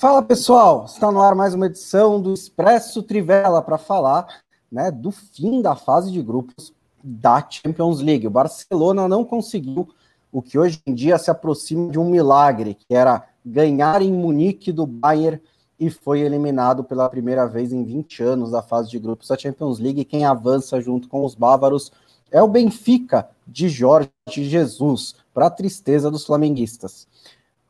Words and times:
Fala 0.00 0.22
pessoal, 0.22 0.86
está 0.86 1.12
no 1.12 1.20
ar 1.20 1.34
mais 1.34 1.52
uma 1.52 1.66
edição 1.66 2.22
do 2.22 2.32
Expresso 2.32 3.02
Trivela 3.02 3.60
para 3.60 3.76
falar 3.76 4.26
né, 4.72 4.90
do 4.90 5.10
fim 5.10 5.60
da 5.60 5.76
fase 5.76 6.10
de 6.10 6.22
grupos 6.22 6.72
da 7.04 7.46
Champions 7.50 8.00
League. 8.00 8.26
O 8.26 8.30
Barcelona 8.30 9.06
não 9.06 9.26
conseguiu 9.26 9.90
o 10.32 10.40
que 10.40 10.58
hoje 10.58 10.80
em 10.86 10.94
dia 10.94 11.18
se 11.18 11.30
aproxima 11.30 11.90
de 11.90 11.98
um 11.98 12.08
milagre, 12.08 12.72
que 12.72 12.94
era 12.94 13.28
ganhar 13.44 14.00
em 14.00 14.10
Munique 14.10 14.72
do 14.72 14.86
Bayern 14.86 15.38
e 15.78 15.90
foi 15.90 16.20
eliminado 16.20 16.82
pela 16.82 17.06
primeira 17.06 17.46
vez 17.46 17.70
em 17.70 17.84
20 17.84 18.22
anos 18.22 18.52
da 18.52 18.62
fase 18.62 18.88
de 18.88 18.98
grupos 18.98 19.28
da 19.28 19.36
Champions 19.36 19.78
League. 19.78 20.06
Quem 20.06 20.24
avança 20.24 20.80
junto 20.80 21.10
com 21.10 21.26
os 21.26 21.34
bávaros 21.34 21.92
é 22.30 22.42
o 22.42 22.48
Benfica 22.48 23.28
de 23.46 23.68
Jorge 23.68 24.10
Jesus, 24.28 25.14
para 25.34 25.48
a 25.48 25.50
tristeza 25.50 26.10
dos 26.10 26.24
flamenguistas. 26.24 27.06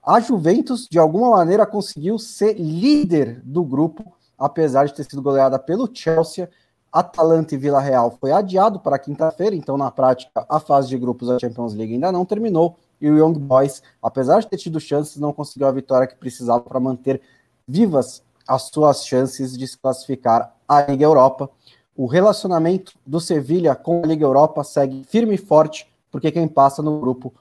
A 0.03 0.19
Juventus, 0.19 0.89
de 0.91 0.99
alguma 0.99 1.31
maneira, 1.31 1.67
conseguiu 1.67 2.19
ser 2.19 2.55
líder 2.55 3.43
do 3.45 3.63
grupo, 3.63 4.15
apesar 4.39 4.87
de 4.87 4.95
ter 4.95 5.05
sido 5.05 5.21
goleada 5.21 5.59
pelo 5.59 5.89
Chelsea. 5.93 6.49
Atalanta 6.91 7.55
e 7.55 7.59
Vila 7.59 7.81
Real 7.81 8.17
foi 8.19 8.33
adiado 8.33 8.81
para 8.81 8.99
quinta-feira, 8.99 9.55
então, 9.55 9.77
na 9.77 9.91
prática, 9.91 10.45
a 10.49 10.59
fase 10.59 10.89
de 10.89 10.99
grupos 10.99 11.29
da 11.29 11.39
Champions 11.39 11.75
League 11.75 11.93
ainda 11.93 12.11
não 12.11 12.25
terminou. 12.25 12.77
E 13.01 13.09
o 13.09 13.17
Young 13.17 13.39
Boys, 13.39 13.83
apesar 14.03 14.41
de 14.41 14.49
ter 14.49 14.57
tido 14.57 14.81
chances, 14.81 15.17
não 15.17 15.33
conseguiu 15.33 15.69
a 15.69 15.73
vitória 15.73 16.07
que 16.07 16.17
precisava 16.17 16.61
para 16.61 16.81
manter 16.81 17.21
vivas 17.69 18.23
as 18.49 18.63
suas 18.63 19.07
chances 19.07 19.57
de 19.57 19.69
se 19.69 19.79
classificar 19.79 20.57
à 20.67 20.83
Liga 20.83 21.05
Europa. 21.05 21.49
O 21.95 22.07
relacionamento 22.07 22.95
do 23.07 23.21
Sevilha 23.21 23.75
com 23.75 24.03
a 24.03 24.07
Liga 24.07 24.25
Europa 24.25 24.65
segue 24.65 25.05
firme 25.05 25.35
e 25.35 25.39
forte, 25.39 25.87
porque 26.11 26.33
quem 26.33 26.49
passa 26.49 26.83
no 26.83 26.99
grupo 26.99 27.33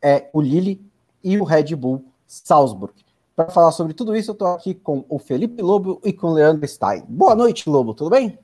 é 0.00 0.30
o 0.32 0.40
Lille 0.40 0.80
e 1.24 1.38
o 1.38 1.44
Red 1.44 1.74
Bull 1.74 2.04
Salzburg. 2.26 2.94
Para 3.34 3.48
falar 3.48 3.72
sobre 3.72 3.94
tudo 3.94 4.14
isso, 4.14 4.30
eu 4.30 4.34
estou 4.34 4.48
aqui 4.48 4.74
com 4.74 5.04
o 5.08 5.18
Felipe 5.18 5.60
Lobo 5.60 6.00
e 6.04 6.12
com 6.12 6.28
o 6.28 6.34
Leandro 6.34 6.68
Stein. 6.68 7.02
Boa 7.08 7.34
noite, 7.34 7.68
Lobo, 7.68 7.94
tudo 7.94 8.10
bem? 8.10 8.38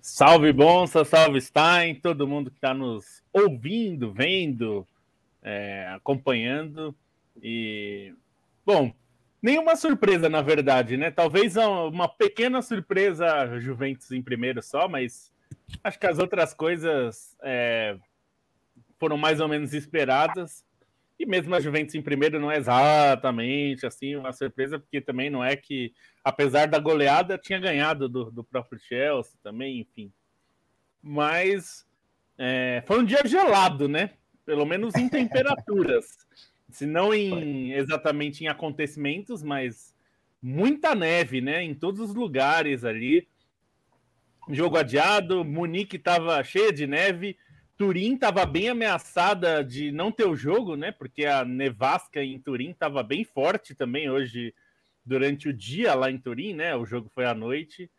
Salve 0.00 0.52
Bonsa, 0.52 1.04
salve 1.04 1.40
Stein, 1.40 1.94
todo 1.94 2.28
mundo 2.28 2.50
que 2.50 2.58
está 2.58 2.74
nos 2.74 3.22
ouvindo, 3.32 4.12
vendo, 4.12 4.86
é, 5.42 5.88
acompanhando. 5.96 6.94
E, 7.42 8.14
bom, 8.64 8.92
nenhuma 9.42 9.74
surpresa, 9.74 10.28
na 10.28 10.42
verdade, 10.42 10.96
né? 10.96 11.10
Talvez 11.10 11.56
uma 11.56 12.06
pequena 12.06 12.62
surpresa 12.62 13.58
Juventus 13.58 14.12
em 14.12 14.22
primeiro 14.22 14.62
só, 14.62 14.86
mas 14.86 15.32
acho 15.82 15.98
que 15.98 16.06
as 16.06 16.18
outras 16.18 16.54
coisas 16.54 17.36
é, 17.42 17.96
foram 18.98 19.16
mais 19.16 19.40
ou 19.40 19.48
menos 19.48 19.74
esperadas. 19.74 20.64
E 21.18 21.24
mesmo 21.24 21.54
a 21.54 21.60
Juventus 21.60 21.94
em 21.94 22.02
primeiro 22.02 22.40
não 22.40 22.50
é 22.50 22.56
exatamente 22.56 23.86
assim 23.86 24.16
uma 24.16 24.32
surpresa, 24.32 24.78
porque 24.78 25.00
também 25.00 25.30
não 25.30 25.44
é 25.44 25.54
que, 25.56 25.92
apesar 26.24 26.66
da 26.66 26.78
goleada, 26.78 27.38
tinha 27.38 27.58
ganhado 27.58 28.08
do, 28.08 28.30
do 28.30 28.42
próprio 28.42 28.78
Chelsea 28.80 29.38
também, 29.42 29.80
enfim. 29.80 30.12
Mas 31.00 31.86
é, 32.36 32.82
foi 32.86 33.00
um 33.00 33.04
dia 33.04 33.22
gelado, 33.24 33.88
né? 33.88 34.10
Pelo 34.44 34.64
menos 34.64 34.94
em 34.96 35.08
temperaturas. 35.08 36.06
Se 36.70 36.86
não 36.86 37.14
em 37.14 37.72
exatamente 37.72 38.42
em 38.42 38.48
acontecimentos, 38.48 39.42
mas 39.42 39.94
muita 40.42 40.94
neve, 40.94 41.40
né? 41.40 41.62
Em 41.62 41.74
todos 41.74 42.00
os 42.00 42.14
lugares 42.14 42.84
ali. 42.84 43.28
Jogo 44.50 44.76
adiado, 44.76 45.44
Munique 45.44 45.96
estava 45.96 46.42
cheia 46.42 46.72
de 46.72 46.86
neve, 46.86 47.38
Turim 47.84 48.14
estava 48.14 48.46
bem 48.46 48.70
ameaçada 48.70 49.62
de 49.62 49.92
não 49.92 50.10
ter 50.10 50.24
o 50.24 50.34
jogo, 50.34 50.74
né? 50.74 50.90
Porque 50.90 51.26
a 51.26 51.44
nevasca 51.44 52.24
em 52.24 52.38
Turim 52.38 52.70
estava 52.70 53.02
bem 53.02 53.24
forte 53.24 53.74
também 53.74 54.08
hoje 54.08 54.54
durante 55.04 55.50
o 55.50 55.52
dia 55.52 55.94
lá 55.94 56.10
em 56.10 56.16
Turim, 56.16 56.54
né? 56.54 56.74
O 56.74 56.86
jogo 56.86 57.10
foi 57.10 57.26
à 57.26 57.34
noite, 57.34 57.90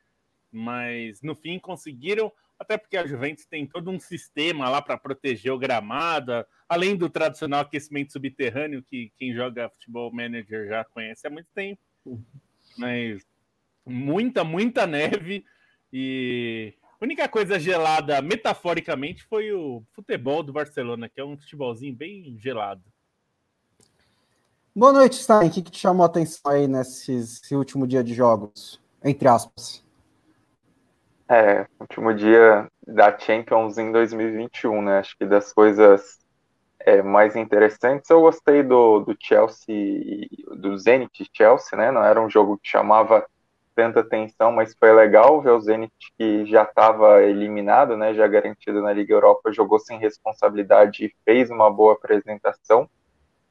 mas 0.52 1.22
no 1.22 1.36
fim 1.36 1.60
conseguiram, 1.60 2.32
até 2.58 2.80
porque 2.80 2.98
a 2.98 3.06
Juventus 3.06 3.46
tem 3.46 3.68
todo 3.68 3.92
um 3.92 4.00
sistema 4.00 4.68
lá 4.70 4.82
para 4.82 4.98
proteger 4.98 5.52
o 5.52 5.60
gramado, 5.60 6.44
além 6.68 6.96
do 6.96 7.08
tradicional 7.08 7.62
aquecimento 7.62 8.12
subterrâneo 8.12 8.82
que 8.82 9.12
quem 9.18 9.36
joga 9.36 9.70
futebol 9.70 10.12
manager 10.12 10.68
já 10.68 10.84
conhece 10.84 11.28
há 11.28 11.30
muito 11.30 11.50
tempo. 11.54 11.80
Mas 12.76 13.24
muita, 13.86 14.44
muita 14.44 14.88
neve 14.88 15.46
e 15.94 16.74
a 17.00 17.06
única 17.06 17.28
coisa 17.28 17.60
gelada, 17.60 18.22
metaforicamente, 18.22 19.24
foi 19.26 19.52
o 19.52 19.84
futebol 19.94 20.42
do 20.42 20.54
Barcelona, 20.54 21.10
que 21.10 21.20
é 21.20 21.26
um 21.26 21.38
futebolzinho 21.38 21.94
bem 21.94 22.38
gelado. 22.40 22.82
Boa 24.74 24.94
noite, 24.94 25.16
Stein. 25.16 25.48
O 25.48 25.52
que, 25.52 25.62
que 25.62 25.72
te 25.72 25.80
chamou 25.80 26.04
a 26.04 26.08
atenção 26.08 26.52
aí 26.52 26.68
nesse, 26.68 27.56
último 27.56 27.86
dia 27.86 28.04
de 28.04 28.14
jogos? 28.14 28.82
Entre 29.04 29.28
aspas. 29.28 29.84
É, 31.30 31.68
último 31.80 32.14
dia 32.14 32.70
da 32.86 33.18
Champions 33.18 33.78
em 33.78 33.92
2021, 33.92 34.82
né? 34.82 35.00
Acho 35.00 35.18
que 35.18 35.26
das 35.26 35.52
coisas 35.52 36.20
é, 36.80 37.02
mais 37.02 37.36
interessantes, 37.36 38.10
eu 38.10 38.22
gostei 38.22 38.64
do, 38.64 39.00
do 39.00 39.16
Chelsea, 39.20 40.28
do 40.58 40.78
Zenit 40.78 41.30
Chelsea, 41.34 41.78
né? 41.78 41.92
Não 41.92 42.04
era 42.04 42.22
um 42.22 42.30
jogo 42.30 42.58
que 42.58 42.70
chamava 42.70 43.26
tanta 43.76 44.00
atenção, 44.00 44.52
mas 44.52 44.74
foi 44.74 44.94
legal 44.94 45.42
ver 45.42 45.52
o 45.52 45.60
Zenit 45.60 45.94
que 46.18 46.46
já 46.46 46.64
estava 46.64 47.22
eliminado, 47.24 47.98
né, 47.98 48.14
já 48.14 48.26
garantido 48.28 48.82
na 48.82 48.94
Liga 48.94 49.14
Europa, 49.14 49.52
jogou 49.52 49.80
sem 49.80 50.00
responsabilidade 50.00 51.06
e 51.06 51.16
fez 51.26 51.50
uma 51.50 51.70
boa 51.70 51.94
apresentação. 51.94 52.90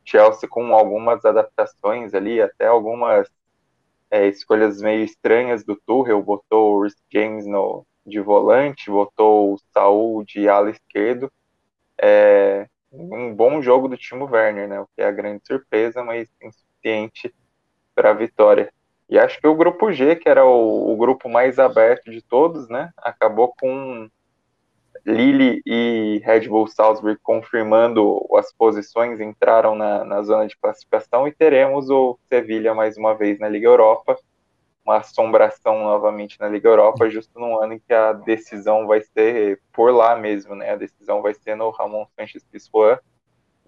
Chelsea 0.05 0.49
com 0.49 0.75
algumas 0.75 1.25
adaptações 1.25 2.15
ali, 2.15 2.41
até 2.41 2.67
algumas 2.67 3.29
é, 4.11 4.27
escolhas 4.27 4.81
meio 4.81 5.05
estranhas 5.05 5.65
do 5.65 5.77
Tuchel, 5.77 6.23
botou 6.23 6.77
o 6.77 6.83
Rhys 6.83 6.97
James 7.12 7.47
no, 7.47 7.87
de 8.06 8.21
volante, 8.21 8.91
botou 8.91 9.55
o 9.55 9.59
Saul 9.73 10.25
de 10.25 10.49
ala 10.49 10.71
esquerdo. 10.71 11.31
É, 12.01 12.67
um 12.93 13.35
bom 13.35 13.61
jogo 13.62 13.89
do 13.89 13.97
Timo 13.97 14.27
Werner, 14.27 14.69
né, 14.69 14.81
o 14.81 14.87
que 14.95 15.03
é 15.03 15.06
a 15.06 15.12
grande 15.12 15.43
surpresa, 15.47 16.03
mas 16.03 16.29
insuficiente 16.43 17.35
para 17.95 18.11
a 18.11 18.15
vitória. 18.15 18.73
E 19.09 19.19
acho 19.19 19.41
que 19.41 19.47
o 19.47 19.55
grupo 19.55 19.93
G, 19.93 20.17
que 20.17 20.29
era 20.29 20.45
o, 20.45 20.93
o 20.93 20.97
grupo 20.97 21.29
mais 21.29 21.59
aberto 21.59 22.11
de 22.11 22.23
todos, 22.23 22.69
né, 22.69 22.91
acabou 22.97 23.55
com 23.59 24.09
Lille 25.05 25.61
e 25.67 26.23
Red 26.25 26.49
Bull 26.49 26.67
Salzburg 26.67 27.19
confirmando 27.23 28.27
as 28.37 28.53
posições, 28.53 29.21
entraram 29.21 29.75
na, 29.75 30.05
na 30.05 30.23
zona 30.23 30.47
de 30.47 30.57
classificação 30.57 31.29
e 31.29 31.33
teremos 31.33 31.91
o 31.91 32.19
Sevilha 32.27 32.75
mais 32.75 32.97
uma 32.97 33.15
vez 33.15 33.39
na 33.39 33.49
Liga 33.49 33.67
Europa, 33.67 34.17
uma 34.85 34.99
assombração 34.99 35.83
novamente 35.83 36.41
na 36.41 36.49
Liga 36.49 36.69
Europa, 36.69 37.09
justo 37.11 37.39
no 37.39 37.61
ano 37.61 37.75
em 37.75 37.79
que 37.79 37.93
a 37.93 38.13
decisão 38.13 38.87
vai 38.87 39.03
ser 39.03 39.61
por 39.73 39.93
lá 39.93 40.17
mesmo, 40.17 40.55
né? 40.55 40.71
A 40.71 40.77
decisão 40.77 41.21
vai 41.23 41.35
ser 41.35 41.55
no 41.55 41.71
Ramon 41.71 42.07
Sanches 42.17 42.45
Pizjuan, 42.45 42.99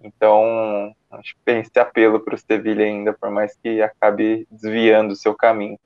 então, 0.03 0.93
acho 1.11 1.35
que 1.35 1.41
tem 1.43 1.59
esse 1.59 1.79
apelo 1.79 2.19
para 2.19 2.35
o 2.35 2.37
Sevilha 2.37 2.85
ainda, 2.85 3.13
por 3.13 3.29
mais 3.29 3.55
que 3.61 3.81
acabe 3.81 4.47
desviando 4.51 5.13
o 5.13 5.15
seu 5.15 5.33
caminho. 5.35 5.79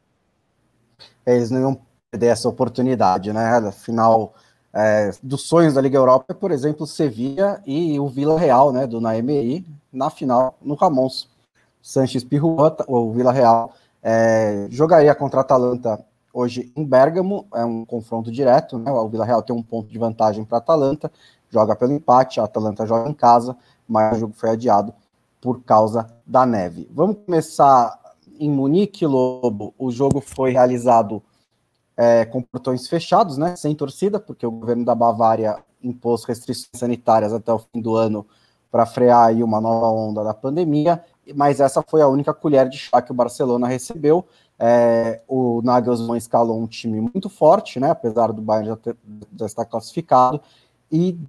Eles 1.26 1.50
não 1.50 1.60
iam 1.62 1.82
perder 2.10 2.28
essa 2.28 2.50
oportunidade, 2.50 3.32
né? 3.32 3.58
Afinal, 3.58 4.34
é, 4.74 5.12
dos 5.22 5.44
sonhos 5.44 5.74
da 5.74 5.82
Liga 5.82 5.97
Europa, 5.97 6.34
por 6.34 6.52
exemplo, 6.52 6.84
o 6.84 6.88
Sevilla 6.88 7.62
e 7.66 8.00
o 8.00 8.08
Vila 8.08 8.38
Real, 8.38 8.72
né, 8.72 8.88
do 8.88 9.02
Naemeri, 9.02 9.66
na 9.91 10.09
final, 10.09 10.58
no 10.62 10.76
Ramons. 10.76 11.30
Sanches 11.82 12.24
Pirruota, 12.24 12.85
o 12.88 13.12
Vila 13.12 13.32
Real, 13.32 13.74
é, 14.03 14.68
jogaria 14.70 15.16
contra 15.16 15.40
a 15.40 15.41
Atalanta 15.41 16.03
hoje 16.34 16.72
em 16.76 16.85
Bergamo, 16.85 17.47
é 17.53 17.66
um 17.66 17.84
confronto 17.84 18.32
direto, 18.32 18.78
né? 18.78 18.91
O 18.91 19.09
Vila 19.09 19.26
Real 19.26 19.41
tem 19.41 19.56
um 19.56 19.64
ponto 19.64 19.90
de 19.90 19.97
vantagem 19.97 20.46
para 20.46 20.58
a 20.58 20.59
Atalanta, 20.59 21.12
joga 21.50 21.76
pelo 21.76 21.91
empate, 21.91 22.40
a 22.40 22.46
Atalanta 22.46 22.85
joga 22.85 23.09
em 23.09 23.14
casa, 23.14 23.58
mas 23.91 24.16
o 24.16 24.20
jogo 24.22 24.34
foi 24.34 24.49
adiado 24.52 24.93
por 25.41 25.61
causa 25.64 26.08
da 26.26 26.46
neve. 26.46 26.90
Vamos 26.93 27.17
começar 27.26 27.99
em 28.40 28.49
Munique, 28.49 29.05
Lobo. 29.05 29.73
O 29.78 29.91
jogo 29.91 30.22
foi 30.22 30.52
realizado 30.52 31.22
é, 31.97 32.23
com 32.23 32.41
portões 32.41 32.88
fechados, 32.88 33.38
né, 33.38 33.55
sem 33.58 33.76
torcida, 33.76 34.20
porque 34.20 34.46
o 34.46 34.52
governo 34.52 34.85
da 34.85 34.96
Bavária 34.96 35.58
impôs 35.84 36.23
restrições 36.23 36.70
sanitárias 36.73 37.34
até 37.34 37.52
o 37.52 37.59
fim 37.59 37.82
do 37.82 37.96
ano 37.96 38.26
para 38.72 38.85
frear 38.85 39.26
aí 39.26 39.43
uma 39.43 39.59
nova 39.59 39.88
onda 39.88 40.23
da 40.23 40.34
pandemia, 40.34 41.03
mas 41.35 41.59
essa 41.59 41.84
foi 41.85 42.02
a 42.02 42.08
única 42.08 42.34
colher 42.34 42.70
de 42.70 42.78
chá 42.78 43.02
que 43.02 43.11
o 43.11 43.16
Barcelona 43.16 43.67
recebeu. 43.67 44.26
É, 44.58 45.22
o 45.28 45.61
Nagelsmann 45.64 46.17
escalou 46.17 46.58
um 46.58 46.67
time 46.67 47.02
muito 47.02 47.29
forte, 47.29 47.79
né, 47.79 47.90
apesar 47.90 48.32
do 48.32 48.41
Bayern 48.41 48.70
já, 48.70 48.78
ter, 48.78 48.96
já 49.37 49.46
estar 49.46 49.66
classificado, 49.66 50.40
e 50.90 51.20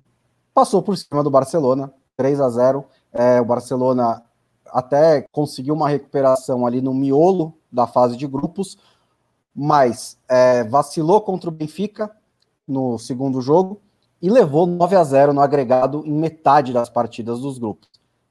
passou 0.55 0.82
por 0.82 0.97
cima 0.97 1.25
do 1.25 1.31
Barcelona, 1.31 1.93
3 2.17 2.41
a 2.41 2.49
0 2.49 2.85
é, 3.12 3.41
O 3.41 3.44
Barcelona 3.44 4.23
até 4.67 5.26
conseguiu 5.31 5.75
uma 5.75 5.88
recuperação 5.88 6.67
ali 6.67 6.81
no 6.81 6.94
miolo 6.94 7.55
da 7.70 7.87
fase 7.87 8.17
de 8.17 8.26
grupos, 8.26 8.79
mas 9.55 10.19
é, 10.29 10.64
vacilou 10.64 11.20
contra 11.20 11.49
o 11.49 11.53
Benfica 11.53 12.11
no 12.67 12.99
segundo 12.99 13.41
jogo 13.41 13.81
e 14.20 14.31
levou 14.31 14.67
9 14.67 14.97
a 14.97 15.05
0 15.05 15.32
no 15.32 15.41
agregado 15.41 16.03
em 16.06 16.12
metade 16.12 16.73
das 16.73 16.88
partidas 16.88 17.41
dos 17.41 17.59
grupos. 17.59 17.91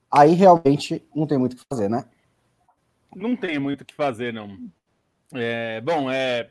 Aí 0.09 0.33
realmente 0.33 1.05
não 1.15 1.27
tem 1.27 1.37
muito 1.37 1.53
o 1.53 1.55
que 1.57 1.65
fazer, 1.69 1.89
né? 1.89 2.05
não 3.15 3.35
tem 3.35 3.59
muito 3.59 3.81
o 3.81 3.85
que 3.85 3.93
fazer, 3.93 4.33
não. 4.33 4.57
É, 5.33 5.81
bom, 5.81 6.09
é, 6.09 6.49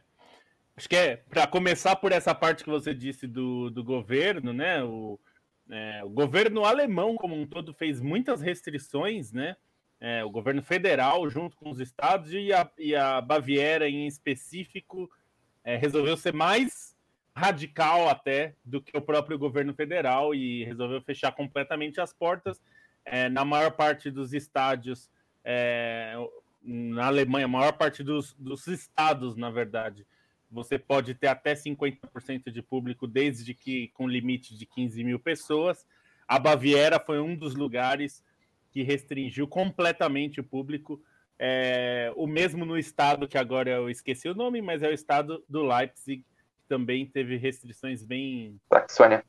acho 0.77 0.89
que 0.89 0.97
é 0.97 1.17
para 1.17 1.47
começar 1.47 1.97
por 1.97 2.13
essa 2.13 2.35
parte 2.35 2.65
que 2.65 2.71
você 2.71 2.95
disse 2.95 3.27
do, 3.27 3.71
do 3.71 3.83
governo, 3.83 4.53
né? 4.53 4.83
O, 4.83 5.19
é, 5.71 6.03
o 6.05 6.09
governo 6.09 6.65
alemão, 6.65 7.17
como 7.17 7.35
um 7.35 7.47
todo, 7.47 7.73
fez 7.73 8.01
muitas 8.01 8.41
restrições, 8.41 9.33
né? 9.33 9.57
É, 10.01 10.25
o 10.25 10.31
governo 10.31 10.63
federal, 10.63 11.29
junto 11.29 11.57
com 11.57 11.71
os 11.71 11.79
estados, 11.79 12.33
e 12.33 12.53
a, 12.53 12.69
e 12.79 12.97
a 12.97 13.21
Baviera 13.21 13.89
em 13.89 14.07
específico, 14.07 15.11
é, 15.63 15.77
resolveu 15.77 16.17
ser 16.17 16.33
mais 16.33 16.97
radical 17.37 18.09
até 18.09 18.55
do 18.65 18.81
que 18.81 18.97
o 18.97 19.03
próprio 19.03 19.39
governo 19.39 19.75
federal 19.75 20.35
e 20.35 20.65
resolveu 20.65 21.01
fechar 21.03 21.33
completamente 21.33 22.01
as 22.01 22.13
portas. 22.13 22.61
É, 23.05 23.29
na 23.29 23.45
maior 23.45 23.73
parte 23.73 24.11
dos 24.11 24.33
estádios, 24.33 25.11
é, 25.45 26.15
na 26.63 27.07
Alemanha, 27.07 27.45
a 27.45 27.49
maior 27.49 27.73
parte 27.73 28.03
dos, 28.03 28.35
dos 28.35 28.67
estados, 28.67 29.37
na 29.37 29.51
verdade, 29.51 30.07
você 30.51 30.79
pode 30.79 31.15
ter 31.15 31.29
até 31.29 31.55
50% 31.55 32.51
de 32.51 32.61
público, 32.61 33.07
desde 33.07 33.55
que 33.55 33.89
com 33.89 34.09
limite 34.09 34.57
de 34.57 34.67
15 34.67 35.05
mil 35.05 35.21
pessoas. 35.21 35.87
A 36.27 36.39
Baviera 36.39 36.99
foi 36.99 37.21
um 37.21 37.37
dos 37.37 37.55
lugares 37.55 38.25
que 38.71 38.83
restringiu 38.83 39.47
completamente 39.47 40.41
o 40.41 40.45
público. 40.45 41.03
É, 41.39 42.13
o 42.17 42.27
mesmo 42.27 42.65
no 42.65 42.77
estado 42.77 43.27
que 43.27 43.39
agora 43.39 43.71
eu 43.71 43.89
esqueci 43.89 44.29
o 44.29 44.35
nome, 44.35 44.61
mas 44.61 44.83
é 44.83 44.89
o 44.89 44.93
estado 44.93 45.43
do 45.49 45.63
Leipzig, 45.63 46.23
que 46.23 46.69
também 46.69 47.07
teve 47.07 47.37
restrições 47.37 48.03
bem. 48.03 48.61
Saxônia. 48.73 49.25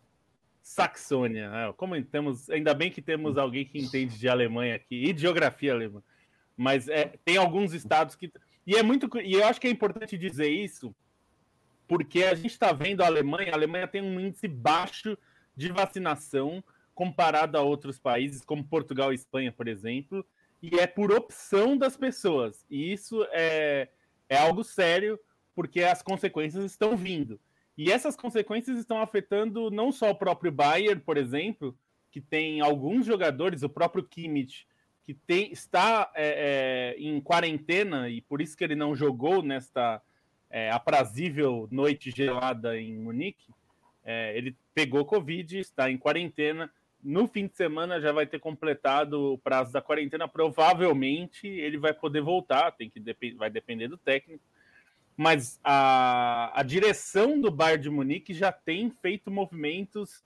Saxônia. 0.62 1.52
É, 1.54 1.74
como 1.74 2.02
temos, 2.04 2.50
ainda 2.50 2.74
bem 2.74 2.92
que 2.92 3.02
temos 3.02 3.38
alguém 3.38 3.66
que 3.66 3.80
entende 3.80 4.18
de 4.18 4.28
Alemanha 4.28 4.76
aqui 4.76 5.06
e 5.06 5.14
de 5.14 5.22
geografia 5.22 5.74
alemã. 5.74 6.04
Mas 6.56 6.88
é, 6.88 7.14
tem 7.26 7.38
alguns 7.38 7.74
estados 7.74 8.16
que. 8.16 8.32
E 8.66 8.76
é 8.76 8.84
muito. 8.84 9.10
E 9.20 9.34
eu 9.34 9.46
acho 9.46 9.60
que 9.60 9.68
é 9.68 9.72
importante 9.72 10.18
dizer 10.18 10.50
isso, 10.50 10.96
porque 11.92 12.24
a 12.24 12.34
gente 12.34 12.52
está 12.52 12.72
vendo 12.72 13.02
a 13.02 13.06
Alemanha, 13.06 13.52
a 13.52 13.56
Alemanha 13.56 13.86
tem 13.86 14.02
um 14.02 14.18
índice 14.18 14.48
baixo 14.48 15.18
de 15.54 15.74
vacinação 15.74 16.64
comparado 16.96 17.58
a 17.58 17.62
outros 17.62 18.00
países, 18.00 18.46
como 18.46 18.64
Portugal 18.64 19.12
e 19.12 19.16
Espanha, 19.16 19.52
por 19.52 19.68
exemplo, 19.68 20.26
e 20.64 20.80
é 20.80 20.88
por 20.88 21.12
opção 21.12 21.78
das 21.78 21.98
pessoas. 21.98 22.66
E 22.70 22.94
isso 22.94 23.28
é, 23.32 23.90
é 24.30 24.38
algo 24.38 24.64
sério, 24.64 25.20
porque 25.54 25.84
as 25.84 26.02
consequências 26.02 26.64
estão 26.64 26.96
vindo. 26.96 27.38
E 27.78 27.92
essas 27.92 28.16
consequências 28.16 28.80
estão 28.80 29.02
afetando 29.02 29.70
não 29.70 29.92
só 29.92 30.12
o 30.12 30.16
próprio 30.16 30.50
Bayern, 30.50 31.02
por 31.02 31.18
exemplo, 31.18 31.78
que 32.10 32.22
tem 32.22 32.62
alguns 32.62 33.06
jogadores, 33.06 33.64
o 33.64 33.70
próprio 33.70 34.06
Kimmich, 34.06 34.66
que 35.04 35.14
tem, 35.14 35.52
está 35.52 36.10
é, 36.16 36.96
é, 36.96 37.02
em 37.02 37.20
quarentena 37.20 38.10
e 38.10 38.22
por 38.22 38.42
isso 38.42 38.56
que 38.56 38.64
ele 38.64 38.76
não 38.76 38.96
jogou 38.96 39.44
nesta 39.44 40.02
é, 40.52 40.70
aprazível 40.70 41.68
noite 41.72 42.12
gelada 42.12 42.80
em 42.80 42.98
Munique. 42.98 43.52
É, 44.04 44.38
ele 44.38 44.56
pegou 44.74 45.06
Covid, 45.06 45.60
está 45.60 45.90
em 45.90 45.98
quarentena 45.98 46.72
no 47.04 47.28
fim 47.28 47.48
de 47.48 47.56
semana 47.56 48.00
já 48.00 48.12
vai 48.12 48.26
ter 48.26 48.40
completado 48.40 49.34
o 49.34 49.38
prazo 49.38 49.72
da 49.72 49.82
quarentena. 49.82 50.28
Provavelmente 50.28 51.48
ele 51.48 51.78
vai 51.78 51.94
poder 51.94 52.22
voltar, 52.22 52.72
tem 52.72 52.90
que 52.90 53.02
vai 53.36 53.50
depender 53.50 53.88
do 53.88 53.98
técnico. 53.98 54.44
Mas 55.18 55.60
a, 55.64 56.52
a 56.60 56.64
direção 56.64 57.40
do 57.40 57.52
Bayern 57.52 57.84
de 57.84 57.90
Munique 57.90 58.34
já 58.34 58.52
tem 58.52 58.90
feito 58.90 59.30
movimentos, 59.30 60.24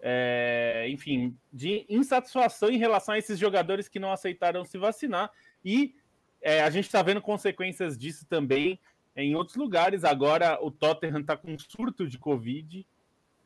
é, 0.00 0.86
enfim, 0.88 1.36
de 1.52 1.84
insatisfação 1.88 2.70
em 2.70 2.78
relação 2.78 3.14
a 3.14 3.18
esses 3.18 3.38
jogadores 3.38 3.88
que 3.88 3.98
não 3.98 4.12
aceitaram 4.12 4.64
se 4.64 4.78
vacinar. 4.78 5.30
E 5.64 5.94
é, 6.40 6.62
a 6.62 6.70
gente 6.70 6.86
está 6.86 7.02
vendo 7.02 7.20
consequências 7.20 7.96
disso 7.96 8.26
também 8.26 8.78
em 9.22 9.34
outros 9.34 9.56
lugares. 9.56 10.04
Agora 10.04 10.58
o 10.62 10.70
Tottenham 10.70 11.20
está 11.20 11.36
com 11.36 11.52
um 11.52 11.58
surto 11.58 12.06
de 12.06 12.18
Covid. 12.18 12.86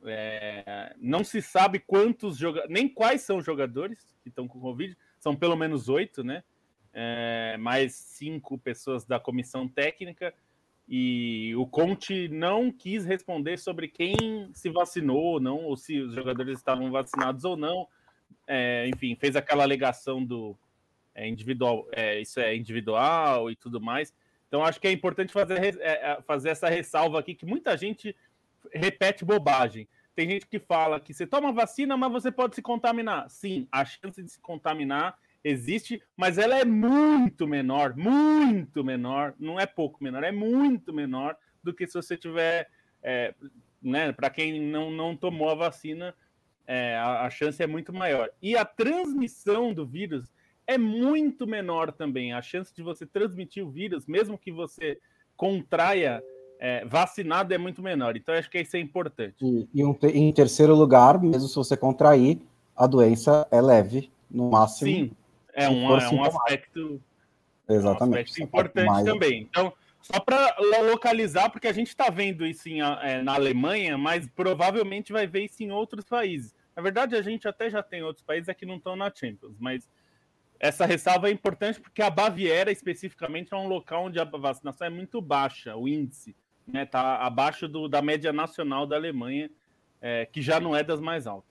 É, 0.06 0.94
não 0.99 1.25
se 1.25 1.41
sabe 1.41 1.79
quantos 1.79 2.37
jogadores, 2.37 2.71
nem 2.71 2.88
quais 2.88 3.23
são 3.23 3.38
os 3.38 3.44
jogadores 3.44 4.15
que 4.23 4.29
estão 4.29 4.47
com 4.47 4.61
Covid, 4.61 4.97
são 5.19 5.35
pelo 5.35 5.56
menos 5.56 5.88
oito, 5.88 6.23
né? 6.23 6.44
É, 6.93 7.56
mais 7.59 7.94
cinco 7.94 8.59
pessoas 8.59 9.05
da 9.05 9.19
comissão 9.19 9.67
técnica. 9.67 10.35
E 10.87 11.55
o 11.56 11.67
Conte 11.67 12.29
não 12.29 12.70
quis 12.70 13.06
responder 13.06 13.59
sobre 13.59 13.88
quem 13.88 14.50
se 14.53 14.69
vacinou 14.69 15.23
ou 15.23 15.41
não, 15.41 15.65
ou 15.65 15.77
se 15.77 15.99
os 15.99 16.15
jogadores 16.15 16.59
estavam 16.59 16.91
vacinados 16.91 17.44
ou 17.44 17.56
não. 17.56 17.88
É, 18.47 18.87
enfim, 18.88 19.17
fez 19.17 19.35
aquela 19.35 19.65
alegação 19.65 20.23
do 20.23 20.55
é, 21.15 21.27
individual, 21.27 21.88
é, 21.93 22.20
isso 22.20 22.38
é 22.41 22.55
individual 22.55 23.50
e 23.50 23.56
tudo 23.56 23.81
mais. 23.81 24.12
Então, 24.55 24.65
acho 24.65 24.81
que 24.81 24.87
é 24.87 24.93
importante 24.93 25.33
fazer, 25.33 25.81
é, 25.81 26.12
é, 26.12 26.23
fazer 26.25 26.51
essa 26.51 26.69
ressalva 26.69 27.19
aqui, 27.19 27.35
que 27.35 27.45
muita 27.45 27.77
gente 27.77 28.15
repete 28.73 29.25
bobagem. 29.25 29.89
Tem 30.15 30.31
gente 30.31 30.47
que 30.47 30.61
fala 30.61 31.01
que 31.01 31.12
você 31.12 31.27
toma 31.27 31.53
vacina, 31.53 31.97
mas 31.97 32.12
você 32.12 32.31
pode 32.31 32.55
se 32.55 32.62
contaminar. 32.62 33.29
Sim, 33.29 33.67
a 33.73 33.85
chance 33.85 34.23
de 34.23 34.31
se 34.31 34.39
contaminar 34.39 35.19
existe, 35.43 36.01
mas 36.17 36.39
ela 36.39 36.56
é 36.56 36.65
muito 36.65 37.49
menor, 37.49 37.97
muito 37.97 38.85
menor, 38.85 39.35
não 39.41 39.59
é 39.59 39.67
pouco 39.67 40.05
menor, 40.05 40.23
é 40.23 40.31
muito 40.31 40.93
menor 40.93 41.37
do 41.61 41.75
que 41.75 41.85
se 41.85 41.95
você 41.95 42.17
tiver, 42.17 42.71
é, 43.03 43.35
né, 43.83 44.12
para 44.12 44.31
quem 44.31 44.61
não, 44.61 44.89
não 44.89 45.17
tomou 45.17 45.51
a 45.51 45.56
vacina, 45.56 46.15
é, 46.65 46.95
a, 46.97 47.23
a 47.23 47.31
chance 47.31 47.61
é 47.61 47.67
muito 47.67 47.93
maior. 47.93 48.31
E 48.41 48.56
a 48.56 48.65
transmissão 48.65 49.75
do 49.75 49.85
vírus 49.85 50.33
é 50.66 50.78
muito 50.78 51.46
menor 51.46 51.93
também. 51.93 52.32
A 52.32 52.43
chance 52.43 52.75
de 52.75 52.82
você 52.82 53.06
transmitir 53.06 53.66
o 53.66 53.70
vírus, 53.70 54.06
mesmo 54.06 54.38
que 54.38 54.52
você 54.52 54.99
contraia 55.37 56.22
é, 56.58 56.84
vacinado 56.84 57.52
é 57.52 57.58
muito 57.58 57.82
menor. 57.82 58.16
Então, 58.16 58.34
acho 58.34 58.50
que 58.50 58.61
isso 58.61 58.76
é 58.76 58.81
importante. 58.81 59.37
E, 59.43 59.69
e 59.75 59.84
um, 59.84 59.96
em 60.02 60.32
terceiro 60.32 60.75
lugar, 60.75 61.20
mesmo 61.20 61.48
se 61.48 61.55
você 61.55 61.77
contrair, 61.77 62.41
a 62.77 62.86
doença 62.86 63.46
é 63.50 63.60
leve, 63.60 64.10
no 64.31 64.50
máximo. 64.50 64.91
Sim, 64.91 65.10
é 65.53 65.69
um, 65.69 65.98
é 65.98 66.08
um 66.08 66.24
aspecto, 66.24 67.00
Exatamente. 67.69 68.17
Um 68.17 68.22
aspecto 68.22 68.43
importante 68.43 68.86
mais... 68.86 69.05
também. 69.05 69.43
Então, 69.43 69.72
só 70.00 70.20
para 70.20 70.56
localizar, 70.91 71.50
porque 71.50 71.69
a 71.69 71.72
gente 71.72 71.89
está 71.89 72.10
vendo 72.10 72.44
isso 72.46 72.69
em, 72.69 72.81
é, 72.81 73.22
na 73.22 73.34
Alemanha, 73.34 73.96
mas 73.96 74.29
provavelmente 74.34 75.12
vai 75.12 75.27
ver 75.27 75.44
isso 75.44 75.62
em 75.62 75.70
outros 75.70 76.05
países. 76.05 76.55
Na 76.77 76.82
verdade, 76.82 77.15
a 77.15 77.22
gente 77.22 77.46
até 77.46 77.70
já 77.70 77.82
tem 77.82 78.03
outros 78.03 78.24
países 78.24 78.55
que 78.56 78.67
não 78.67 78.77
estão 78.77 78.96
na 78.96 79.10
Champions, 79.15 79.56
mas 79.58 79.89
essa 80.58 80.87
ressalva 80.87 81.29
é 81.29 81.32
importante 81.32 81.81
porque 81.81 82.03
a 82.03 82.11
Baviera, 82.11 82.70
especificamente, 82.70 83.53
é 83.53 83.56
um 83.56 83.69
local 83.69 84.06
onde 84.06 84.19
a 84.19 84.25
vacinação 84.25 84.87
é 84.87 84.91
muito 84.91 85.20
baixa, 85.20 85.77
o 85.77 85.89
índice 85.89 86.34
né? 86.67 86.87
Tá 86.87 87.17
abaixo 87.19 87.69
do, 87.69 87.89
da 87.89 88.01
média 88.01 88.32
nacional 88.32 88.87
da 88.87 88.96
Alemanha, 88.96 89.51
é, 90.01 90.27
que 90.27 90.41
já 90.41 90.58
não 90.61 90.75
é 90.75 90.82
das 90.82 91.01
mais 91.01 91.27
altas, 91.27 91.51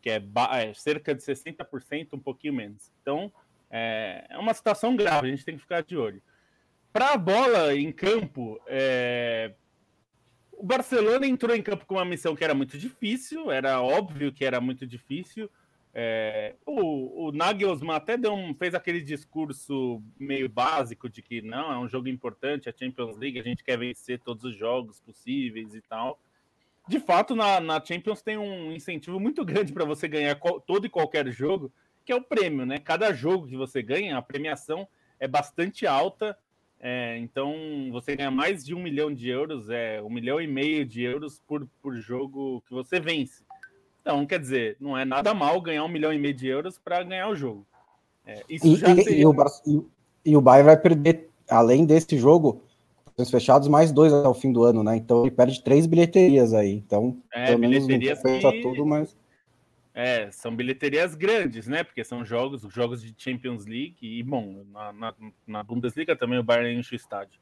que 0.00 0.10
é, 0.10 0.22
é, 0.52 0.74
cerca 0.74 1.14
de 1.14 1.22
60%, 1.22 2.14
um 2.14 2.18
pouquinho 2.18 2.54
menos. 2.54 2.92
Então, 3.02 3.32
é, 3.70 4.26
é 4.28 4.38
uma 4.38 4.54
situação 4.54 4.96
grave, 4.96 5.28
a 5.28 5.30
gente 5.30 5.44
tem 5.44 5.56
que 5.56 5.62
ficar 5.62 5.82
de 5.82 5.96
olho. 5.96 6.22
Para 6.92 7.12
a 7.12 7.18
bola 7.18 7.74
em 7.74 7.92
campo, 7.92 8.60
é, 8.66 9.52
o 10.52 10.64
Barcelona 10.64 11.26
entrou 11.26 11.54
em 11.54 11.62
campo 11.62 11.84
com 11.84 11.94
uma 11.94 12.04
missão 12.04 12.34
que 12.34 12.44
era 12.44 12.54
muito 12.54 12.78
difícil, 12.78 13.50
era 13.50 13.82
óbvio 13.82 14.32
que 14.32 14.44
era 14.44 14.60
muito 14.60 14.86
difícil. 14.86 15.50
É, 15.98 16.54
o, 16.66 17.28
o, 17.28 17.32
Nagelsmann 17.32 17.96
até 17.96 18.18
deu 18.18 18.34
um, 18.34 18.54
fez 18.54 18.74
aquele 18.74 19.00
discurso 19.00 20.02
meio 20.20 20.46
básico 20.46 21.08
de 21.08 21.22
que 21.22 21.40
não, 21.40 21.72
é 21.72 21.78
um 21.78 21.88
jogo 21.88 22.06
importante, 22.06 22.68
a 22.68 22.74
Champions 22.78 23.16
League, 23.16 23.40
a 23.40 23.42
gente 23.42 23.64
quer 23.64 23.78
vencer 23.78 24.20
todos 24.20 24.44
os 24.44 24.54
jogos 24.54 25.00
possíveis 25.00 25.74
e 25.74 25.80
tal. 25.80 26.20
De 26.86 27.00
fato, 27.00 27.34
na, 27.34 27.60
na 27.60 27.82
Champions 27.82 28.20
tem 28.20 28.36
um 28.36 28.70
incentivo 28.72 29.18
muito 29.18 29.42
grande 29.42 29.72
para 29.72 29.86
você 29.86 30.06
ganhar 30.06 30.38
todo 30.66 30.84
e 30.84 30.90
qualquer 30.90 31.26
jogo, 31.30 31.72
que 32.04 32.12
é 32.12 32.14
o 32.14 32.22
prêmio, 32.22 32.66
né? 32.66 32.78
Cada 32.78 33.14
jogo 33.14 33.46
que 33.46 33.56
você 33.56 33.80
ganha, 33.82 34.18
a 34.18 34.22
premiação 34.22 34.86
é 35.18 35.26
bastante 35.26 35.86
alta. 35.86 36.36
É, 36.78 37.16
então 37.16 37.54
você 37.90 38.14
ganha 38.14 38.30
mais 38.30 38.62
de 38.62 38.74
um 38.74 38.82
milhão 38.82 39.10
de 39.10 39.30
euros, 39.30 39.70
é 39.70 40.02
um 40.02 40.10
milhão 40.10 40.42
e 40.42 40.46
meio 40.46 40.84
de 40.84 41.00
euros 41.00 41.40
por, 41.46 41.66
por 41.80 41.96
jogo 41.96 42.62
que 42.68 42.74
você 42.74 43.00
vence. 43.00 43.45
Então, 44.06 44.24
quer 44.24 44.38
dizer, 44.38 44.76
não 44.78 44.96
é 44.96 45.04
nada 45.04 45.34
mal 45.34 45.60
ganhar 45.60 45.82
um 45.82 45.88
milhão 45.88 46.12
e 46.12 46.18
meio 46.18 46.32
de 46.32 46.46
euros 46.46 46.78
para 46.78 47.02
ganhar 47.02 47.28
o 47.28 47.34
jogo. 47.34 47.66
É, 48.24 48.40
isso 48.48 48.64
e, 48.64 48.76
já 48.76 48.90
e, 48.92 49.02
seria... 49.02 49.22
e, 49.22 49.26
o 49.26 49.32
Bar... 49.32 49.50
e 50.24 50.36
o 50.36 50.40
Bayern 50.40 50.66
vai 50.66 50.76
perder, 50.76 51.28
além 51.50 51.84
desse 51.84 52.16
jogo, 52.16 52.62
fechados, 53.28 53.66
mais 53.66 53.90
dois 53.90 54.12
até 54.12 54.28
o 54.28 54.32
fim 54.32 54.52
do 54.52 54.62
ano, 54.62 54.84
né? 54.84 54.96
Então 54.96 55.22
ele 55.22 55.32
perde 55.32 55.60
três 55.60 55.86
bilheterias 55.86 56.54
aí. 56.54 56.74
Então, 56.74 57.20
é, 57.32 57.46
pelo 57.46 57.58
menos 57.58 57.84
não 57.84 57.98
fecha 57.98 58.52
que... 58.52 58.62
tudo, 58.62 58.86
mas. 58.86 59.16
É, 59.92 60.30
são 60.30 60.54
bilheterias 60.54 61.16
grandes, 61.16 61.66
né? 61.66 61.82
Porque 61.82 62.04
são 62.04 62.24
jogos, 62.24 62.62
jogos 62.72 63.02
de 63.02 63.12
Champions 63.18 63.66
League 63.66 63.96
e, 64.00 64.22
bom, 64.22 64.62
na, 64.72 64.92
na, 64.92 65.14
na 65.44 65.62
Bundesliga 65.64 66.14
também 66.14 66.38
o 66.38 66.44
Bayern 66.44 66.78
enche 66.78 66.94
o 66.94 66.96
estádio. 66.96 67.40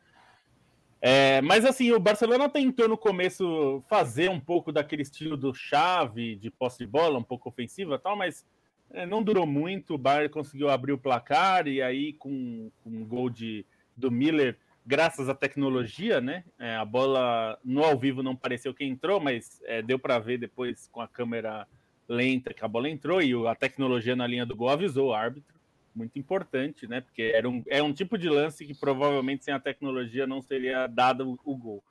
É, 1.07 1.43
mas 1.43 1.67
assim, 1.67 1.93
o 1.93 2.01
Barcelona 2.01 2.49
tentou 2.49 2.89
no 2.89 2.97
começo 2.97 3.85
fazer 3.91 4.31
um 4.31 4.41
pouco 4.41 4.73
daquele 4.73 5.03
estilo 5.03 5.37
do 5.37 5.53
chave, 5.53 6.35
de 6.35 6.51
posse 6.51 6.79
de 6.79 6.87
bola, 6.87 7.19
um 7.19 7.23
pouco 7.23 7.47
ofensiva 7.47 7.99
tal, 7.99 8.17
mas 8.17 8.47
é, 8.91 9.05
não 9.05 9.23
durou 9.23 9.47
muito, 9.47 9.97
o 9.97 9.99
Bayern 9.99 10.31
conseguiu 10.31 10.71
abrir 10.71 10.93
o 10.93 10.99
placar 10.99 11.69
e 11.69 11.83
aí 11.83 12.15
com, 12.15 12.71
com 12.83 12.89
um 12.89 13.05
gol 13.05 13.29
de, 13.29 13.67
do 13.95 14.11
Miller, 14.11 14.57
graças 14.87 15.29
à 15.29 15.35
tecnologia, 15.35 16.23
né? 16.23 16.43
É, 16.59 16.75
a 16.75 16.87
bola 16.87 17.59
no 17.63 17.85
ao 17.85 17.99
vivo 17.99 18.23
não 18.23 18.35
pareceu 18.35 18.73
que 18.73 18.83
entrou, 18.83 19.21
mas 19.21 19.61
é, 19.67 19.83
deu 19.83 19.99
para 19.99 20.19
ver 20.19 20.39
depois 20.39 20.89
com 20.91 21.03
a 21.03 21.07
câmera 21.07 21.69
lenta 22.09 22.55
que 22.55 22.65
a 22.65 22.69
bola 22.69 22.89
entrou 22.89 23.21
e 23.21 23.35
a 23.47 23.55
tecnologia 23.55 24.17
na 24.17 24.27
linha 24.27 24.47
do 24.47 24.57
gol 24.57 24.71
avisou 24.71 25.09
o 25.09 25.15
árbitro. 25.15 25.54
Muito 25.95 26.19
importante, 26.19 26.87
né? 26.89 27.01
Porque 27.01 27.23
era 27.23 27.49
um, 27.49 27.63
é 27.69 27.83
um 27.83 27.93
tipo 27.93 28.19
de 28.19 28.29
lance 28.29 28.67
que 28.67 28.75
provavelmente 28.75 29.45
sem 29.45 29.55
a 29.55 29.61
tecnologia 29.61 30.27
não 30.27 30.43
seria 30.43 30.87
dado 30.87 31.39
o, 31.45 31.57
gol. 31.57 31.83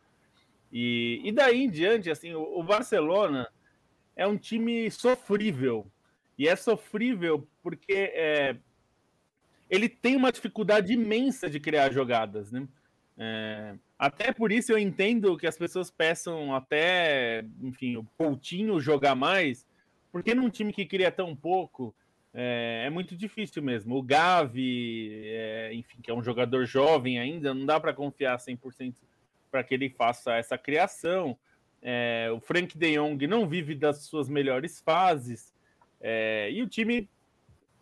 E, 0.71 1.21
e 1.23 1.31
daí 1.31 1.63
em 1.63 1.69
diante, 1.69 2.09
assim, 2.09 2.33
o, 2.33 2.59
o 2.59 2.63
Barcelona 2.63 3.47
é 4.15 4.27
um 4.27 4.37
time 4.37 4.89
sofrível 4.91 5.87
e 6.37 6.47
é 6.47 6.55
sofrível 6.55 7.47
porque 7.61 7.93
é, 7.93 8.57
ele 9.69 9.87
tem 9.87 10.15
uma 10.15 10.31
dificuldade 10.31 10.93
imensa 10.93 11.49
de 11.49 11.59
criar 11.59 11.91
jogadas, 11.91 12.51
né? 12.51 12.67
É, 13.17 13.75
até 13.97 14.33
por 14.33 14.51
isso 14.51 14.71
eu 14.71 14.77
entendo 14.77 15.37
que 15.37 15.47
as 15.47 15.57
pessoas 15.57 15.89
peçam 15.89 16.53
até, 16.53 17.45
enfim, 17.61 17.95
o 17.95 18.03
Coutinho 18.17 18.79
jogar 18.79 19.15
mais, 19.15 19.65
porque 20.11 20.33
num 20.33 20.49
time 20.49 20.73
que 20.73 20.85
cria 20.85 21.11
tão 21.11 21.35
pouco, 21.35 21.95
é, 22.33 22.83
é 22.87 22.89
muito 22.89 23.15
difícil 23.15 23.61
mesmo. 23.61 23.95
O 23.95 24.01
Gavi, 24.01 25.21
é, 25.25 25.73
enfim, 25.73 25.97
que 26.01 26.09
é 26.09 26.13
um 26.13 26.23
jogador 26.23 26.65
jovem 26.65 27.19
ainda, 27.19 27.53
não 27.53 27.65
dá 27.65 27.79
para 27.79 27.93
confiar 27.93 28.37
100% 28.37 28.95
para 29.51 29.63
que 29.63 29.73
ele 29.73 29.89
faça 29.89 30.35
essa 30.35 30.57
criação. 30.57 31.37
É, 31.81 32.29
o 32.33 32.39
Frank 32.39 32.77
de 32.77 32.95
Jong 32.95 33.27
não 33.27 33.47
vive 33.47 33.75
das 33.75 34.03
suas 34.03 34.27
melhores 34.27 34.81
fases. 34.81 35.53
É, 36.01 36.49
e 36.51 36.61
o 36.61 36.67
time 36.67 37.07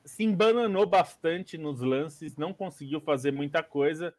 se 0.04 0.24
embananou 0.24 0.86
bastante 0.86 1.58
nos 1.58 1.80
lances, 1.80 2.36
não 2.36 2.54
conseguiu 2.54 3.00
fazer 3.00 3.32
muita 3.32 3.64
coisa 3.64 4.14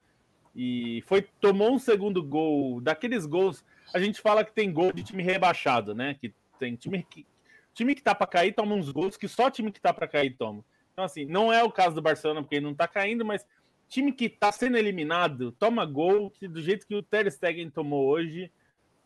e 0.54 1.02
foi 1.06 1.22
tomou 1.40 1.74
um 1.74 1.78
segundo 1.78 2.22
gol 2.22 2.80
daqueles 2.80 3.26
gols. 3.26 3.64
A 3.92 3.98
gente 3.98 4.20
fala 4.20 4.44
que 4.44 4.52
tem 4.52 4.72
gol 4.72 4.92
de 4.92 5.02
time 5.02 5.22
rebaixado, 5.22 5.94
né? 5.94 6.14
Que 6.14 6.32
tem 6.58 6.76
time 6.76 7.02
que 7.02 7.26
time 7.74 7.94
que 7.94 8.02
tá 8.02 8.14
para 8.14 8.26
cair 8.26 8.52
toma 8.52 8.74
uns 8.74 8.90
gols 8.90 9.16
que 9.16 9.28
só 9.28 9.50
time 9.50 9.72
que 9.72 9.80
tá 9.80 9.92
para 9.92 10.08
cair 10.08 10.36
toma. 10.36 10.64
Então 10.92 11.04
assim, 11.04 11.24
não 11.24 11.52
é 11.52 11.62
o 11.62 11.70
caso 11.70 11.94
do 11.94 12.02
Barcelona 12.02 12.42
porque 12.42 12.56
ele 12.56 12.66
não 12.66 12.74
tá 12.74 12.86
caindo, 12.86 13.24
mas 13.24 13.46
time 13.88 14.12
que 14.12 14.28
tá 14.28 14.50
sendo 14.52 14.76
eliminado 14.76 15.52
toma 15.52 15.84
gol 15.84 16.30
que 16.30 16.46
do 16.48 16.60
jeito 16.60 16.86
que 16.86 16.94
o 16.94 17.02
Ter 17.02 17.30
Stegen 17.30 17.70
tomou 17.70 18.06
hoje 18.06 18.50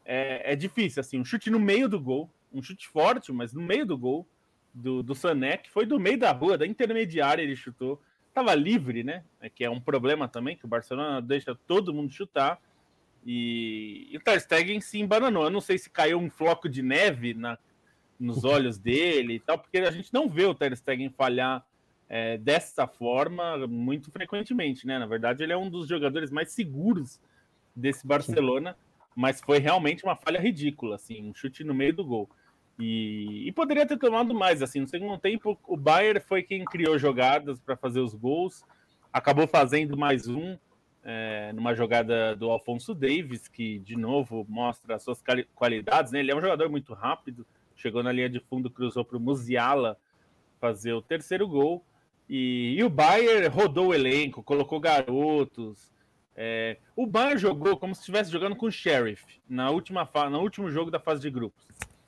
é, 0.04 0.52
é 0.52 0.56
difícil 0.56 1.00
assim, 1.00 1.18
um 1.20 1.24
chute 1.24 1.50
no 1.50 1.58
meio 1.58 1.88
do 1.88 2.00
gol, 2.00 2.30
um 2.52 2.62
chute 2.62 2.86
forte, 2.88 3.32
mas 3.32 3.52
no 3.52 3.60
meio 3.60 3.84
do 3.84 3.98
gol 3.98 4.26
do, 4.76 5.02
do 5.02 5.14
Sané, 5.14 5.56
que 5.56 5.70
foi 5.70 5.86
do 5.86 5.98
meio 5.98 6.18
da 6.18 6.30
rua, 6.32 6.58
da 6.58 6.66
intermediária, 6.66 7.42
ele 7.42 7.56
chutou. 7.56 8.00
Tava 8.34 8.54
livre, 8.54 9.02
né? 9.02 9.24
É 9.40 9.48
que 9.48 9.64
é 9.64 9.70
um 9.70 9.80
problema 9.80 10.28
também, 10.28 10.56
que 10.56 10.66
o 10.66 10.68
Barcelona 10.68 11.22
deixa 11.22 11.54
todo 11.54 11.94
mundo 11.94 12.12
chutar. 12.12 12.60
E, 13.24 14.08
e 14.10 14.16
o 14.16 14.20
Ter 14.20 14.38
Stegen 14.38 14.80
se 14.80 15.00
embananou. 15.00 15.44
Eu 15.44 15.50
não 15.50 15.62
sei 15.62 15.78
se 15.78 15.88
caiu 15.88 16.18
um 16.18 16.28
floco 16.28 16.68
de 16.68 16.82
neve 16.82 17.32
na, 17.32 17.58
nos 18.18 18.44
olhos 18.44 18.78
dele 18.78 19.34
e 19.34 19.40
tal, 19.40 19.58
porque 19.58 19.78
a 19.78 19.90
gente 19.90 20.12
não 20.12 20.28
vê 20.28 20.44
o 20.44 20.54
Ter 20.54 20.76
Stegen 20.76 21.10
falhar 21.10 21.64
é, 22.08 22.38
dessa 22.38 22.86
forma 22.86 23.66
muito 23.66 24.10
frequentemente, 24.10 24.86
né? 24.86 24.98
Na 24.98 25.06
verdade, 25.06 25.42
ele 25.42 25.52
é 25.52 25.56
um 25.56 25.68
dos 25.68 25.88
jogadores 25.88 26.30
mais 26.30 26.52
seguros 26.52 27.20
desse 27.74 28.06
Barcelona, 28.06 28.76
mas 29.14 29.40
foi 29.40 29.58
realmente 29.58 30.04
uma 30.04 30.16
falha 30.16 30.40
ridícula, 30.40 30.96
assim, 30.96 31.28
um 31.28 31.34
chute 31.34 31.64
no 31.64 31.74
meio 31.74 31.94
do 31.94 32.04
gol. 32.04 32.28
E, 32.78 33.48
e, 33.48 33.52
poderia 33.52 33.86
ter 33.86 33.98
tomado 33.98 34.34
mais. 34.34 34.62
Assim, 34.62 34.80
no 34.80 34.88
segundo 34.88 35.18
tempo, 35.18 35.58
o 35.66 35.76
Bayern 35.76 36.20
foi 36.20 36.42
quem 36.42 36.64
criou 36.64 36.98
jogadas 36.98 37.58
para 37.58 37.76
fazer 37.76 38.00
os 38.00 38.14
gols, 38.14 38.62
acabou 39.12 39.46
fazendo 39.46 39.96
mais 39.96 40.28
um 40.28 40.58
é, 41.02 41.52
numa 41.54 41.74
jogada 41.74 42.36
do 42.36 42.50
Alfonso 42.50 42.94
Davis, 42.94 43.48
que 43.48 43.78
de 43.78 43.96
novo 43.96 44.44
mostra 44.48 44.96
as 44.96 45.02
suas 45.02 45.22
qualidades. 45.54 46.12
Né? 46.12 46.20
Ele 46.20 46.32
é 46.32 46.36
um 46.36 46.40
jogador 46.40 46.68
muito 46.68 46.92
rápido, 46.92 47.46
chegou 47.76 48.02
na 48.02 48.12
linha 48.12 48.28
de 48.28 48.40
fundo, 48.40 48.70
cruzou 48.70 49.04
para 49.04 49.16
o 49.16 49.20
Musiala 49.20 49.98
fazer 50.60 50.92
o 50.92 51.02
terceiro 51.02 51.46
gol. 51.46 51.84
E, 52.28 52.74
e, 52.76 52.82
o 52.82 52.90
Bayern 52.90 53.46
rodou 53.46 53.88
o 53.88 53.94
elenco, 53.94 54.42
colocou 54.42 54.80
garotos. 54.80 55.92
É, 56.34 56.78
o 56.96 57.06
Bayern 57.06 57.38
jogou 57.38 57.76
como 57.76 57.94
se 57.94 58.00
estivesse 58.00 58.30
jogando 58.30 58.56
com 58.56 58.66
o 58.66 58.72
Sheriff 58.72 59.24
na 59.48 59.70
última 59.70 60.08
no 60.28 60.40
último 60.40 60.70
jogo 60.70 60.90
da 60.90 60.98
fase 60.98 61.20
de 61.20 61.30
grupos 61.30 61.66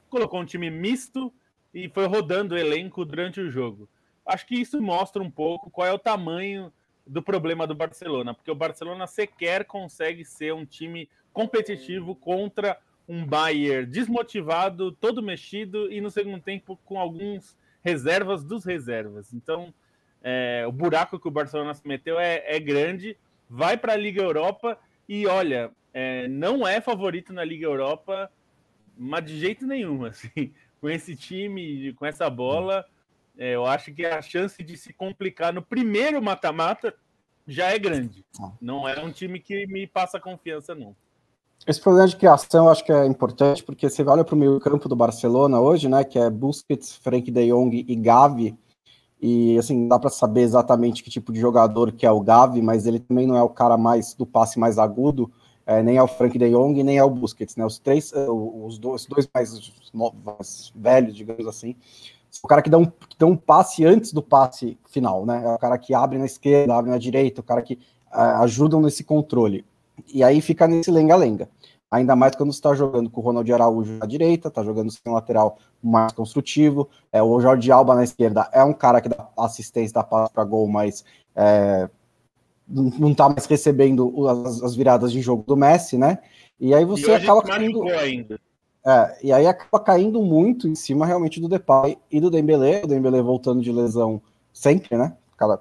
colocou 0.09 0.41
um 0.41 0.45
time 0.45 0.71
misto 0.71 1.33
e 1.73 1.89
foi 1.89 2.07
rodando 2.07 2.55
o 2.55 2.59
elenco 2.59 3.05
durante 3.05 3.41
o 3.41 3.51
jogo. 3.51 3.89
Acho 4.27 4.47
que 4.47 4.57
isso 4.57 4.81
mostra 4.81 5.23
um 5.23 5.31
pouco 5.31 5.71
qual 5.71 5.87
é 5.87 5.93
o 5.93 5.99
tamanho 5.99 6.73
do 7.07 7.23
problema 7.23 7.67
do 7.67 7.75
Barcelona, 7.75 8.35
porque 8.35 8.51
o 8.51 8.55
Barcelona 8.55 9.07
sequer 9.07 9.65
consegue 9.65 10.25
ser 10.25 10.53
um 10.53 10.67
time 10.67 11.09
competitivo 11.33 12.15
contra 12.15 12.79
um 13.09 13.25
Bayern 13.25 13.87
desmotivado, 13.87 14.93
todo 14.93 15.23
mexido 15.23 15.91
e 15.91 16.01
no 16.01 16.11
segundo 16.11 16.41
tempo 16.41 16.79
com 16.85 17.01
alguns 17.01 17.57
reservas 17.83 18.45
dos 18.45 18.65
reservas. 18.65 19.33
Então, 19.33 19.73
é, 20.23 20.65
o 20.67 20.73
buraco 20.73 21.19
que 21.19 21.29
o 21.29 21.31
Barcelona 21.31 21.73
se 21.75 21.87
meteu 21.87 22.21
é, 22.21 22.43
é 22.45 22.61
grande, 22.61 23.17
vai 23.49 23.77
para 23.77 23.95
a 23.95 23.97
Liga 23.97 24.23
Europa 24.23 24.79
e 25.09 25.27
olha, 25.27 25.71
é, 25.95 26.29
não 26.29 26.67
é 26.67 26.81
favorito 26.81 27.33
na 27.33 27.43
Liga 27.43 27.65
Europa 27.65 28.31
mas 28.99 29.25
de 29.25 29.39
jeito 29.39 29.67
nenhum, 29.67 30.05
assim, 30.05 30.53
com 30.81 30.91
esse 30.91 31.15
time, 31.15 31.93
com 31.95 32.05
essa 32.05 32.29
bola, 32.29 32.85
é, 33.39 33.55
eu 33.55 33.65
acho 33.65 33.95
que 33.95 34.05
a 34.05 34.21
chance 34.21 34.61
de 34.63 34.77
se 34.77 34.93
complicar 34.93 35.53
no 35.53 35.63
primeiro 35.63 36.21
mata-mata 36.21 36.93
já 37.47 37.71
é 37.71 37.79
grande. 37.79 38.27
Não 38.61 38.87
é 38.87 39.01
um 39.01 39.13
time 39.13 39.39
que 39.41 39.67
me 39.69 39.87
passa 39.87 40.21
confiança, 40.21 40.75
não. 40.75 40.95
Esse 41.67 41.81
problema 41.81 42.09
de 42.09 42.17
criação 42.17 42.65
eu 42.65 42.71
acho 42.71 42.85
que 42.85 42.93
é 42.93 43.05
importante, 43.05 43.63
porque 43.63 43.89
você 43.91 44.03
olha 44.03 44.25
para 44.25 44.35
o 44.35 44.39
meio 44.39 44.59
campo 44.59 44.89
do 44.89 44.97
Barcelona 44.97 45.61
hoje, 45.61 45.89
né, 45.89 46.03
que 46.03 46.19
é 46.19 46.31
Busquets, 46.31 46.97
Frank 46.97 47.31
de 47.31 47.49
Jong 47.49 47.85
e 47.87 47.95
Gavi, 47.95 48.57
e 49.21 49.59
assim, 49.59 49.89
dá 49.89 49.99
para 49.99 50.11
saber 50.11 50.43
exatamente 50.43 51.03
que 51.03 51.11
tipo 51.11 51.33
de 51.33 51.41
jogador 51.41 51.93
que 51.93 52.07
é 52.07 52.11
o 52.11 52.21
Gavi, 52.21 52.63
mas 52.63 52.87
ele 52.87 53.01
também 53.01 53.27
não 53.27 53.37
é 53.37 53.43
o 53.43 53.49
cara 53.49 53.77
mais 53.77 54.15
do 54.15 54.25
passe 54.25 54.59
mais 54.59 54.79
agudo, 54.79 55.31
é, 55.67 55.83
nem 55.83 55.99
ao 55.99 56.09
Frank 56.09 56.39
de 56.39 56.49
Jong, 56.49 56.83
nem 56.83 56.99
ao 56.99 57.11
Busquets, 57.11 57.57
né? 57.57 57.67
Os 57.67 57.79
três, 57.79 58.13
é, 58.15 58.27
os 58.31 58.79
dois, 58.79 59.05
dois 59.05 59.29
mais, 59.35 59.73
mais, 59.93 60.73
velhos, 60.75 61.15
digamos 61.15 61.47
assim, 61.47 61.77
o 62.43 62.49
cara 62.49 62.63
que 62.63 62.71
dá, 62.71 62.79
um, 62.79 62.87
que 62.87 63.19
dá 63.19 63.27
um 63.27 63.37
passe 63.37 63.85
antes 63.85 64.13
do 64.13 64.23
passe 64.23 64.79
final, 64.89 65.27
né? 65.27 65.45
É 65.45 65.55
o 65.55 65.59
cara 65.59 65.77
que 65.77 65.93
abre 65.93 66.17
na 66.17 66.25
esquerda, 66.25 66.75
abre 66.75 66.91
na 66.91 66.99
direita, 66.99 67.41
o 67.41 67.45
cara 67.45 67.61
que 67.61 67.75
uh, 67.75 68.43
ajudam 68.43 68.81
nesse 68.81 69.05
controle. 69.05 69.65
E 70.13 70.23
aí 70.23 70.41
fica 70.41 70.67
nesse 70.67 70.91
lenga-lenga. 70.91 71.49
Ainda 71.91 72.15
mais 72.15 72.37
quando 72.37 72.53
você 72.53 72.59
está 72.59 72.75
jogando 72.75 73.09
com 73.09 73.21
o 73.21 73.25
Ronald 73.25 73.51
Araújo 73.51 73.95
na 73.95 74.07
direita, 74.07 74.49
está 74.49 74.63
jogando 74.63 74.91
sem 74.91 75.13
lateral 75.13 75.59
mais 75.83 76.13
construtivo. 76.13 76.89
É, 77.11 77.23
o 77.23 77.41
Jorge 77.41 77.73
Alba 77.73 77.95
na 77.95 78.05
esquerda 78.05 78.49
é 78.53 78.63
um 78.63 78.75
cara 78.75 79.01
que 79.01 79.09
dá 79.09 79.29
assistência, 79.39 79.95
dá 79.95 80.05
passe 80.05 80.33
para 80.33 80.45
gol, 80.45 80.69
mas 80.69 81.03
é, 81.35 81.89
não 82.69 83.15
tá 83.15 83.29
mais 83.31 83.47
recebendo 83.47 84.29
as, 84.29 84.63
as, 84.63 84.77
viradas 84.77 85.11
de 85.11 85.23
jogo 85.23 85.45
do 85.47 85.57
Messi, 85.57 85.97
né? 85.97 86.19
E 86.61 86.75
aí 86.75 86.85
você 86.85 87.11
e 87.11 87.15
acaba 87.15 87.43
caindo. 87.43 87.83
Ainda. 87.89 88.39
É, 88.85 89.19
e 89.23 89.33
aí 89.33 89.47
acaba 89.47 89.83
caindo 89.83 90.21
muito 90.23 90.69
em 90.69 90.75
cima 90.75 91.07
realmente 91.07 91.41
do 91.41 91.49
Depay 91.49 91.97
e 92.11 92.21
do 92.21 92.31
Dembélé, 92.31 92.83
o 92.85 92.87
Dembélé 92.87 93.23
voltando 93.23 93.63
de 93.63 93.73
lesão 93.73 94.21
sempre, 94.53 94.97
né? 94.97 95.17
Cada 95.37 95.59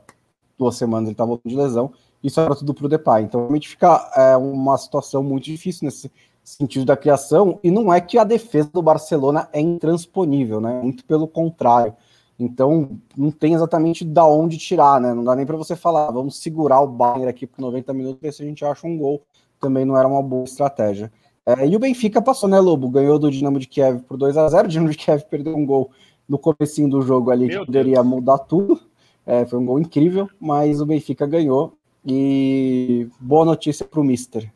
duas 0.57 0.75
semanas 0.75 1.07
ele 1.07 1.15
tá 1.15 1.23
voltando 1.23 1.51
de 1.51 1.57
lesão, 1.57 1.93
isso 2.27 2.39
era 2.39 2.55
tudo 2.55 2.73
pro 2.73 2.89
Depay. 2.89 3.23
Então 3.23 3.41
realmente 3.41 3.69
fica 3.69 4.11
é, 4.15 4.37
uma 4.37 4.77
situação 4.77 5.23
muito 5.23 5.45
difícil 5.45 5.85
nesse 5.85 6.11
sentido 6.43 6.85
da 6.85 6.95
criação, 6.95 7.59
e 7.61 7.69
não 7.69 7.93
é 7.93 7.99
que 7.99 8.17
a 8.17 8.23
defesa 8.23 8.69
do 8.73 8.81
Barcelona 8.81 9.49
é 9.51 9.59
intransponível, 9.59 10.61
né? 10.61 10.79
Muito 10.81 11.03
pelo 11.03 11.27
contrário. 11.27 11.93
Então, 12.39 12.97
não 13.17 13.31
tem 13.31 13.53
exatamente 13.53 14.05
da 14.05 14.25
onde 14.25 14.57
tirar, 14.57 15.01
né? 15.01 15.13
Não 15.13 15.25
dá 15.25 15.35
nem 15.35 15.45
para 15.45 15.57
você 15.57 15.75
falar, 15.75 16.09
vamos 16.09 16.37
segurar 16.37 16.79
o 16.79 16.87
Bayern 16.87 17.27
aqui 17.27 17.45
por 17.45 17.59
90 17.59 17.93
minutos 17.93 18.21
ver 18.21 18.31
se 18.31 18.43
a 18.43 18.45
gente 18.45 18.63
acha 18.63 18.87
um 18.87 18.97
gol. 18.97 19.23
Também 19.59 19.83
não 19.83 19.97
era 19.97 20.07
uma 20.07 20.23
boa 20.23 20.45
estratégia. 20.45 21.11
É, 21.45 21.67
e 21.67 21.75
o 21.75 21.79
Benfica 21.79 22.21
passou, 22.21 22.47
né, 22.47 22.59
Lobo? 22.59 22.89
Ganhou 22.89 23.19
do 23.19 23.29
Dinamo 23.29 23.59
de 23.59 23.67
Kiev 23.67 24.03
por 24.03 24.17
2 24.17 24.37
a 24.37 24.47
0 24.47 24.67
O 24.67 24.69
Dinamo 24.71 24.89
de 24.89 24.97
Kiev 24.97 25.23
perdeu 25.29 25.55
um 25.55 25.65
gol 25.65 25.91
no 26.29 26.37
comecinho 26.37 26.89
do 26.89 27.01
jogo 27.01 27.31
ali 27.31 27.47
Meu 27.47 27.59
que 27.59 27.65
poderia 27.65 27.95
Deus. 27.95 28.05
mudar 28.05 28.37
tudo. 28.37 28.79
É, 29.25 29.45
foi 29.45 29.59
um 29.59 29.65
gol 29.65 29.79
incrível, 29.79 30.29
mas 30.39 30.79
o 30.79 30.85
Benfica 30.85 31.25
ganhou. 31.25 31.73
E 32.05 33.07
boa 33.19 33.45
notícia 33.45 33.85
para 33.85 33.99
o 33.99 34.03
Mister. 34.03 34.51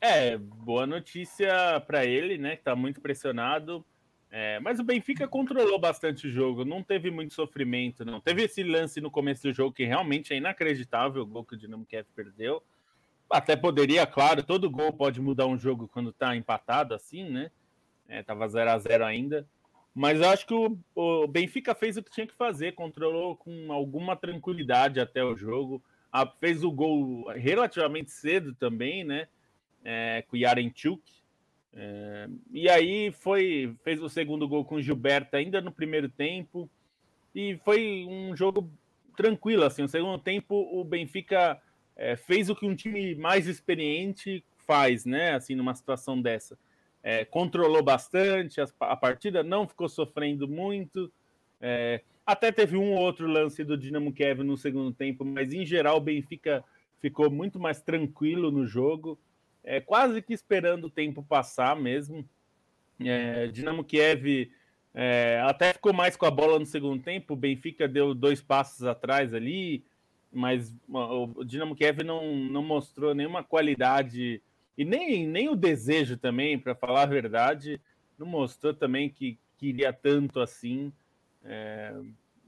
É, 0.00 0.36
boa 0.36 0.86
notícia 0.86 1.80
para 1.86 2.04
ele, 2.04 2.38
né? 2.38 2.56
Que 2.56 2.62
tá 2.62 2.74
muito 2.74 3.00
pressionado. 3.00 3.84
É, 4.34 4.58
mas 4.60 4.80
o 4.80 4.82
Benfica 4.82 5.28
controlou 5.28 5.78
bastante 5.78 6.26
o 6.26 6.30
jogo, 6.30 6.64
não 6.64 6.82
teve 6.82 7.10
muito 7.10 7.34
sofrimento, 7.34 8.02
não. 8.02 8.18
Teve 8.18 8.44
esse 8.44 8.62
lance 8.62 8.98
no 8.98 9.10
começo 9.10 9.42
do 9.42 9.52
jogo 9.52 9.74
que 9.74 9.84
realmente 9.84 10.32
é 10.32 10.38
inacreditável, 10.38 11.22
o 11.22 11.26
gol 11.26 11.44
que 11.44 11.54
o 11.54 11.56
Dinamo 11.58 11.84
Kiev 11.84 12.06
perdeu. 12.16 12.62
Até 13.30 13.56
poderia, 13.56 14.06
claro, 14.06 14.42
todo 14.42 14.70
gol 14.70 14.90
pode 14.90 15.20
mudar 15.20 15.46
um 15.46 15.58
jogo 15.58 15.86
quando 15.86 16.14
tá 16.14 16.34
empatado 16.34 16.94
assim, 16.94 17.28
né? 17.28 17.50
É, 18.08 18.22
tava 18.22 18.48
0 18.48 18.70
a 18.70 18.78
0 18.78 19.04
ainda. 19.04 19.46
Mas 19.94 20.18
eu 20.18 20.30
acho 20.30 20.46
que 20.46 20.54
o, 20.54 20.78
o, 20.94 21.26
Benfica 21.26 21.74
fez 21.74 21.98
o 21.98 22.02
que 22.02 22.10
tinha 22.10 22.26
que 22.26 22.34
fazer, 22.34 22.72
controlou 22.72 23.36
com 23.36 23.70
alguma 23.70 24.16
tranquilidade 24.16 24.98
até 24.98 25.22
o 25.22 25.36
jogo. 25.36 25.82
A, 26.12 26.26
fez 26.26 26.62
o 26.62 26.70
gol 26.70 27.28
relativamente 27.30 28.10
cedo 28.10 28.54
também, 28.54 29.02
né? 29.04 29.26
É, 29.84 30.24
com 30.28 30.36
o 30.36 30.38
Yarenchuk. 30.38 31.02
É, 31.74 32.28
e 32.52 32.68
aí 32.68 33.10
foi 33.10 33.74
fez 33.82 34.00
o 34.02 34.08
segundo 34.08 34.46
gol 34.46 34.64
com 34.64 34.74
o 34.74 34.82
Gilberto 34.82 35.36
ainda 35.36 35.60
no 35.60 35.72
primeiro 35.72 36.08
tempo. 36.08 36.68
E 37.34 37.56
foi 37.64 38.06
um 38.08 38.36
jogo 38.36 38.70
tranquilo. 39.16 39.64
Assim, 39.64 39.82
no 39.82 39.88
segundo 39.88 40.18
tempo, 40.18 40.54
o 40.54 40.84
Benfica 40.84 41.60
é, 41.96 42.14
fez 42.14 42.50
o 42.50 42.54
que 42.54 42.66
um 42.66 42.76
time 42.76 43.14
mais 43.14 43.46
experiente 43.46 44.44
faz, 44.66 45.04
né? 45.06 45.34
Assim, 45.34 45.54
numa 45.54 45.74
situação 45.74 46.20
dessa 46.20 46.56
é, 47.02 47.24
controlou 47.24 47.82
bastante 47.82 48.60
a, 48.60 48.66
a, 48.80 48.96
partida, 48.96 49.42
não 49.42 49.66
ficou 49.66 49.88
sofrendo 49.88 50.46
muito. 50.46 51.12
É, 51.60 52.00
até 52.24 52.52
teve 52.52 52.76
um 52.76 52.92
ou 52.92 53.00
outro 53.00 53.26
lance 53.26 53.64
do 53.64 53.76
Dinamo 53.76 54.12
Kiev 54.12 54.42
no 54.42 54.56
segundo 54.56 54.92
tempo, 54.92 55.24
mas 55.24 55.52
em 55.52 55.64
geral 55.66 55.96
o 55.96 56.00
Benfica 56.00 56.64
ficou 57.00 57.30
muito 57.30 57.58
mais 57.58 57.80
tranquilo 57.80 58.50
no 58.50 58.66
jogo, 58.66 59.18
é, 59.64 59.80
quase 59.80 60.22
que 60.22 60.32
esperando 60.32 60.84
o 60.84 60.90
tempo 60.90 61.22
passar 61.22 61.76
mesmo. 61.76 62.28
É, 63.00 63.48
Dinamo 63.48 63.84
Kiev 63.84 64.50
é, 64.94 65.42
até 65.44 65.72
ficou 65.72 65.92
mais 65.92 66.16
com 66.16 66.26
a 66.26 66.30
bola 66.30 66.58
no 66.58 66.66
segundo 66.66 67.02
tempo, 67.02 67.34
o 67.34 67.36
Benfica 67.36 67.88
deu 67.88 68.14
dois 68.14 68.40
passos 68.40 68.84
atrás 68.84 69.34
ali, 69.34 69.84
mas 70.32 70.74
o 70.88 71.44
Dinamo 71.44 71.74
Kiev 71.74 72.02
não, 72.04 72.36
não 72.36 72.62
mostrou 72.62 73.14
nenhuma 73.14 73.42
qualidade 73.42 74.40
e 74.76 74.84
nem, 74.84 75.26
nem 75.26 75.48
o 75.48 75.56
desejo 75.56 76.16
também, 76.16 76.58
para 76.58 76.74
falar 76.74 77.02
a 77.02 77.06
verdade, 77.06 77.80
não 78.18 78.26
mostrou 78.26 78.72
também 78.72 79.08
que 79.08 79.38
queria 79.58 79.92
tanto 79.92 80.40
assim. 80.40 80.92
É, 81.44 81.94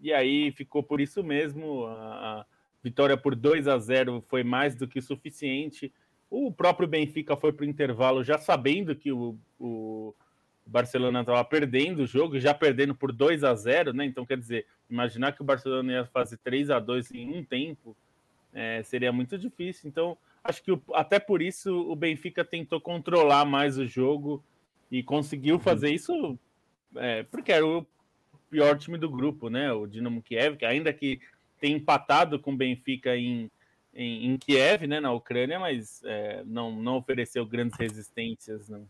e 0.00 0.12
aí 0.12 0.50
ficou 0.52 0.82
por 0.82 1.00
isso 1.00 1.22
mesmo. 1.22 1.86
A, 1.86 2.40
a, 2.40 2.46
vitória 2.82 3.16
por 3.16 3.34
2 3.34 3.66
a 3.66 3.78
0 3.78 4.22
foi 4.28 4.44
mais 4.44 4.74
do 4.74 4.86
que 4.86 5.00
suficiente. 5.00 5.90
O 6.28 6.52
próprio 6.52 6.86
Benfica 6.86 7.34
foi 7.34 7.50
para 7.50 7.64
o 7.64 7.68
intervalo 7.68 8.22
já 8.22 8.36
sabendo 8.36 8.94
que 8.94 9.10
o, 9.10 9.38
o 9.58 10.14
Barcelona 10.66 11.20
estava 11.20 11.42
perdendo 11.44 12.02
o 12.02 12.06
jogo, 12.06 12.38
já 12.38 12.52
perdendo 12.52 12.94
por 12.94 13.10
2 13.10 13.42
a 13.42 13.54
0 13.54 13.94
né? 13.94 14.04
Então, 14.04 14.26
quer 14.26 14.36
dizer, 14.36 14.66
imaginar 14.90 15.32
que 15.32 15.40
o 15.40 15.44
Barcelona 15.44 15.92
ia 15.92 16.04
fazer 16.04 16.36
3 16.38 16.70
a 16.70 16.78
2 16.78 17.12
em 17.12 17.38
um 17.38 17.42
tempo 17.42 17.96
é, 18.52 18.82
seria 18.82 19.12
muito 19.12 19.38
difícil. 19.38 19.88
Então, 19.88 20.16
acho 20.42 20.62
que 20.62 20.78
até 20.92 21.18
por 21.18 21.40
isso 21.40 21.74
o 21.90 21.96
Benfica 21.96 22.44
tentou 22.44 22.80
controlar 22.80 23.46
mais 23.46 23.78
o 23.78 23.86
jogo 23.86 24.44
e 24.90 25.02
conseguiu 25.02 25.58
fazer 25.58 25.88
uhum. 25.88 25.94
isso 25.94 26.38
é, 26.96 27.22
porque 27.24 27.50
era 27.50 27.66
o 27.66 27.86
pior 28.54 28.78
time 28.78 28.96
do 28.96 29.10
grupo, 29.10 29.50
né? 29.50 29.72
O 29.72 29.84
Dinamo 29.84 30.22
Kiev, 30.22 30.56
que 30.56 30.64
ainda 30.64 30.92
que 30.92 31.18
tem 31.60 31.74
empatado 31.74 32.38
com 32.38 32.52
o 32.52 32.56
Benfica 32.56 33.16
em, 33.16 33.50
em, 33.92 34.30
em 34.30 34.36
Kiev, 34.36 34.86
né, 34.86 35.00
na 35.00 35.12
Ucrânia, 35.12 35.58
mas 35.58 36.00
é, 36.04 36.44
não, 36.46 36.70
não 36.70 36.98
ofereceu 36.98 37.44
grandes 37.44 37.76
resistências. 37.76 38.68
Não. 38.68 38.82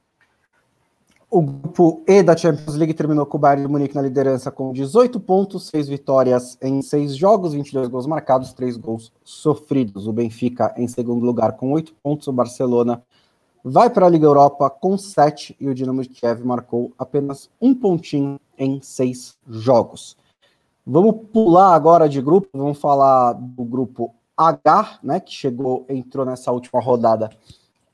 O 1.31 1.41
grupo 1.41 2.05
E 2.07 2.23
da 2.23 2.37
Champions 2.37 2.77
League 2.77 2.93
terminou 2.93 3.25
com 3.25 3.39
o 3.39 3.41
Bayern 3.41 3.67
de 3.67 3.73
Munique 3.73 3.95
na 3.95 4.03
liderança 4.03 4.51
com 4.51 4.71
18 4.71 5.19
pontos, 5.19 5.69
6 5.69 5.89
vitórias 5.89 6.59
em 6.61 6.83
6 6.83 7.17
jogos, 7.17 7.55
22 7.55 7.89
gols 7.89 8.07
marcados, 8.07 8.53
3 8.53 8.77
gols 8.77 9.11
sofridos. 9.25 10.07
O 10.07 10.13
Benfica 10.13 10.75
em 10.77 10.87
segundo 10.87 11.25
lugar 11.25 11.57
com 11.57 11.73
8 11.73 11.95
pontos, 12.03 12.29
o 12.29 12.33
Barcelona 12.33 13.03
vai 13.65 13.89
para 13.89 14.05
a 14.05 14.11
Liga 14.11 14.27
Europa 14.27 14.69
com 14.69 14.99
7 14.99 15.57
e 15.59 15.67
o 15.71 15.75
Dinamo 15.75 16.03
de 16.03 16.11
Kiev 16.11 16.45
marcou 16.45 16.93
apenas 16.99 17.49
um 17.59 17.75
pontinho 17.75 18.39
em 18.59 18.81
6 18.81 19.37
jogos. 19.49 20.17
Vamos 20.87 21.27
pular 21.33 21.75
agora 21.75 22.09
de 22.09 22.21
grupo, 22.21 22.49
vamos 22.53 22.79
falar 22.79 23.33
do 23.33 23.65
grupo 23.65 24.15
H, 24.37 24.99
né, 25.03 25.21
que 25.21 25.33
chegou, 25.33 25.87
entrou 25.89 26.27
nessa 26.27 26.53
última 26.53 26.81
rodada 26.81 27.31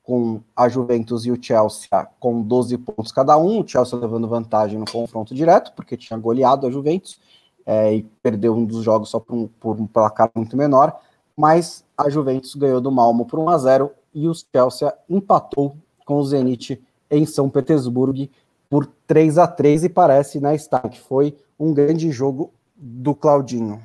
com 0.03 0.40
a 0.57 0.68
Juventus 0.68 1.25
e 1.25 1.31
o 1.31 1.40
Chelsea 1.40 1.88
com 2.18 2.42
12 2.42 2.77
pontos 2.79 3.12
cada 3.12 3.38
um, 3.38 3.61
o 3.61 3.68
Chelsea 3.68 3.96
levando 3.99 4.27
vantagem 4.27 4.79
no 4.79 4.90
confronto 4.90 5.35
direto, 5.35 5.73
porque 5.77 5.96
tinha 5.96 6.18
goleado 6.18 6.66
a 6.66 6.70
Juventus 6.70 7.20
é, 7.64 7.94
e 7.94 8.03
perdeu 8.23 8.55
um 8.55 8.64
dos 8.64 8.83
jogos 8.83 9.11
só 9.11 9.20
por 9.20 9.37
um, 9.37 9.46
por 9.46 9.81
um 9.81 9.87
placar 9.87 10.29
muito 10.35 10.57
menor, 10.57 10.99
mas 11.37 11.85
a 11.96 12.11
Juventus 12.11 12.55
ganhou 12.57 12.81
do 12.81 12.90
Malmo 12.90 13.25
por 13.25 13.38
1 13.38 13.49
a 13.51 13.59
0 13.59 13.90
e 14.12 14.27
o 14.27 14.33
Chelsea 14.35 14.92
empatou 15.09 15.77
com 16.05 16.16
o 16.16 16.25
Zenit 16.25 16.83
em 17.09 17.25
São 17.25 17.49
Petersburgo 17.49 18.29
por 18.70 18.87
3 18.87 19.37
a 19.37 19.48
3 19.48 19.85
e 19.85 19.88
parece, 19.88 20.40
né, 20.40 20.56
Star, 20.56 20.88
que 20.88 21.00
foi 21.00 21.37
um 21.59 21.74
grande 21.74 22.12
jogo 22.12 22.54
do 22.76 23.14
Claudinho. 23.14 23.83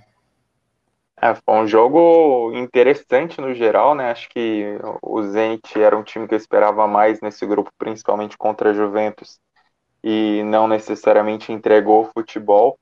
É, 1.19 1.33
foi 1.33 1.55
um 1.55 1.67
jogo 1.67 2.51
interessante 2.53 3.41
no 3.41 3.53
geral, 3.53 3.95
né? 3.95 4.11
Acho 4.11 4.29
que 4.29 4.77
o 5.01 5.23
Zenit 5.23 5.81
era 5.81 5.97
um 5.97 6.03
time 6.03 6.27
que 6.27 6.35
eu 6.35 6.37
esperava 6.37 6.85
mais 6.87 7.19
nesse 7.19 7.45
grupo, 7.47 7.71
principalmente 7.79 8.37
contra 8.37 8.69
a 8.69 8.73
Juventus, 8.73 9.39
e 10.03 10.43
não 10.43 10.67
necessariamente 10.67 11.51
entregou 11.51 12.03
o 12.03 12.09
futebol. 12.13 12.77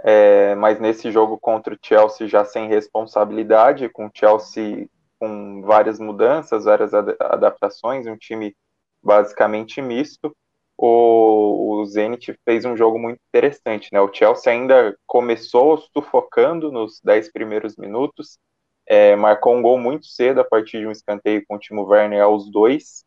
É, 0.00 0.54
mas 0.56 0.78
nesse 0.78 1.10
jogo 1.10 1.38
contra 1.38 1.74
o 1.74 1.78
Chelsea 1.80 2.28
já 2.28 2.44
sem 2.44 2.68
responsabilidade, 2.68 3.88
com 3.88 4.06
o 4.06 4.10
Chelsea 4.12 4.86
com 5.18 5.62
várias 5.62 5.98
mudanças, 5.98 6.64
várias 6.64 6.92
adaptações, 6.92 8.06
um 8.06 8.16
time 8.16 8.54
basicamente 9.02 9.80
misto 9.80 10.36
o, 10.78 11.80
o 11.80 11.86
Zenit 11.86 12.38
fez 12.44 12.64
um 12.64 12.76
jogo 12.76 12.98
muito 12.98 13.20
interessante, 13.28 13.88
né? 13.92 14.00
O 14.00 14.12
Chelsea 14.12 14.52
ainda 14.52 14.96
começou 15.06 15.78
sufocando 15.78 16.70
nos 16.70 17.00
10 17.02 17.32
primeiros 17.32 17.76
minutos, 17.76 18.38
é, 18.86 19.16
marcou 19.16 19.54
um 19.54 19.62
gol 19.62 19.78
muito 19.78 20.06
cedo 20.06 20.40
a 20.40 20.44
partir 20.44 20.80
de 20.80 20.86
um 20.86 20.92
escanteio 20.92 21.42
com 21.46 21.56
o 21.56 21.58
Timo 21.58 21.84
Werner 21.84 22.22
aos 22.22 22.50
dois, 22.50 23.04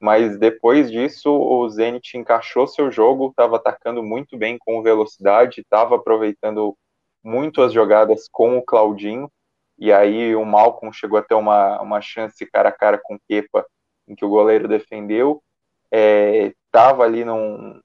mas 0.00 0.36
depois 0.36 0.90
disso 0.90 1.30
o 1.30 1.68
Zenit 1.70 2.16
encaixou 2.16 2.66
seu 2.66 2.90
jogo, 2.90 3.28
estava 3.28 3.56
atacando 3.56 4.02
muito 4.02 4.36
bem 4.36 4.58
com 4.58 4.82
velocidade, 4.82 5.60
estava 5.60 5.96
aproveitando 5.96 6.76
muito 7.22 7.62
as 7.62 7.72
jogadas 7.72 8.26
com 8.28 8.58
o 8.58 8.62
Claudinho, 8.62 9.30
e 9.78 9.92
aí 9.92 10.34
o 10.34 10.44
Malcolm 10.44 10.92
chegou 10.92 11.18
até 11.18 11.34
uma, 11.36 11.80
uma 11.80 12.00
chance 12.00 12.44
cara 12.46 12.70
a 12.70 12.72
cara 12.72 12.98
com 13.00 13.14
o 13.14 13.20
Kepa, 13.28 13.64
em 14.08 14.14
que 14.14 14.24
o 14.24 14.28
goleiro 14.28 14.66
defendeu, 14.66 15.40
estava 16.72 17.04
ali 17.04 17.22
num, 17.22 17.78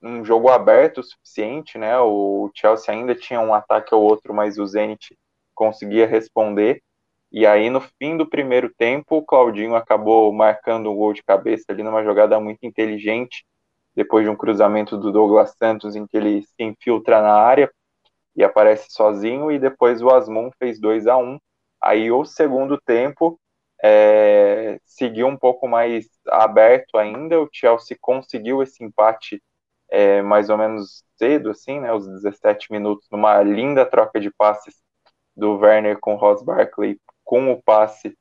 num 0.00 0.24
jogo 0.24 0.48
aberto 0.48 0.98
o 0.98 1.04
suficiente, 1.04 1.76
né? 1.76 1.98
O 2.00 2.50
Chelsea 2.54 2.92
ainda 2.94 3.14
tinha 3.14 3.38
um 3.40 3.52
ataque 3.52 3.94
ou 3.94 4.02
outro, 4.02 4.32
mas 4.32 4.58
o 4.58 4.66
Zenit 4.66 5.14
conseguia 5.54 6.06
responder. 6.06 6.82
E 7.30 7.46
aí, 7.46 7.68
no 7.68 7.80
fim 7.80 8.16
do 8.16 8.28
primeiro 8.28 8.72
tempo, 8.76 9.18
o 9.18 9.24
Claudinho 9.24 9.76
acabou 9.76 10.32
marcando 10.32 10.90
um 10.90 10.96
gol 10.96 11.12
de 11.12 11.22
cabeça 11.22 11.66
ali 11.68 11.82
numa 11.82 12.02
jogada 12.02 12.40
muito 12.40 12.64
inteligente, 12.64 13.44
depois 13.94 14.24
de 14.24 14.30
um 14.30 14.36
cruzamento 14.36 14.96
do 14.96 15.12
Douglas 15.12 15.54
Santos, 15.56 15.94
em 15.94 16.06
que 16.06 16.16
ele 16.16 16.42
se 16.42 16.62
infiltra 16.64 17.20
na 17.20 17.34
área 17.34 17.70
e 18.34 18.42
aparece 18.42 18.86
sozinho, 18.90 19.52
e 19.52 19.58
depois 19.58 20.00
o 20.02 20.10
Asmund 20.10 20.50
fez 20.58 20.80
2 20.80 21.06
a 21.06 21.16
1 21.16 21.38
Aí, 21.82 22.10
o 22.10 22.24
segundo 22.24 22.80
tempo, 22.80 23.38
é, 23.82 24.78
seguiu 24.84 25.26
um 25.26 25.36
pouco 25.36 25.66
mais 25.68 26.08
aberto 26.28 26.98
ainda. 26.98 27.40
O 27.40 27.48
Chelsea 27.52 27.96
conseguiu 28.00 28.62
esse 28.62 28.84
empate 28.84 29.42
é, 29.90 30.22
mais 30.22 30.50
ou 30.50 30.58
menos 30.58 31.04
cedo, 31.16 31.50
assim, 31.50 31.80
né, 31.80 31.92
os 31.92 32.06
17 32.06 32.70
minutos, 32.72 33.08
numa 33.10 33.42
linda 33.42 33.84
troca 33.84 34.20
de 34.20 34.30
passes 34.30 34.76
do 35.36 35.56
Werner 35.58 35.98
com 35.98 36.14
o 36.14 36.16
Ross 36.16 36.42
Barkley, 36.42 36.98
com 37.24 37.50
o 37.52 37.62
passe 37.62 38.16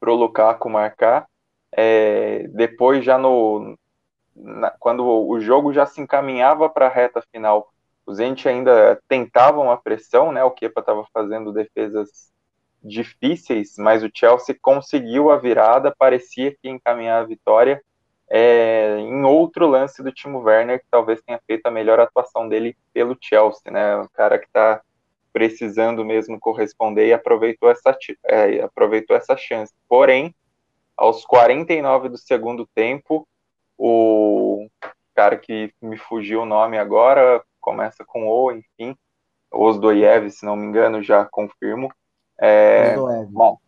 para 0.00 0.10
o 0.10 0.14
Lukaku 0.14 0.68
marcar. 0.68 1.26
É, 1.72 2.46
depois, 2.48 3.04
já 3.04 3.16
no 3.18 3.76
na, 4.34 4.70
quando 4.78 5.06
o 5.06 5.40
jogo 5.40 5.72
já 5.72 5.86
se 5.86 6.00
encaminhava 6.00 6.68
para 6.68 6.86
a 6.86 6.90
reta 6.90 7.22
final, 7.32 7.72
os 8.06 8.16
Zenit 8.16 8.48
ainda 8.48 9.00
tentavam 9.08 9.70
a 9.70 9.76
pressão, 9.76 10.32
né? 10.32 10.44
O 10.44 10.50
Kepa 10.50 10.80
estava 10.80 11.06
fazendo 11.12 11.52
defesas 11.52 12.32
difíceis, 12.84 13.76
mas 13.78 14.02
o 14.04 14.10
Chelsea 14.12 14.56
conseguiu 14.60 15.30
a 15.30 15.36
virada, 15.36 15.94
parecia 15.98 16.52
que 16.52 16.68
encaminhar 16.68 17.22
a 17.22 17.26
vitória 17.26 17.82
é, 18.28 18.98
em 18.98 19.24
outro 19.24 19.66
lance 19.66 20.02
do 20.02 20.12
Timo 20.12 20.40
Werner, 20.40 20.80
que 20.80 20.86
talvez 20.90 21.22
tenha 21.22 21.40
feito 21.46 21.66
a 21.66 21.70
melhor 21.70 21.98
atuação 22.00 22.48
dele 22.48 22.76
pelo 22.92 23.16
Chelsea, 23.20 23.70
né? 23.70 23.96
O 23.96 24.08
cara 24.10 24.38
que 24.38 24.46
está 24.46 24.82
precisando 25.32 26.04
mesmo 26.04 26.38
corresponder 26.38 27.08
e 27.08 27.12
aproveitou 27.12 27.70
essa, 27.70 27.96
é, 28.24 28.60
aproveitou 28.60 29.16
essa 29.16 29.36
chance. 29.36 29.72
Porém, 29.88 30.34
aos 30.96 31.24
49 31.24 32.08
do 32.08 32.16
segundo 32.16 32.68
tempo, 32.74 33.26
o 33.76 34.68
cara 35.14 35.36
que 35.36 35.72
me 35.82 35.96
fugiu 35.96 36.42
o 36.42 36.46
nome 36.46 36.78
agora, 36.78 37.42
começa 37.60 38.04
com 38.04 38.28
O, 38.28 38.52
enfim, 38.52 38.96
Osdoyev, 39.50 40.30
se 40.30 40.44
não 40.44 40.56
me 40.56 40.66
engano, 40.66 41.02
já 41.02 41.24
confirmo, 41.24 41.92
é, 42.38 42.96
bom, 43.28 43.58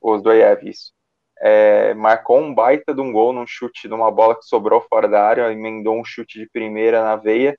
os 0.00 0.22
do 0.22 0.32
EV, 0.32 0.70
isso. 0.70 0.92
É, 1.38 1.92
marcou 1.94 2.38
um 2.38 2.54
baita 2.54 2.94
de 2.94 3.00
um 3.00 3.12
gol 3.12 3.32
num 3.32 3.46
chute 3.46 3.88
de 3.88 3.94
uma 3.94 4.10
bola 4.10 4.34
que 4.34 4.44
sobrou 4.46 4.80
fora 4.80 5.06
da 5.06 5.22
área, 5.22 5.52
emendou 5.52 5.98
um 5.98 6.04
chute 6.04 6.38
de 6.38 6.48
primeira 6.48 7.02
na 7.02 7.16
veia 7.16 7.58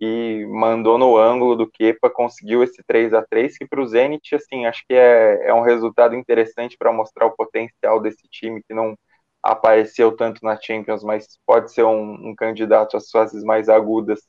e 0.00 0.44
mandou 0.48 0.98
no 0.98 1.16
ângulo 1.16 1.54
do 1.54 1.70
Kepa, 1.70 2.10
conseguiu 2.10 2.62
esse 2.62 2.82
3 2.84 3.14
a 3.14 3.22
3 3.22 3.56
que 3.56 3.66
para 3.66 3.80
o 3.80 3.86
Zenit, 3.86 4.34
assim, 4.34 4.66
acho 4.66 4.82
que 4.88 4.94
é, 4.94 5.48
é 5.48 5.54
um 5.54 5.60
resultado 5.60 6.16
interessante 6.16 6.76
para 6.76 6.92
mostrar 6.92 7.26
o 7.26 7.36
potencial 7.36 8.00
desse 8.00 8.26
time 8.28 8.62
que 8.66 8.74
não 8.74 8.96
apareceu 9.42 10.16
tanto 10.16 10.44
na 10.44 10.58
Champions, 10.60 11.04
mas 11.04 11.38
pode 11.46 11.72
ser 11.72 11.84
um, 11.84 12.30
um 12.30 12.34
candidato 12.34 12.96
às 12.96 13.10
fases 13.10 13.44
mais 13.44 13.68
agudas 13.68 14.20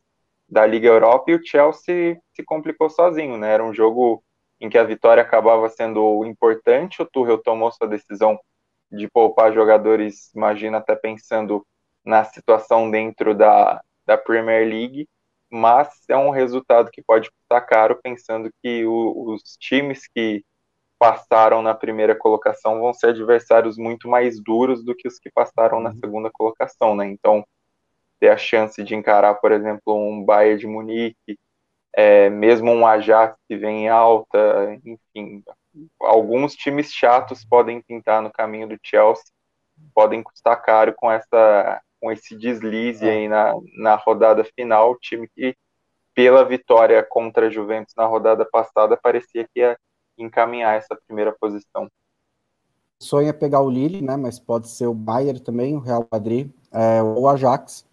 da 0.50 0.66
Liga 0.66 0.88
Europa, 0.88 1.32
e 1.32 1.36
o 1.36 1.42
Chelsea 1.44 2.20
se 2.34 2.44
complicou 2.44 2.90
sozinho, 2.90 3.38
né? 3.38 3.54
Era 3.54 3.64
um 3.64 3.74
jogo 3.74 4.24
em 4.64 4.70
que 4.70 4.78
a 4.78 4.84
vitória 4.86 5.22
acabava 5.22 5.68
sendo 5.68 6.24
importante, 6.24 7.02
o 7.02 7.06
Tuchel 7.06 7.38
tomou 7.38 7.70
sua 7.70 7.86
decisão 7.86 8.40
de 8.90 9.10
poupar 9.10 9.54
jogadores, 9.54 10.34
imagina 10.34 10.78
até 10.78 10.96
pensando 10.96 11.68
na 12.06 12.24
situação 12.24 12.90
dentro 12.90 13.36
da, 13.36 13.84
da 14.06 14.18
Premier 14.18 14.66
League, 14.66 15.06
mas 15.52 15.90
é 16.08 16.16
um 16.16 16.30
resultado 16.30 16.90
que 16.92 17.04
pode 17.04 17.30
custar 17.30 17.66
caro, 17.66 18.00
pensando 18.02 18.50
que 18.64 18.86
o, 18.86 19.34
os 19.34 19.58
times 19.60 20.08
que 20.08 20.46
passaram 20.98 21.62
na 21.62 21.74
primeira 21.74 22.16
colocação 22.16 22.80
vão 22.80 22.94
ser 22.94 23.08
adversários 23.08 23.78
muito 23.78 24.08
mais 24.08 24.42
duros 24.42 24.82
do 24.82 24.96
que 24.96 25.10
os 25.10 25.20
que 25.20 25.30
passaram 25.30 25.82
na 25.82 25.90
uhum. 25.90 25.98
segunda 25.98 26.32
colocação, 26.32 26.96
né? 26.96 27.06
Então, 27.06 27.46
ter 28.18 28.30
a 28.30 28.38
chance 28.38 28.82
de 28.82 28.96
encarar, 28.96 29.34
por 29.36 29.52
exemplo, 29.52 29.94
um 29.94 30.24
Bayern 30.24 30.58
de 30.58 30.68
Munique, 30.68 31.38
é, 31.94 32.30
mesmo 32.30 32.72
um 32.72 32.86
Ajax 32.86 33.38
que 33.48 33.56
vem 33.56 33.86
em 33.86 33.90
alta, 33.90 34.80
enfim, 34.84 35.44
alguns 36.02 36.56
times 36.56 36.92
chatos 36.92 37.46
podem 37.46 37.82
pintar 37.82 38.22
no 38.22 38.32
caminho 38.32 38.68
do 38.68 38.80
Chelsea, 38.84 39.26
podem 39.94 40.24
custar 40.24 40.62
caro 40.62 40.94
com 40.96 41.12
essa 41.12 41.82
com 42.02 42.12
esse 42.12 42.36
deslize 42.36 43.08
aí 43.08 43.30
na, 43.30 43.54
na 43.78 43.96
rodada 43.96 44.44
final, 44.44 44.92
o 44.92 45.00
time 45.00 45.26
que 45.34 45.56
pela 46.14 46.44
vitória 46.44 47.02
contra 47.02 47.48
a 47.48 47.50
Juventus 47.50 47.94
na 47.96 48.06
rodada 48.06 48.46
passada 48.46 48.98
parecia 49.02 49.48
que 49.54 49.62
ia 49.62 49.78
encaminhar 50.18 50.76
essa 50.76 50.98
primeira 51.08 51.32
posição. 51.32 51.90
Sonha 53.02 53.34
pegar 53.34 53.62
o 53.62 53.70
Lille, 53.70 54.02
né? 54.02 54.18
Mas 54.18 54.38
pode 54.38 54.68
ser 54.68 54.88
o 54.88 54.94
Bayern 54.94 55.40
também, 55.40 55.76
o 55.76 55.80
Real 55.80 56.06
Madrid, 56.12 56.52
é, 56.72 57.02
ou 57.02 57.22
o 57.22 57.28
Ajax. 57.28 57.86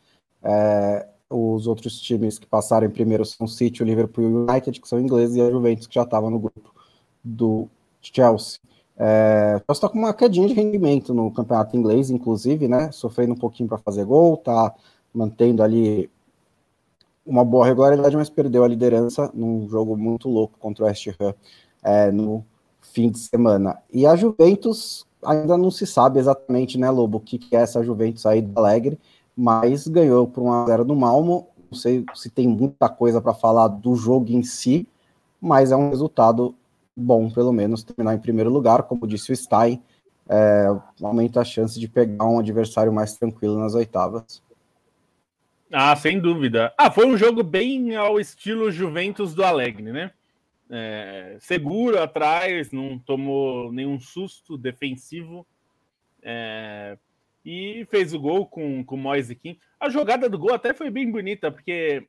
É, 0.42 1.08
os 1.30 1.68
outros 1.68 2.00
times 2.00 2.38
que 2.38 2.46
passaram 2.46 2.86
em 2.86 2.90
primeiro 2.90 3.24
são 3.24 3.46
o 3.46 3.48
City, 3.48 3.82
o 3.82 3.86
Liverpool 3.86 4.24
e 4.24 4.26
o 4.26 4.46
United, 4.50 4.80
que 4.80 4.88
são 4.88 4.98
ingleses, 4.98 5.36
e 5.36 5.40
a 5.40 5.50
Juventus, 5.50 5.86
que 5.86 5.94
já 5.94 6.02
estava 6.02 6.28
no 6.28 6.40
grupo 6.40 6.74
do 7.22 7.68
Chelsea. 8.02 8.58
É, 8.98 9.54
o 9.54 9.58
Chelsea 9.58 9.64
está 9.68 9.88
com 9.88 9.98
uma 9.98 10.12
quedinha 10.12 10.48
de 10.48 10.54
rendimento 10.54 11.14
no 11.14 11.30
campeonato 11.30 11.76
inglês, 11.76 12.10
inclusive, 12.10 12.66
né? 12.66 12.90
Sofrendo 12.90 13.34
um 13.34 13.38
pouquinho 13.38 13.68
para 13.68 13.78
fazer 13.78 14.04
gol, 14.04 14.36
tá 14.36 14.74
mantendo 15.14 15.62
ali 15.62 16.10
uma 17.24 17.44
boa 17.44 17.64
regularidade, 17.64 18.16
mas 18.16 18.28
perdeu 18.28 18.64
a 18.64 18.68
liderança 18.68 19.30
num 19.32 19.68
jogo 19.68 19.96
muito 19.96 20.28
louco 20.28 20.58
contra 20.58 20.84
o 20.84 20.86
West 20.88 21.06
Ham 21.20 21.34
é, 21.82 22.10
no 22.10 22.44
fim 22.80 23.08
de 23.10 23.18
semana. 23.18 23.78
E 23.92 24.04
a 24.04 24.16
Juventus 24.16 25.06
ainda 25.22 25.56
não 25.56 25.70
se 25.70 25.86
sabe 25.86 26.18
exatamente, 26.18 26.78
né, 26.78 26.90
Lobo, 26.90 27.18
o 27.18 27.20
que, 27.20 27.38
que 27.38 27.54
é 27.54 27.60
essa 27.60 27.82
Juventus 27.82 28.26
aí 28.26 28.40
do 28.40 28.58
Alegre, 28.58 28.98
mas 29.40 29.86
ganhou 29.88 30.26
por 30.26 30.42
1x0 30.42 30.84
no 30.84 30.96
Malmo. 30.96 31.48
Não 31.70 31.78
sei 31.78 32.04
se 32.14 32.28
tem 32.28 32.48
muita 32.48 32.88
coisa 32.88 33.20
para 33.20 33.32
falar 33.32 33.68
do 33.68 33.94
jogo 33.94 34.30
em 34.32 34.42
si, 34.42 34.86
mas 35.40 35.70
é 35.70 35.76
um 35.76 35.90
resultado 35.90 36.54
bom, 36.96 37.30
pelo 37.30 37.52
menos, 37.52 37.82
terminar 37.82 38.14
em 38.14 38.18
primeiro 38.18 38.50
lugar. 38.50 38.82
Como 38.82 39.06
disse 39.06 39.32
o 39.32 39.36
Stein, 39.36 39.82
é, 40.28 40.66
aumenta 41.02 41.40
a 41.40 41.44
chance 41.44 41.78
de 41.78 41.88
pegar 41.88 42.26
um 42.26 42.38
adversário 42.38 42.92
mais 42.92 43.16
tranquilo 43.16 43.58
nas 43.58 43.74
oitavas. 43.74 44.42
Ah, 45.72 45.94
sem 45.94 46.18
dúvida. 46.18 46.74
Ah, 46.76 46.90
foi 46.90 47.06
um 47.06 47.16
jogo 47.16 47.42
bem 47.42 47.94
ao 47.94 48.18
estilo 48.18 48.70
Juventus 48.72 49.32
do 49.32 49.44
Alegre, 49.44 49.92
né? 49.92 50.10
é, 50.70 51.36
seguro 51.40 52.00
atrás, 52.00 52.70
não 52.70 52.98
tomou 52.98 53.72
nenhum 53.72 53.98
susto 53.98 54.56
defensivo. 54.56 55.44
É, 56.22 56.96
e 57.44 57.86
fez 57.90 58.12
o 58.12 58.20
gol 58.20 58.46
com, 58.46 58.84
com 58.84 58.94
o 58.94 58.98
Moise 58.98 59.34
Kim. 59.34 59.58
A 59.78 59.88
jogada 59.88 60.28
do 60.28 60.38
gol 60.38 60.54
até 60.54 60.74
foi 60.74 60.90
bem 60.90 61.10
bonita, 61.10 61.50
porque 61.50 62.06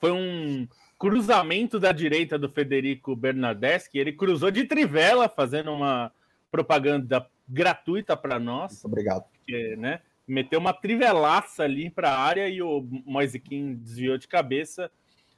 foi 0.00 0.10
um 0.10 0.66
cruzamento 0.98 1.78
da 1.78 1.92
direita 1.92 2.38
do 2.38 2.48
Federico 2.48 3.14
Bernardeschi. 3.14 3.98
Ele 3.98 4.12
cruzou 4.12 4.50
de 4.50 4.64
trivela, 4.64 5.28
fazendo 5.28 5.72
uma 5.72 6.12
propaganda 6.50 7.26
gratuita 7.48 8.16
para 8.16 8.38
nós. 8.38 8.72
Muito 8.72 8.86
obrigado. 8.86 9.24
Porque, 9.32 9.76
né, 9.76 10.00
meteu 10.26 10.58
uma 10.60 10.72
trivelaça 10.72 11.64
ali 11.64 11.90
para 11.90 12.10
a 12.10 12.18
área 12.18 12.48
e 12.48 12.62
o 12.62 12.86
Moise 13.04 13.38
Kim 13.38 13.74
desviou 13.74 14.18
de 14.18 14.28
cabeça. 14.28 14.90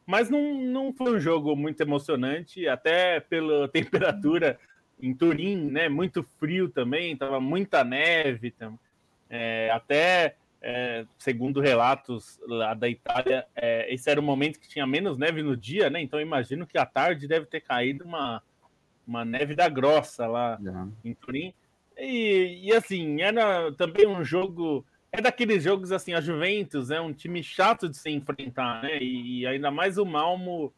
Mas 0.06 0.28
não, 0.28 0.54
não 0.54 0.92
foi 0.92 1.16
um 1.16 1.20
jogo 1.20 1.56
muito 1.56 1.80
emocionante, 1.80 2.68
até 2.68 3.20
pela 3.20 3.68
temperatura 3.72 4.58
em 5.00 5.14
Turim, 5.14 5.56
né? 5.56 5.88
Muito 5.88 6.22
frio 6.38 6.68
também, 6.68 7.16
tava 7.16 7.40
muita 7.40 7.82
neve. 7.82 8.54
É, 9.28 9.70
até, 9.72 10.36
é, 10.62 11.04
segundo 11.18 11.60
relatos 11.60 12.38
lá 12.46 12.74
da 12.74 12.88
Itália, 12.88 13.46
é, 13.54 13.92
esse 13.92 14.10
era 14.10 14.20
o 14.20 14.22
momento 14.22 14.60
que 14.60 14.68
tinha 14.68 14.86
menos 14.86 15.18
neve 15.18 15.42
no 15.42 15.56
dia, 15.56 15.90
né? 15.90 16.00
Então 16.00 16.20
imagino 16.20 16.66
que 16.66 16.78
à 16.78 16.86
tarde 16.86 17.28
deve 17.28 17.46
ter 17.46 17.60
caído 17.60 18.04
uma, 18.04 18.42
uma 19.06 19.24
neve 19.24 19.54
da 19.54 19.68
grossa 19.68 20.26
lá 20.26 20.58
em 21.04 21.14
Turim. 21.14 21.52
E, 21.96 22.60
e 22.64 22.72
assim, 22.72 23.20
era 23.22 23.72
também 23.72 24.06
um 24.06 24.24
jogo 24.24 24.84
é 25.16 25.20
daqueles 25.20 25.62
jogos 25.62 25.92
assim, 25.92 26.12
a 26.12 26.20
Juventus 26.20 26.90
é 26.90 27.00
um 27.00 27.12
time 27.12 27.40
chato 27.40 27.88
de 27.88 27.96
se 27.96 28.10
enfrentar, 28.10 28.82
né? 28.82 28.98
E, 29.00 29.40
e 29.40 29.46
ainda 29.46 29.70
mais 29.70 29.96
o 29.96 30.04
Malmo, 30.04 30.72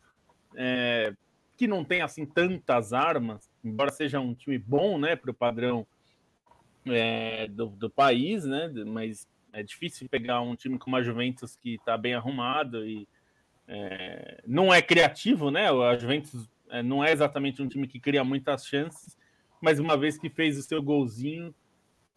é, 0.54 1.14
que 1.56 1.66
não 1.66 1.82
tem 1.82 2.02
assim 2.02 2.26
tantas 2.26 2.92
armas, 2.92 3.48
embora 3.64 3.90
seja 3.90 4.20
um 4.20 4.34
time 4.34 4.58
bom, 4.58 4.98
né, 4.98 5.16
para 5.16 5.30
o 5.30 5.34
padrão 5.34 5.86
é, 6.86 7.48
do, 7.48 7.66
do, 7.66 7.90
país, 7.90 8.44
né? 8.44 8.70
Mas 8.86 9.26
é 9.52 9.62
difícil 9.62 10.08
pegar 10.08 10.40
um 10.40 10.54
time 10.54 10.78
como 10.78 10.96
a 10.96 11.02
Juventus 11.02 11.56
que 11.56 11.74
está 11.74 11.96
bem 11.96 12.14
arrumado 12.14 12.86
e 12.86 13.08
é, 13.68 14.42
não 14.46 14.72
é 14.72 14.80
criativo, 14.80 15.50
né? 15.50 15.68
A 15.70 15.96
Juventus 15.96 16.48
é, 16.70 16.82
não 16.82 17.02
é 17.02 17.12
exatamente 17.12 17.62
um 17.62 17.68
time 17.68 17.86
que 17.86 17.98
cria 17.98 18.22
muitas 18.22 18.66
chances, 18.66 19.16
mas 19.60 19.78
uma 19.78 19.96
vez 19.96 20.18
que 20.18 20.28
fez 20.28 20.58
o 20.58 20.62
seu 20.62 20.82
golzinho 20.82 21.54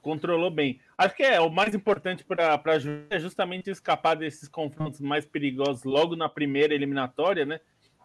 controlou 0.02 0.50
bem. 0.50 0.80
Acho 0.98 1.16
que 1.16 1.24
é 1.24 1.40
o 1.40 1.50
mais 1.50 1.76
importante 1.76 2.24
para 2.24 2.62
a 2.64 2.80
Juventus 2.80 3.08
é 3.10 3.20
justamente 3.20 3.70
escapar 3.70 4.16
desses 4.16 4.48
confrontos 4.48 5.02
mais 5.02 5.26
perigosos 5.26 5.84
logo 5.84 6.16
na 6.16 6.30
primeira 6.30 6.74
eliminatória, 6.74 7.46
né? 7.46 7.60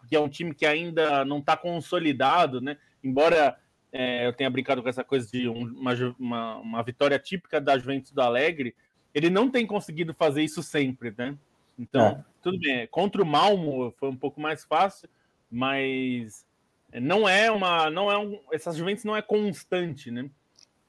Que 0.09 0.17
é 0.17 0.21
um 0.21 0.29
time 0.29 0.55
que 0.55 0.67
ainda 0.67 1.25
não 1.25 1.39
está 1.39 1.57
consolidado, 1.57 2.61
né? 2.61 2.77
Embora 3.03 3.59
é, 3.97 4.27
eu 4.27 4.33
tenha 4.33 4.51
brincado 4.51 4.83
com 4.83 4.89
essa 4.89 5.05
coisa 5.05 5.31
de 5.31 5.47
uma, 5.47 5.95
uma, 6.19 6.57
uma, 6.57 6.83
vitória 6.83 7.17
típica 7.17 7.61
da 7.61 7.79
Juventus 7.79 8.11
do 8.11 8.21
Alegre, 8.21 8.75
ele 9.15 9.31
não 9.31 9.49
tem 9.49 9.65
conseguido 9.65 10.13
fazer 10.13 10.43
isso 10.43 10.65
sempre, 10.65 11.15
né? 11.17 11.39
Então, 11.79 12.07
é. 12.07 12.25
tudo 12.43 12.59
bem. 12.59 12.89
Contra 12.89 13.23
o 13.23 13.27
Malmo 13.27 13.93
foi 13.93 14.09
um 14.09 14.17
pouco 14.17 14.41
mais 14.41 14.65
fácil, 14.65 15.09
mas 15.49 16.45
não 16.93 17.29
é 17.29 17.53
uma, 17.53 17.89
não 17.89 18.11
é 18.11 18.19
um, 18.19 18.41
essa 18.53 18.73
Juventus 18.73 19.05
não 19.05 19.17
é 19.17 19.23
constante, 19.23 20.11
né? 20.11 20.29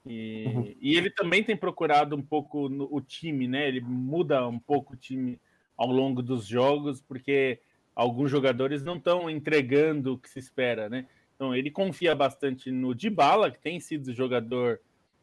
E, 0.03 0.45
uhum. 0.47 0.75
e 0.81 0.97
ele 0.97 1.11
também 1.11 1.43
tem 1.43 1.55
procurado 1.55 2.15
um 2.15 2.23
pouco 2.23 2.67
no, 2.69 2.87
o 2.91 2.99
time, 2.99 3.47
né? 3.47 3.67
Ele 3.67 3.81
muda 3.81 4.47
um 4.47 4.57
pouco 4.57 4.93
o 4.93 4.97
time 4.97 5.39
ao 5.77 5.91
longo 5.91 6.23
dos 6.23 6.47
jogos, 6.47 7.03
porque 7.03 7.59
alguns 7.95 8.31
jogadores 8.31 8.83
não 8.83 8.97
estão 8.97 9.29
entregando 9.29 10.13
o 10.13 10.17
que 10.17 10.27
se 10.27 10.39
espera, 10.39 10.89
né? 10.89 11.05
Então 11.35 11.53
ele 11.53 11.69
confia 11.69 12.15
bastante 12.15 12.71
no 12.71 12.95
Dybala, 12.95 13.51
que 13.51 13.59
tem 13.59 13.79
sido 13.79 14.07
o 14.07 14.13
jogador 14.13 14.79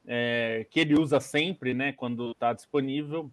é, 0.07 0.66
que 0.70 0.81
ele 0.81 0.94
usa 0.94 1.20
sempre, 1.20 1.75
né? 1.75 1.92
Quando 1.92 2.33
está 2.33 2.53
disponível. 2.53 3.31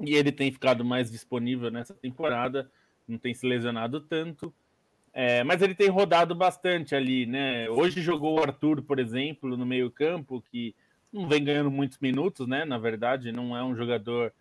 E 0.00 0.14
ele 0.14 0.32
tem 0.32 0.50
ficado 0.50 0.84
mais 0.84 1.10
disponível 1.10 1.70
nessa 1.70 1.92
temporada, 1.92 2.70
não 3.06 3.18
tem 3.18 3.34
se 3.34 3.46
lesionado 3.46 4.00
tanto. 4.00 4.54
É, 5.12 5.42
mas 5.42 5.60
ele 5.60 5.74
tem 5.74 5.88
rodado 5.88 6.34
bastante 6.34 6.94
ali, 6.94 7.26
né? 7.26 7.68
Hoje 7.68 8.00
jogou 8.00 8.38
o 8.38 8.42
Arthur, 8.42 8.82
por 8.82 8.98
exemplo, 8.98 9.56
no 9.56 9.66
meio-campo, 9.66 10.42
que 10.50 10.74
não 11.12 11.28
vem 11.28 11.42
ganhando 11.42 11.70
muitos 11.70 11.98
minutos, 11.98 12.46
né? 12.46 12.64
Na 12.64 12.78
verdade, 12.78 13.32
não 13.32 13.56
é 13.56 13.64
um 13.64 13.74
jogador 13.74 14.32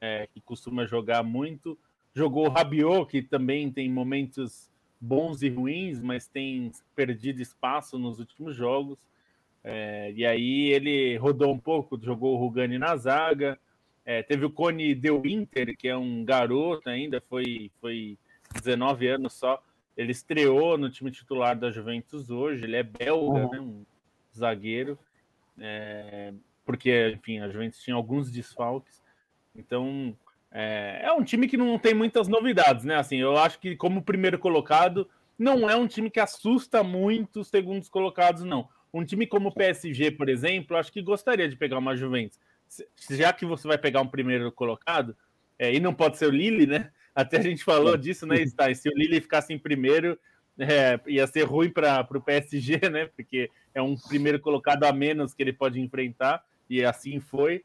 é, 0.00 0.26
que 0.32 0.40
costuma 0.40 0.86
jogar 0.86 1.22
muito. 1.22 1.78
Jogou 2.14 2.46
o 2.46 2.50
Rabiot, 2.50 3.06
que 3.06 3.22
também 3.22 3.70
tem 3.70 3.88
momentos 3.88 4.70
bons 5.04 5.42
e 5.42 5.48
ruins, 5.48 6.00
mas 6.00 6.26
tem 6.26 6.72
perdido 6.94 7.40
espaço 7.40 7.98
nos 7.98 8.18
últimos 8.18 8.54
jogos. 8.54 8.98
É, 9.62 10.12
e 10.14 10.26
aí 10.26 10.70
ele 10.70 11.16
rodou 11.16 11.52
um 11.52 11.58
pouco, 11.58 11.98
jogou 12.02 12.34
o 12.34 12.38
Rugani 12.38 12.78
na 12.78 12.96
zaga. 12.96 13.58
É, 14.04 14.22
teve 14.22 14.44
o 14.44 14.50
Cone 14.50 14.94
De 14.94 15.10
Winter, 15.10 15.76
que 15.76 15.88
é 15.88 15.96
um 15.96 16.24
garoto 16.24 16.90
ainda, 16.90 17.22
foi, 17.28 17.70
foi 17.80 18.18
19 18.62 19.08
anos 19.08 19.32
só 19.32 19.62
ele 19.96 20.12
estreou 20.12 20.76
no 20.76 20.90
time 20.90 21.10
titular 21.10 21.56
da 21.56 21.70
Juventus 21.70 22.30
hoje, 22.30 22.64
ele 22.64 22.76
é 22.76 22.82
belga, 22.82 23.46
uhum. 23.46 23.50
né, 23.50 23.60
um 23.60 23.84
zagueiro, 24.36 24.98
é, 25.58 26.32
porque, 26.64 27.10
enfim, 27.10 27.38
a 27.38 27.48
Juventus 27.48 27.80
tinha 27.80 27.94
alguns 27.94 28.30
desfalques. 28.30 29.02
Então, 29.54 30.16
é, 30.56 31.00
é, 31.02 31.12
um 31.12 31.24
time 31.24 31.48
que 31.48 31.56
não 31.56 31.76
tem 31.80 31.92
muitas 31.92 32.28
novidades, 32.28 32.84
né? 32.84 32.94
Assim, 32.94 33.16
eu 33.16 33.36
acho 33.36 33.58
que 33.58 33.74
como 33.74 34.04
primeiro 34.04 34.38
colocado, 34.38 35.10
não 35.36 35.68
é 35.68 35.74
um 35.74 35.88
time 35.88 36.08
que 36.08 36.20
assusta 36.20 36.84
muito 36.84 37.40
os 37.40 37.48
segundos 37.48 37.88
colocados, 37.88 38.44
não. 38.44 38.68
Um 38.92 39.04
time 39.04 39.26
como 39.26 39.48
o 39.48 39.54
PSG, 39.54 40.12
por 40.12 40.28
exemplo, 40.28 40.76
acho 40.76 40.92
que 40.92 41.02
gostaria 41.02 41.48
de 41.48 41.56
pegar 41.56 41.78
uma 41.78 41.96
Juventus. 41.96 42.38
Já 43.10 43.32
que 43.32 43.44
você 43.44 43.66
vai 43.66 43.76
pegar 43.76 44.00
um 44.00 44.06
primeiro 44.06 44.52
colocado, 44.52 45.16
é, 45.58 45.74
e 45.74 45.80
não 45.80 45.92
pode 45.92 46.18
ser 46.18 46.26
o 46.26 46.30
Lille, 46.30 46.66
né? 46.68 46.92
Até 47.12 47.38
a 47.38 47.42
gente 47.42 47.64
falou 47.64 47.96
disso, 47.96 48.24
né? 48.24 48.36
Se 48.74 48.88
o 48.88 48.96
Lille 48.96 49.20
ficasse 49.20 49.52
em 49.52 49.58
primeiro, 49.58 50.16
é, 50.56 51.00
ia 51.08 51.26
ser 51.26 51.42
ruim 51.42 51.70
para 51.70 52.06
o 52.08 52.20
PSG, 52.20 52.88
né? 52.90 53.06
Porque 53.06 53.50
é 53.74 53.82
um 53.82 53.96
primeiro 53.96 54.38
colocado 54.38 54.84
a 54.84 54.92
menos 54.92 55.34
que 55.34 55.42
ele 55.42 55.52
pode 55.52 55.80
enfrentar, 55.80 56.44
e 56.70 56.84
assim 56.84 57.18
foi. 57.18 57.64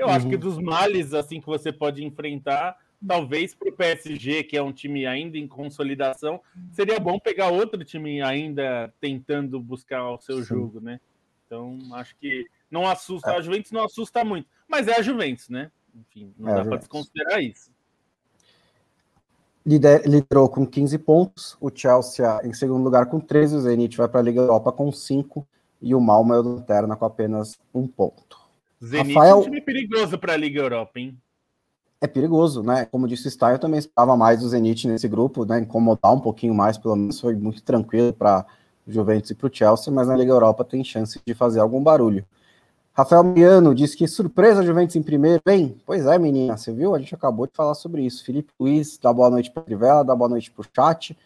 Eu 0.00 0.06
uhum. 0.06 0.12
acho 0.12 0.28
que 0.28 0.34
uhum. 0.34 0.40
dos 0.40 0.58
males 0.58 1.12
assim 1.12 1.40
que 1.40 1.46
você 1.46 1.70
pode 1.70 2.02
enfrentar, 2.04 2.76
talvez 3.06 3.54
para 3.54 3.68
o 3.68 3.72
PSG, 3.72 4.44
que 4.44 4.56
é 4.56 4.62
um 4.62 4.72
time 4.72 5.06
ainda 5.06 5.36
em 5.36 5.46
consolidação, 5.46 6.40
seria 6.72 6.98
bom 6.98 7.18
pegar 7.18 7.48
outro 7.48 7.84
time 7.84 8.22
ainda 8.22 8.92
tentando 9.00 9.60
buscar 9.60 10.10
o 10.10 10.18
seu 10.18 10.38
Sim. 10.38 10.44
jogo, 10.44 10.80
né? 10.80 11.00
Então, 11.46 11.78
acho 11.94 12.16
que 12.16 12.46
não 12.70 12.88
assusta, 12.88 13.32
é. 13.32 13.36
a 13.36 13.40
Juventus 13.40 13.72
não 13.72 13.84
assusta 13.84 14.24
muito, 14.24 14.48
mas 14.68 14.88
é 14.88 14.96
a 14.96 15.02
Juventus, 15.02 15.48
né? 15.48 15.70
Enfim, 15.94 16.32
não 16.38 16.48
é 16.48 16.54
dá 16.54 16.64
para 16.64 16.78
desconsiderar 16.78 17.42
isso 17.42 17.70
liderou 19.66 20.48
com 20.48 20.66
15 20.66 20.98
pontos, 20.98 21.56
o 21.60 21.70
Chelsea 21.72 22.40
em 22.44 22.52
segundo 22.52 22.82
lugar 22.82 23.06
com 23.06 23.20
13, 23.20 23.56
o 23.56 23.60
Zenit 23.60 23.96
vai 23.96 24.08
para 24.08 24.20
a 24.20 24.22
Liga 24.22 24.40
Europa 24.40 24.72
com 24.72 24.90
5 24.90 25.46
e 25.82 25.94
o 25.94 26.00
Malmo 26.00 26.34
é 26.34 26.38
o 26.38 26.42
Lanterna 26.42 26.96
com 26.96 27.04
apenas 27.04 27.58
um 27.74 27.86
ponto. 27.86 28.39
Zenit 28.82 29.14
Rafael... 29.14 29.36
é 29.36 29.38
um 29.38 29.42
time 29.42 29.60
perigoso 29.60 30.18
para 30.18 30.32
a 30.32 30.36
Liga 30.36 30.60
Europa, 30.60 30.98
hein? 30.98 31.16
É 32.00 32.06
perigoso, 32.06 32.62
né? 32.62 32.86
Como 32.86 33.06
disse 33.06 33.28
o 33.28 33.30
Stein, 33.30 33.52
eu 33.52 33.58
também 33.58 33.78
esperava 33.78 34.16
mais 34.16 34.42
o 34.42 34.48
Zenit 34.48 34.88
nesse 34.88 35.06
grupo, 35.06 35.44
né? 35.44 35.60
Incomodar 35.60 36.14
um 36.14 36.20
pouquinho 36.20 36.54
mais, 36.54 36.78
pelo 36.78 36.96
menos 36.96 37.20
foi 37.20 37.36
muito 37.36 37.62
tranquilo 37.62 38.12
para 38.12 38.46
o 38.86 38.90
Juventus 38.90 39.30
e 39.30 39.34
para 39.34 39.46
o 39.46 39.50
Chelsea, 39.52 39.92
mas 39.92 40.08
na 40.08 40.16
Liga 40.16 40.32
Europa 40.32 40.64
tem 40.64 40.82
chance 40.82 41.20
de 41.24 41.34
fazer 41.34 41.60
algum 41.60 41.82
barulho. 41.82 42.24
Rafael 42.92 43.22
Miano 43.22 43.74
disse 43.74 43.96
que 43.96 44.08
surpresa 44.08 44.64
Juventus 44.64 44.96
em 44.96 45.02
primeiro. 45.02 45.42
Bem, 45.44 45.80
pois 45.86 46.06
é, 46.06 46.18
menina, 46.18 46.56
você 46.56 46.72
viu? 46.72 46.94
A 46.94 46.98
gente 46.98 47.14
acabou 47.14 47.46
de 47.46 47.52
falar 47.54 47.74
sobre 47.74 48.04
isso. 48.04 48.24
Felipe 48.24 48.52
Luiz 48.58 48.98
dá 48.98 49.12
boa 49.12 49.30
noite 49.30 49.50
para 49.50 49.62
Trivela, 49.62 50.04
dá 50.04 50.14
boa 50.14 50.28
noite 50.28 50.50
para 50.50 50.62
o 50.62 50.66
chat. 50.74 51.16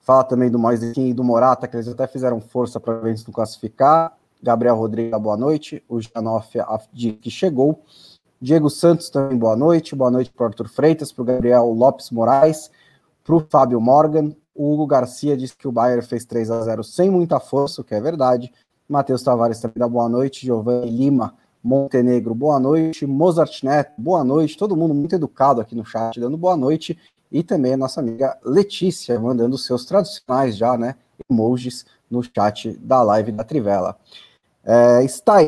Fala 0.00 0.24
também 0.24 0.50
do 0.50 0.58
Moisequim 0.58 1.08
e 1.08 1.14
do 1.14 1.22
Morata, 1.22 1.68
que 1.68 1.76
eles 1.76 1.88
até 1.88 2.06
fizeram 2.06 2.40
força 2.40 2.80
para 2.80 2.94
o 2.94 2.96
Juventus 2.98 3.26
não 3.26 3.32
classificar. 3.32 4.16
Gabriel 4.42 4.76
Rodrigues, 4.76 5.20
boa 5.20 5.36
noite. 5.36 5.82
O 5.88 6.00
Janoff 6.00 6.56
que 7.20 7.30
chegou. 7.30 7.82
Diego 8.40 8.70
Santos 8.70 9.10
também, 9.10 9.36
boa 9.36 9.56
noite. 9.56 9.94
Boa 9.96 10.10
noite 10.10 10.30
para 10.30 10.44
o 10.44 10.46
Arthur 10.46 10.68
Freitas, 10.68 11.12
para 11.12 11.22
o 11.22 11.24
Gabriel 11.24 11.66
Lopes 11.72 12.10
Moraes, 12.10 12.70
para 13.24 13.34
o 13.34 13.40
Fábio 13.40 13.80
Morgan. 13.80 14.34
O 14.54 14.72
Hugo 14.72 14.86
Garcia 14.86 15.36
disse 15.36 15.56
que 15.56 15.68
o 15.68 15.72
Bayern 15.72 16.04
fez 16.04 16.24
3 16.24 16.50
a 16.50 16.62
0 16.62 16.84
sem 16.84 17.10
muita 17.10 17.38
força, 17.40 17.80
o 17.80 17.84
que 17.84 17.94
é 17.94 18.00
verdade. 18.00 18.52
Matheus 18.88 19.22
Tavares 19.22 19.60
também 19.60 19.78
dá 19.78 19.88
boa 19.88 20.08
noite, 20.08 20.46
Giovanni 20.46 20.90
Lima 20.90 21.34
Montenegro, 21.62 22.34
boa 22.34 22.58
noite, 22.58 23.06
Mozart 23.06 23.62
Neto, 23.62 23.92
boa 23.98 24.24
noite, 24.24 24.56
todo 24.56 24.76
mundo 24.76 24.94
muito 24.94 25.14
educado 25.14 25.60
aqui 25.60 25.74
no 25.74 25.84
chat, 25.84 26.18
dando 26.18 26.36
boa 26.36 26.56
noite, 26.56 26.98
e 27.30 27.42
também 27.42 27.74
a 27.74 27.76
nossa 27.76 28.00
amiga 28.00 28.38
Letícia, 28.44 29.18
mandando 29.20 29.58
seus 29.58 29.84
tradicionais 29.84 30.56
já, 30.56 30.78
né, 30.78 30.94
emojis 31.28 31.84
no 32.10 32.22
chat 32.22 32.72
da 32.78 33.02
live 33.02 33.32
da 33.32 33.44
Trivela. 33.44 33.98
É, 34.70 35.00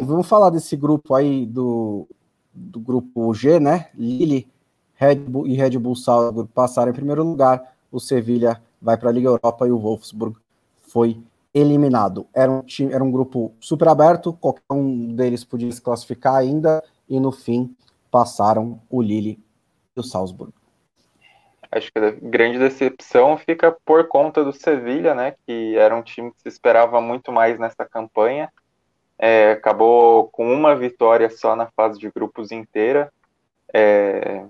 vamos 0.02 0.26
falar 0.26 0.48
desse 0.48 0.74
grupo 0.74 1.14
aí 1.14 1.44
do, 1.44 2.08
do 2.54 2.80
grupo 2.80 3.34
G, 3.34 3.60
né, 3.60 3.90
Lille, 3.94 4.48
Red 4.94 5.16
Bull 5.16 5.46
e 5.46 5.52
Red 5.52 5.78
Bull 5.78 5.94
Salzburg 5.94 6.50
passaram 6.54 6.90
em 6.90 6.94
primeiro 6.94 7.22
lugar, 7.22 7.76
o 7.92 8.00
Sevilha 8.00 8.62
vai 8.80 8.96
para 8.96 9.10
a 9.10 9.12
Liga 9.12 9.28
Europa 9.28 9.68
e 9.68 9.70
o 9.70 9.78
Wolfsburg 9.78 10.38
foi 10.88 11.20
eliminado. 11.52 12.26
Era 12.32 12.50
um, 12.50 12.62
time, 12.62 12.94
era 12.94 13.04
um 13.04 13.10
grupo 13.10 13.52
super 13.60 13.88
aberto, 13.88 14.32
qualquer 14.32 14.62
um 14.70 15.14
deles 15.14 15.44
podia 15.44 15.70
se 15.70 15.82
classificar 15.82 16.36
ainda, 16.36 16.82
e 17.06 17.20
no 17.20 17.30
fim 17.30 17.76
passaram 18.10 18.80
o 18.88 19.02
Lille 19.02 19.38
e 19.94 20.00
o 20.00 20.02
Salzburg. 20.02 20.50
Acho 21.70 21.92
que 21.92 21.98
a 21.98 22.10
grande 22.10 22.58
decepção 22.58 23.36
fica 23.36 23.76
por 23.84 24.08
conta 24.08 24.42
do 24.42 24.52
Sevilha, 24.52 25.14
né, 25.14 25.34
que 25.46 25.76
era 25.76 25.94
um 25.94 26.02
time 26.02 26.30
que 26.30 26.40
se 26.40 26.48
esperava 26.48 27.02
muito 27.02 27.30
mais 27.30 27.58
nessa 27.58 27.84
campanha. 27.84 28.50
É, 29.22 29.52
acabou 29.52 30.28
com 30.28 30.50
uma 30.50 30.74
vitória 30.74 31.28
só 31.28 31.54
na 31.54 31.66
fase 31.76 31.98
de 31.98 32.10
grupos 32.10 32.50
inteira, 32.50 33.12
é, 33.72 34.46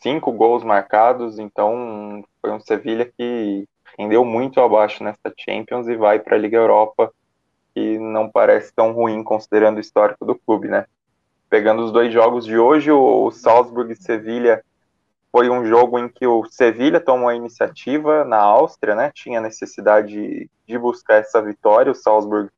cinco 0.00 0.30
gols 0.30 0.62
marcados, 0.62 1.40
então 1.40 2.22
foi 2.40 2.52
um 2.52 2.60
Sevilha 2.60 3.10
que 3.18 3.66
rendeu 3.98 4.24
muito 4.24 4.60
abaixo 4.60 5.02
nessa 5.02 5.34
Champions 5.36 5.88
e 5.88 5.96
vai 5.96 6.20
para 6.20 6.36
a 6.36 6.38
Liga 6.38 6.56
Europa, 6.56 7.12
que 7.74 7.98
não 7.98 8.30
parece 8.30 8.72
tão 8.72 8.92
ruim 8.92 9.24
considerando 9.24 9.78
o 9.78 9.80
histórico 9.80 10.24
do 10.24 10.36
clube, 10.36 10.68
né? 10.68 10.86
Pegando 11.50 11.82
os 11.82 11.90
dois 11.90 12.12
jogos 12.12 12.44
de 12.44 12.56
hoje, 12.56 12.92
o 12.92 13.32
Salzburg 13.32 13.92
e 13.92 13.96
Sevilha 13.96 14.62
foi 15.32 15.50
um 15.50 15.66
jogo 15.66 15.98
em 15.98 16.08
que 16.08 16.24
o 16.24 16.44
Sevilha 16.44 17.00
tomou 17.00 17.28
a 17.28 17.34
iniciativa 17.34 18.24
na 18.24 18.38
Áustria, 18.38 18.94
né? 18.94 19.10
Tinha 19.12 19.40
necessidade 19.40 20.48
de 20.66 20.78
buscar 20.78 21.16
essa 21.16 21.42
vitória. 21.42 21.90
O 21.90 21.94
Salzburg 21.96 22.48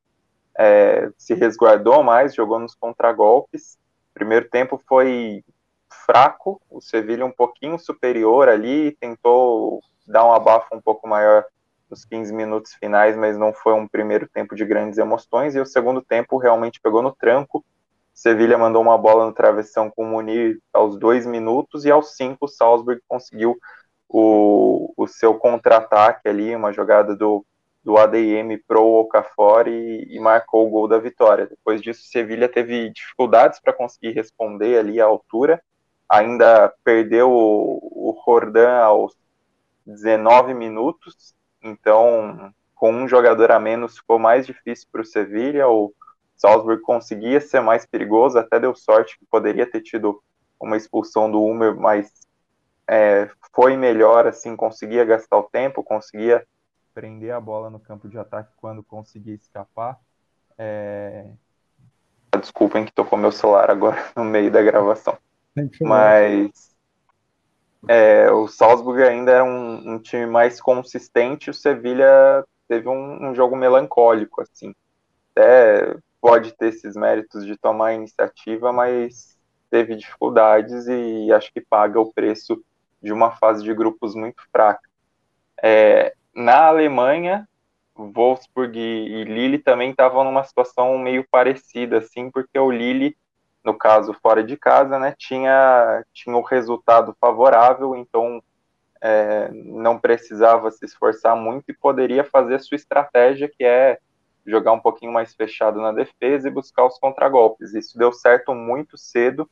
é, 0.59 1.11
se 1.17 1.35
resguardou 1.35 2.03
mais, 2.03 2.35
jogou 2.35 2.59
nos 2.59 2.75
contragolpes. 2.75 3.79
Primeiro 4.15 4.49
tempo 4.49 4.81
foi 4.89 5.45
fraco, 6.07 6.61
o 6.71 6.81
Sevilha 6.81 7.25
um 7.25 7.31
pouquinho 7.31 7.79
superior 7.79 8.49
ali, 8.49 8.97
tentou 9.01 9.81
dar 10.07 10.25
um 10.25 10.33
abafo 10.33 10.75
um 10.75 10.81
pouco 10.81 11.09
maior 11.09 11.45
nos 11.91 12.05
15 12.05 12.33
minutos 12.33 12.75
finais, 12.75 13.17
mas 13.17 13.37
não 13.39 13.53
foi 13.53 13.73
um 13.73 13.87
primeiro 13.87 14.29
tempo 14.29 14.55
de 14.55 14.65
grandes 14.65 14.99
emoções, 14.99 15.55
e 15.55 15.61
o 15.61 15.67
segundo 15.67 16.03
tempo 16.03 16.37
realmente 16.39 16.81
pegou 16.81 17.03
no 17.03 17.13
tranco. 17.15 17.65
Sevilha 18.13 18.57
mandou 18.57 18.83
uma 18.83 18.97
bola 18.97 19.27
no 19.27 19.33
travessão 19.33 19.91
com 19.91 20.03
o 20.03 20.07
Munir 20.07 20.59
aos 20.73 20.99
dois 20.99 21.27
minutos, 21.27 21.85
e 21.85 21.91
aos 21.91 22.17
cinco 22.17 22.47
o 22.47 22.49
Salzburg 22.49 23.01
conseguiu 23.07 23.57
o, 24.09 24.93
o 24.97 25.07
seu 25.07 25.35
contra-ataque 25.35 26.29
ali, 26.29 26.55
uma 26.55 26.73
jogada 26.73 27.15
do, 27.15 27.45
do 27.87 27.97
ADM 27.97 28.59
pro 28.67 28.83
Okafor 28.83 29.69
e, 29.69 30.09
e 30.11 30.19
marcou 30.19 30.67
o 30.67 30.71
gol 30.71 30.89
da 30.89 30.99
vitória. 30.99 31.47
Depois 31.47 31.81
disso, 31.81 32.03
Sevilha 32.09 32.49
teve 32.49 32.91
dificuldades 32.91 33.61
para 33.61 33.73
conseguir 33.73 34.11
responder 34.11 34.77
ali 34.77 35.01
à 35.01 35.05
altura, 35.05 35.63
ainda 36.09 36.75
perdeu 36.83 37.31
o, 37.31 37.79
o 38.11 38.23
Jordan 38.25 38.79
aos 38.79 39.17
19 39.87 40.53
minutos, 40.53 41.33
então 41.63 42.53
com 42.75 42.91
um 42.91 43.07
jogador 43.07 43.53
a 43.53 43.61
menos 43.61 43.99
ficou 43.99 44.19
mais 44.19 44.45
difícil 44.45 44.89
para 44.91 45.03
o 45.03 45.05
Sevilha, 45.05 45.69
o 45.69 45.95
Salzburg 46.35 46.83
conseguia 46.83 47.41
ser 47.41 47.61
mais 47.61 47.87
perigoso, 47.87 48.37
até 48.37 48.59
deu 48.59 48.75
sorte 48.75 49.17
que 49.17 49.25
poderia 49.31 49.65
ter 49.65 49.81
tido 49.81 50.21
uma 50.61 50.77
expulsão 50.77 51.31
do 51.31 51.41
Humer, 51.41 51.77
mas 51.77 52.11
é, 52.89 53.31
foi 53.55 53.77
melhor, 53.77 54.27
assim, 54.27 54.57
conseguia 54.57 55.05
gastar 55.05 55.39
o 55.39 55.45
tempo, 55.45 55.85
conseguia 55.85 56.45
prender 56.97 57.31
a 57.31 57.39
bola 57.39 57.69
no 57.69 57.79
campo 57.79 58.09
de 58.09 58.19
ataque 58.19 58.51
quando 58.57 58.83
conseguia 58.83 59.35
escapar. 59.35 60.01
É... 60.57 61.27
Desculpem 62.41 62.87
que 62.87 62.93
tocou 62.93 63.19
meu 63.19 63.31
celular 63.31 63.71
agora 63.71 64.03
no 64.17 64.25
meio 64.25 64.51
da 64.51 64.63
gravação. 64.63 65.19
Mas 65.79 66.75
é, 67.87 68.31
o 68.31 68.49
Salzburg 68.49 69.03
ainda 69.03 69.31
era 69.31 69.45
um, 69.45 69.95
um, 69.95 69.99
time 69.99 70.25
mais 70.25 70.59
consistente, 70.59 71.51
o 71.51 71.55
Sevilha 71.55 72.43
teve 72.67 72.89
um, 72.89 73.29
um, 73.29 73.35
jogo 73.35 73.55
melancólico, 73.55 74.41
assim. 74.41 74.75
Até 75.33 75.97
pode 76.19 76.53
ter 76.53 76.69
esses 76.69 76.97
méritos 76.97 77.45
de 77.45 77.59
tomar 77.59 77.89
a 77.89 77.95
iniciativa, 77.95 78.73
mas 78.73 79.39
teve 79.71 79.97
dificuldades 79.97 80.87
e 80.89 81.31
acho 81.31 81.53
que 81.53 81.61
paga 81.61 82.01
o 82.01 82.13
preço 82.13 82.63
de 83.03 83.13
uma 83.13 83.33
fase 83.33 83.63
de 83.63 83.75
grupos 83.75 84.15
muito 84.15 84.43
fraca. 84.51 84.89
É, 85.63 86.15
na 86.37 86.67
Alemanha, 86.67 87.49
Wolfsburg 87.97 88.79
e 88.79 89.25
Lille 89.25 89.59
também 89.59 89.91
estavam 89.91 90.23
numa 90.23 90.45
situação 90.45 90.97
meio 90.99 91.27
parecida, 91.31 91.99
assim, 91.99 92.31
porque 92.31 92.59
o 92.59 92.71
Lille 92.71 93.17
no 93.67 93.77
caso 93.77 94.15
fora 94.23 94.45
de 94.45 94.57
casa, 94.57 94.97
né, 94.97 95.13
tinha, 95.19 96.05
tinha 96.13 96.37
o 96.37 96.39
um 96.39 96.43
resultado 96.43 97.17
favorável, 97.21 97.97
então 97.97 98.41
é, 99.03 99.51
não 99.53 99.99
precisava 99.99 100.71
se 100.71 100.85
esforçar 100.85 101.35
muito 101.35 101.65
e 101.69 101.75
poderia 101.75 102.23
fazer 102.23 102.55
a 102.55 102.59
sua 102.61 102.77
estratégia, 102.77 103.49
que 103.49 103.65
é 103.65 103.99
jogar 104.47 104.71
um 104.71 104.79
pouquinho 104.79 105.13
mais 105.13 105.35
fechado 105.35 105.81
na 105.81 105.91
defesa 105.91 106.47
e 106.47 106.53
buscar 106.53 106.87
os 106.87 106.97
contragolpes. 107.01 107.75
Isso 107.75 107.99
deu 107.99 108.13
certo 108.13 108.55
muito 108.55 108.97
cedo, 108.97 109.51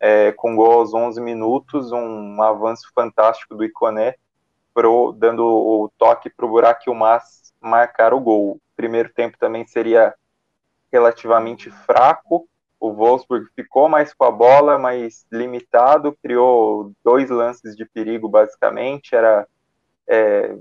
é, 0.00 0.32
com 0.32 0.56
gol 0.56 0.72
aos 0.72 0.94
11 0.94 1.20
minutos, 1.20 1.92
um 1.92 2.40
avanço 2.40 2.90
fantástico 2.94 3.54
do 3.54 3.62
Iconé, 3.62 4.14
pro, 4.74 5.12
dando 5.12 5.44
o 5.44 5.90
toque 5.98 6.30
para 6.30 6.46
o 6.46 6.48
Burak 6.48 6.88
Mas 6.94 7.52
marcar 7.60 8.14
o 8.14 8.20
gol. 8.20 8.52
O 8.52 8.60
primeiro 8.76 9.12
tempo 9.12 9.36
também 9.38 9.66
seria 9.66 10.14
relativamente 10.92 11.70
fraco, 11.70 12.48
o 12.80 12.92
Wolfsburg 12.94 13.46
ficou 13.54 13.88
mais 13.88 14.14
com 14.14 14.24
a 14.24 14.30
bola, 14.30 14.78
mas 14.78 15.26
limitado, 15.30 16.16
criou 16.22 16.92
dois 17.04 17.28
lances 17.28 17.76
de 17.76 17.84
perigo 17.84 18.26
basicamente, 18.26 19.14
era 19.14 19.46
é, 20.08 20.56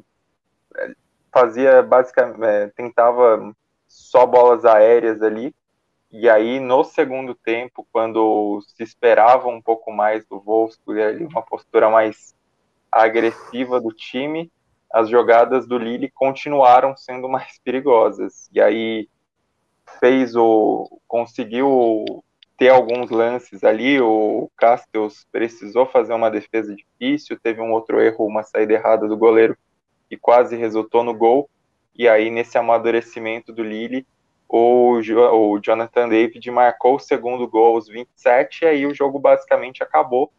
fazia 1.32 1.82
basicamente 1.82 2.44
é, 2.44 2.68
tentava 2.76 3.56
só 3.88 4.26
bolas 4.26 4.66
aéreas 4.66 5.22
ali. 5.22 5.56
E 6.12 6.30
aí 6.30 6.60
no 6.60 6.84
segundo 6.84 7.34
tempo, 7.34 7.88
quando 7.92 8.62
se 8.76 8.84
esperava 8.84 9.48
um 9.48 9.62
pouco 9.62 9.92
mais 9.92 10.26
do 10.26 10.40
Wolfsburg, 10.40 11.24
uma 11.24 11.42
postura 11.42 11.90
mais 11.90 12.36
agressiva 12.92 13.80
do 13.80 13.92
time, 13.92 14.52
as 14.92 15.10
jogadas 15.10 15.68
do 15.68 15.78
Lille 15.78 16.10
continuaram 16.10 16.96
sendo 16.98 17.30
mais 17.30 17.60
perigosas. 17.64 18.50
E 18.54 18.62
aí 18.62 19.08
fez 20.00 20.36
o 20.36 21.00
conseguiu 21.08 22.24
ter 22.58 22.70
alguns 22.70 23.10
lances 23.10 23.64
ali, 23.64 24.02
o 24.02 24.52
Castells 24.58 25.26
precisou 25.32 25.86
fazer 25.86 26.14
uma 26.14 26.30
defesa 26.30 26.76
difícil, 26.76 27.40
teve 27.42 27.62
um 27.62 27.72
outro 27.72 28.02
erro, 28.02 28.26
uma 28.26 28.44
saída 28.44 28.74
errada 28.74 29.08
do 29.08 29.16
goleiro 29.16 29.58
que 30.10 30.18
quase 30.18 30.58
resultou 30.58 31.04
no 31.04 31.14
gol. 31.14 31.50
E 31.96 32.08
aí 32.08 32.30
nesse 32.30 32.58
amadurecimento 32.58 33.54
do 33.54 33.64
Lille, 33.64 34.06
o, 34.48 35.00
o 35.00 35.60
Jonathan 35.60 36.10
David 36.10 36.52
marcou 36.52 36.96
o 36.96 37.00
segundo 37.00 37.48
gol 37.48 37.76
aos 37.76 37.88
27 37.88 38.64
e 38.64 38.68
aí 38.68 38.86
o 38.86 38.94
jogo 38.94 39.20
basicamente 39.20 39.84
acabou, 39.84 40.32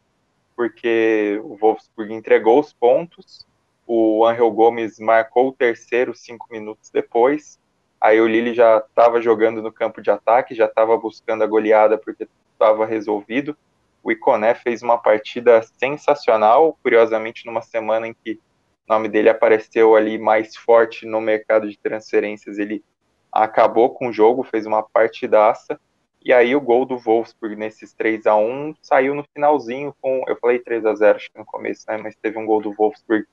porque 0.61 1.41
o 1.43 1.57
Wolfsburg 1.57 2.13
entregou 2.13 2.61
os 2.61 2.71
pontos, 2.71 3.47
o 3.87 4.27
Angel 4.27 4.51
Gomes 4.51 4.99
marcou 4.99 5.49
o 5.49 5.53
terceiro 5.53 6.15
cinco 6.15 6.47
minutos 6.51 6.91
depois, 6.91 7.59
Aí 8.01 8.19
o 8.19 8.27
Lille 8.27 8.55
já 8.55 8.79
estava 8.79 9.21
jogando 9.21 9.61
no 9.61 9.71
campo 9.71 10.01
de 10.01 10.11
ataque, 10.11 10.55
já 10.55 10.65
estava 10.65 10.97
buscando 10.97 11.45
a 11.45 11.47
goleada 11.47 11.99
porque 11.99 12.27
estava 12.53 12.87
resolvido. 12.87 13.55
O 14.03 14.11
Iconé 14.11 14.55
fez 14.55 14.83
uma 14.83 14.97
partida 14.97 15.61
sensacional, 15.79 16.79
curiosamente 16.83 17.45
numa 17.45 17.61
semana 17.61 18.09
em 18.09 18.15
que 18.15 18.41
o 18.89 18.93
nome 18.93 19.07
dele 19.07 19.29
apareceu 19.29 19.95
ali 19.95 20.19
mais 20.19 20.57
forte 20.57 21.05
no 21.05 21.21
mercado 21.21 21.69
de 21.69 21.79
transferências, 21.79 22.59
ele 22.59 22.83
acabou 23.31 23.91
com 23.91 24.09
o 24.09 24.13
jogo, 24.13 24.43
fez 24.43 24.65
uma 24.65 24.83
partidaça. 24.83 25.79
E 26.23 26.33
aí 26.33 26.55
o 26.55 26.61
gol 26.61 26.85
do 26.85 26.99
Wolfsburg 26.99 27.57
nesses 27.57 27.95
3 27.95 28.27
a 28.27 28.37
1 28.37 28.75
saiu 28.83 29.15
no 29.15 29.25
finalzinho 29.33 29.95
com, 30.01 30.23
eu 30.29 30.37
falei 30.37 30.59
3 30.59 30.85
a 30.85 30.95
0 30.95 31.17
acho 31.17 31.33
que 31.33 31.39
no 31.39 31.47
começo, 31.47 31.87
né, 31.89 31.97
mas 31.97 32.15
teve 32.15 32.39
um 32.39 32.45
gol 32.45 32.61
do 32.61 32.73
Wolfsburg 32.73 33.27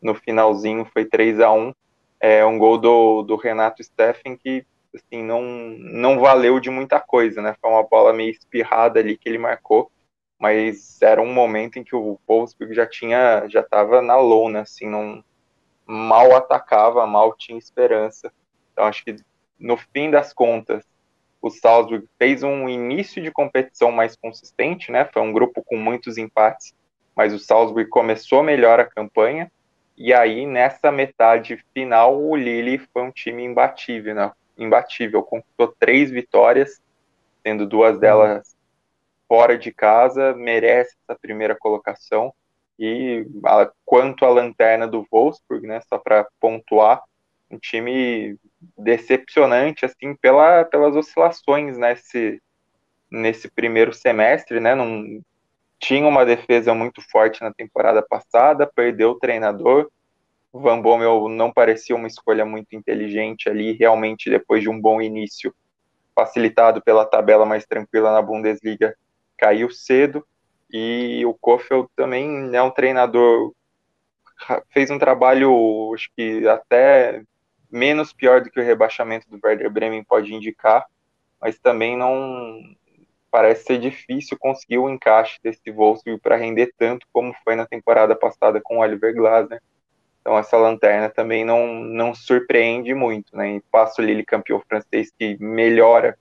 no 0.00 0.14
finalzinho, 0.14 0.84
foi 0.84 1.04
3 1.04 1.40
a 1.40 1.52
1 1.52 1.72
é 2.20 2.44
um 2.44 2.58
gol 2.58 2.78
do, 2.78 3.22
do 3.22 3.36
Renato 3.36 3.82
Steffen 3.82 4.36
que 4.36 4.64
assim, 4.94 5.22
não, 5.22 5.42
não 5.42 6.20
valeu 6.20 6.60
de 6.60 6.70
muita 6.70 7.00
coisa, 7.00 7.40
né? 7.40 7.56
Foi 7.60 7.70
uma 7.70 7.82
bola 7.82 8.12
meio 8.12 8.30
espirrada 8.30 9.00
ali 9.00 9.16
que 9.16 9.28
ele 9.28 9.38
marcou, 9.38 9.90
mas 10.38 11.00
era 11.00 11.20
um 11.20 11.32
momento 11.32 11.78
em 11.78 11.84
que 11.84 11.96
o 11.96 12.18
Wolfsburg 12.28 12.74
já 12.74 12.86
tinha, 12.86 13.46
já 13.48 13.60
estava 13.60 14.02
na 14.02 14.16
lona, 14.16 14.60
assim, 14.60 14.86
não 14.86 15.24
mal 15.86 16.34
atacava, 16.36 17.06
mal 17.06 17.34
tinha 17.36 17.58
esperança. 17.58 18.32
Então 18.72 18.84
acho 18.84 19.04
que 19.04 19.16
no 19.58 19.76
fim 19.76 20.10
das 20.10 20.32
contas 20.32 20.84
o 21.42 21.50
Salzburg 21.50 22.06
fez 22.18 22.42
um 22.42 22.68
início 22.68 23.22
de 23.22 23.30
competição 23.30 23.92
mais 23.92 24.16
consistente, 24.16 24.90
né? 24.90 25.04
Foi 25.12 25.20
um 25.20 25.32
grupo 25.32 25.62
com 25.62 25.76
muitos 25.76 26.16
empates, 26.16 26.72
mas 27.14 27.34
o 27.34 27.38
Salzburg 27.38 27.90
começou 27.90 28.42
melhor 28.42 28.80
a 28.80 28.86
campanha 28.86 29.50
e 29.96 30.12
aí, 30.12 30.46
nessa 30.46 30.90
metade 30.90 31.62
final, 31.72 32.20
o 32.20 32.34
Lille 32.34 32.78
foi 32.92 33.02
um 33.02 33.10
time 33.10 33.44
imbatível, 33.44 34.14
né? 34.14 34.32
Imbatível, 34.56 35.22
conquistou 35.22 35.74
três 35.78 36.10
vitórias, 36.10 36.80
sendo 37.42 37.66
duas 37.66 37.98
delas 37.98 38.56
fora 39.28 39.56
de 39.56 39.72
casa, 39.72 40.34
merece 40.34 40.96
essa 41.02 41.18
primeira 41.18 41.54
colocação. 41.54 42.32
E 42.78 43.26
a, 43.44 43.70
quanto 43.84 44.24
à 44.24 44.30
lanterna 44.30 44.88
do 44.88 45.06
Wolfsburg, 45.10 45.66
né? 45.66 45.80
Só 45.88 45.98
para 45.98 46.26
pontuar, 46.40 47.02
um 47.52 47.58
time 47.58 48.36
decepcionante, 48.76 49.84
assim, 49.84 50.14
pela, 50.14 50.64
pelas 50.64 50.96
oscilações 50.96 51.76
nesse, 51.76 52.40
nesse 53.10 53.50
primeiro 53.50 53.92
semestre, 53.92 54.58
né? 54.58 54.74
Não, 54.74 55.20
tinha 55.78 56.06
uma 56.06 56.24
defesa 56.24 56.74
muito 56.74 57.02
forte 57.10 57.42
na 57.42 57.52
temporada 57.52 58.02
passada, 58.02 58.70
perdeu 58.72 59.10
o 59.10 59.18
treinador. 59.18 59.90
O 60.52 60.60
Van 60.60 60.80
Bommel 60.80 61.28
não 61.28 61.52
parecia 61.52 61.96
uma 61.96 62.06
escolha 62.06 62.44
muito 62.44 62.74
inteligente 62.74 63.48
ali, 63.48 63.72
realmente 63.72 64.30
depois 64.30 64.62
de 64.62 64.68
um 64.68 64.80
bom 64.80 65.00
início, 65.00 65.54
facilitado 66.14 66.80
pela 66.82 67.04
tabela 67.04 67.44
mais 67.44 67.66
tranquila 67.66 68.12
na 68.12 68.22
Bundesliga, 68.22 68.96
caiu 69.36 69.70
cedo. 69.70 70.26
E 70.70 71.22
o 71.26 71.34
Kofeld 71.34 71.88
também 71.96 72.54
é 72.54 72.62
um 72.62 72.70
treinador 72.70 73.52
fez 74.70 74.90
um 74.90 74.98
trabalho, 74.98 75.92
acho 75.94 76.10
que 76.16 76.46
até 76.48 77.22
menos 77.72 78.12
pior 78.12 78.42
do 78.42 78.50
que 78.50 78.60
o 78.60 78.64
rebaixamento 78.64 79.28
do 79.30 79.40
Werder 79.42 79.70
Bremen 79.70 80.04
pode 80.04 80.34
indicar, 80.34 80.86
mas 81.40 81.58
também 81.58 81.96
não 81.96 82.60
parece 83.30 83.64
ser 83.64 83.78
difícil 83.78 84.36
conseguir 84.38 84.78
o 84.78 84.90
encaixe 84.90 85.38
desse 85.42 85.70
Wolfsburg 85.70 86.20
para 86.20 86.36
render 86.36 86.72
tanto 86.76 87.06
como 87.10 87.34
foi 87.42 87.56
na 87.56 87.66
temporada 87.66 88.14
passada 88.14 88.60
com 88.62 88.76
o 88.76 88.80
Oliver 88.80 89.14
Glasner. 89.14 89.62
Então 90.20 90.38
essa 90.38 90.56
lanterna 90.56 91.08
também 91.08 91.44
não, 91.44 91.66
não 91.82 92.14
surpreende 92.14 92.94
muito, 92.94 93.34
né? 93.34 93.56
E 93.56 93.60
passa 93.72 94.00
o 94.00 94.04
Lille 94.04 94.24
campeão 94.24 94.62
francês 94.68 95.10
que 95.18 95.36
melhora 95.42 96.16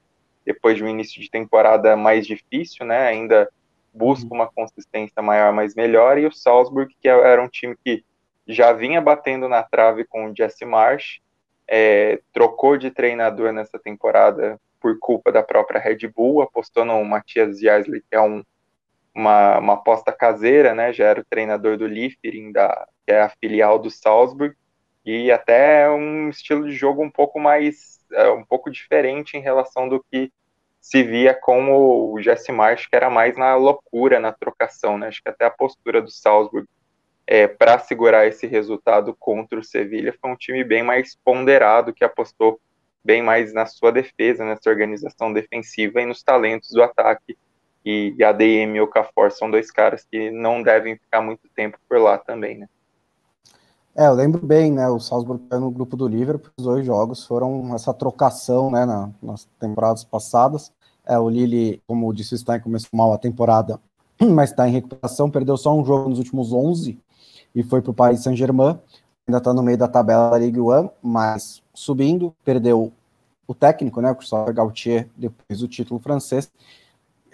depois 0.45 0.77
de 0.77 0.83
um 0.83 0.87
início 0.87 1.21
de 1.21 1.29
temporada 1.29 1.95
mais 1.95 2.25
difícil, 2.25 2.85
né? 2.85 3.07
Ainda 3.07 3.47
busca 3.93 4.33
uma 4.33 4.49
consistência 4.49 5.21
maior, 5.21 5.51
mas 5.51 5.75
melhor. 5.75 6.17
E 6.17 6.25
o 6.25 6.31
Salzburg, 6.31 6.95
que 6.99 7.09
era 7.09 7.43
um 7.43 7.49
time 7.49 7.75
que 7.83 8.03
já 8.47 8.73
vinha 8.73 9.01
batendo 9.01 9.47
na 9.47 9.61
trave 9.61 10.05
com 10.05 10.25
o 10.25 10.35
Jesse 10.35 10.65
Marsh, 10.65 11.19
é, 11.73 12.19
trocou 12.34 12.75
de 12.75 12.91
treinador 12.91 13.53
nessa 13.53 13.79
temporada 13.79 14.60
por 14.77 14.99
culpa 14.99 15.31
da 15.31 15.41
própria 15.41 15.79
Red 15.79 16.05
Bull, 16.13 16.41
apostou 16.41 16.84
no 16.84 17.01
Matias 17.05 17.62
Jasley, 17.62 18.01
que 18.01 18.13
é 18.13 18.19
um, 18.19 18.43
uma, 19.15 19.57
uma 19.57 19.73
aposta 19.75 20.12
caseira, 20.12 20.75
né? 20.75 20.91
Já 20.91 21.05
era 21.05 21.21
o 21.21 21.25
treinador 21.25 21.77
do 21.77 21.88
Liefering, 21.88 22.51
da, 22.51 22.86
que 23.05 23.13
é 23.13 23.21
a 23.21 23.29
filial 23.29 23.79
do 23.79 23.89
Salzburg, 23.89 24.53
e 25.05 25.31
até 25.31 25.89
um 25.89 26.27
estilo 26.27 26.67
de 26.67 26.73
jogo 26.73 27.01
um 27.01 27.10
pouco 27.10 27.39
mais, 27.39 27.99
é, 28.12 28.29
um 28.31 28.43
pouco 28.43 28.69
diferente 28.69 29.38
em 29.38 29.41
relação 29.41 29.88
do 29.88 30.03
que 30.12 30.29
se 30.81 31.03
via 31.03 31.34
com 31.34 31.71
o 31.71 32.21
Jesse 32.21 32.51
Marsh, 32.51 32.88
que 32.88 32.95
era 32.97 33.10
mais 33.10 33.38
na 33.38 33.55
loucura, 33.55 34.19
na 34.19 34.34
trocação, 34.34 34.97
né? 34.97 35.07
Acho 35.07 35.23
que 35.23 35.29
até 35.29 35.45
a 35.45 35.51
postura 35.51 36.01
do 36.01 36.12
Salzburg 36.12 36.67
é, 37.31 37.47
para 37.47 37.79
segurar 37.79 38.27
esse 38.27 38.45
resultado 38.45 39.15
contra 39.17 39.57
o 39.57 39.63
Sevilha 39.63 40.13
foi 40.19 40.29
um 40.29 40.35
time 40.35 40.65
bem 40.65 40.83
mais 40.83 41.17
ponderado, 41.23 41.93
que 41.93 42.03
apostou 42.03 42.59
bem 43.01 43.23
mais 43.23 43.53
na 43.53 43.65
sua 43.65 43.89
defesa, 43.89 44.43
nessa 44.43 44.69
organização 44.69 45.31
defensiva 45.31 46.01
e 46.01 46.05
nos 46.05 46.21
talentos 46.21 46.71
do 46.71 46.83
ataque. 46.83 47.37
E, 47.85 48.21
a 48.21 48.33
DM 48.33 48.75
e 48.75 48.81
o 48.81 48.87
Cafor 48.87 49.31
são 49.31 49.49
dois 49.49 49.71
caras 49.71 50.05
que 50.11 50.29
não 50.29 50.61
devem 50.61 50.97
ficar 50.97 51.21
muito 51.21 51.47
tempo 51.55 51.77
por 51.87 52.01
lá 52.01 52.17
também, 52.17 52.57
né? 52.57 52.67
É, 53.95 54.07
eu 54.07 54.13
lembro 54.13 54.45
bem, 54.45 54.69
né? 54.69 54.89
O 54.89 54.99
Salzburg 54.99 55.41
caiu 55.49 55.61
no 55.61 55.71
grupo 55.71 55.95
do 55.95 56.09
Liverpool, 56.09 56.51
os 56.57 56.65
dois 56.65 56.85
jogos 56.85 57.25
foram 57.25 57.73
essa 57.73 57.93
trocação, 57.93 58.69
né? 58.69 58.85
Na, 58.85 59.09
nas 59.23 59.45
temporadas 59.57 60.03
passadas. 60.03 60.69
É, 61.05 61.17
o 61.17 61.29
Lille, 61.29 61.82
como 61.88 62.13
disse 62.13 62.36
o 62.36 62.38
Stein, 62.38 62.59
começou 62.59 62.89
mal 62.91 63.13
a 63.13 63.17
temporada, 63.17 63.79
mas 64.19 64.49
está 64.49 64.67
em 64.67 64.73
recuperação, 64.73 65.32
perdeu 65.32 65.55
só 65.55 65.73
um 65.73 65.86
jogo 65.86 66.09
nos 66.09 66.19
últimos 66.19 66.51
11 66.51 66.99
e 67.54 67.64
foi 67.64 67.82
para 67.82 67.91
o 67.91 67.93
Paris 67.93 68.22
Saint-Germain 68.22 68.80
ainda 69.28 69.38
está 69.38 69.54
no 69.54 69.64
meio 69.64 69.78
da 69.78 69.88
tabela 69.88 70.30
da 70.30 70.38
Ligue 70.38 70.60
1, 70.60 70.89
mas 71.02 71.64
subindo, 71.74 72.36
perdeu 72.43 72.91
o 73.47 73.54
técnico, 73.56 74.02
né, 74.02 74.12
o 74.12 74.16
Christophe 74.16 74.54
Gautier, 74.54 75.10
depois 75.16 75.62
o 75.62 75.68
título 75.68 75.99
francês. 75.99 76.52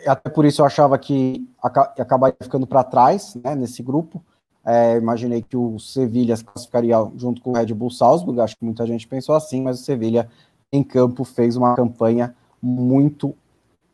Até 0.05 0.29
por 0.29 0.45
isso 0.45 0.61
eu 0.61 0.65
achava 0.65 0.97
que 0.97 1.47
acabaria 1.61 2.37
ficando 2.41 2.67
para 2.67 2.83
trás, 2.83 3.35
né, 3.43 3.55
nesse 3.55 3.81
grupo. 3.81 4.23
É, 4.63 4.97
imaginei 4.97 5.41
que 5.41 5.55
o 5.55 5.79
Sevilha 5.79 6.35
se 6.35 6.43
classificaria 6.43 6.97
junto 7.15 7.41
com 7.41 7.51
o 7.51 7.53
Red 7.53 7.73
Bull 7.73 7.89
Salzburg, 7.89 8.39
acho 8.41 8.57
que 8.57 8.65
muita 8.65 8.85
gente 8.85 9.07
pensou 9.07 9.33
assim, 9.33 9.61
mas 9.61 9.79
o 9.79 9.83
Sevilha 9.83 10.29
em 10.71 10.83
campo 10.83 11.23
fez 11.23 11.55
uma 11.55 11.75
campanha 11.75 12.35
muito 12.61 13.33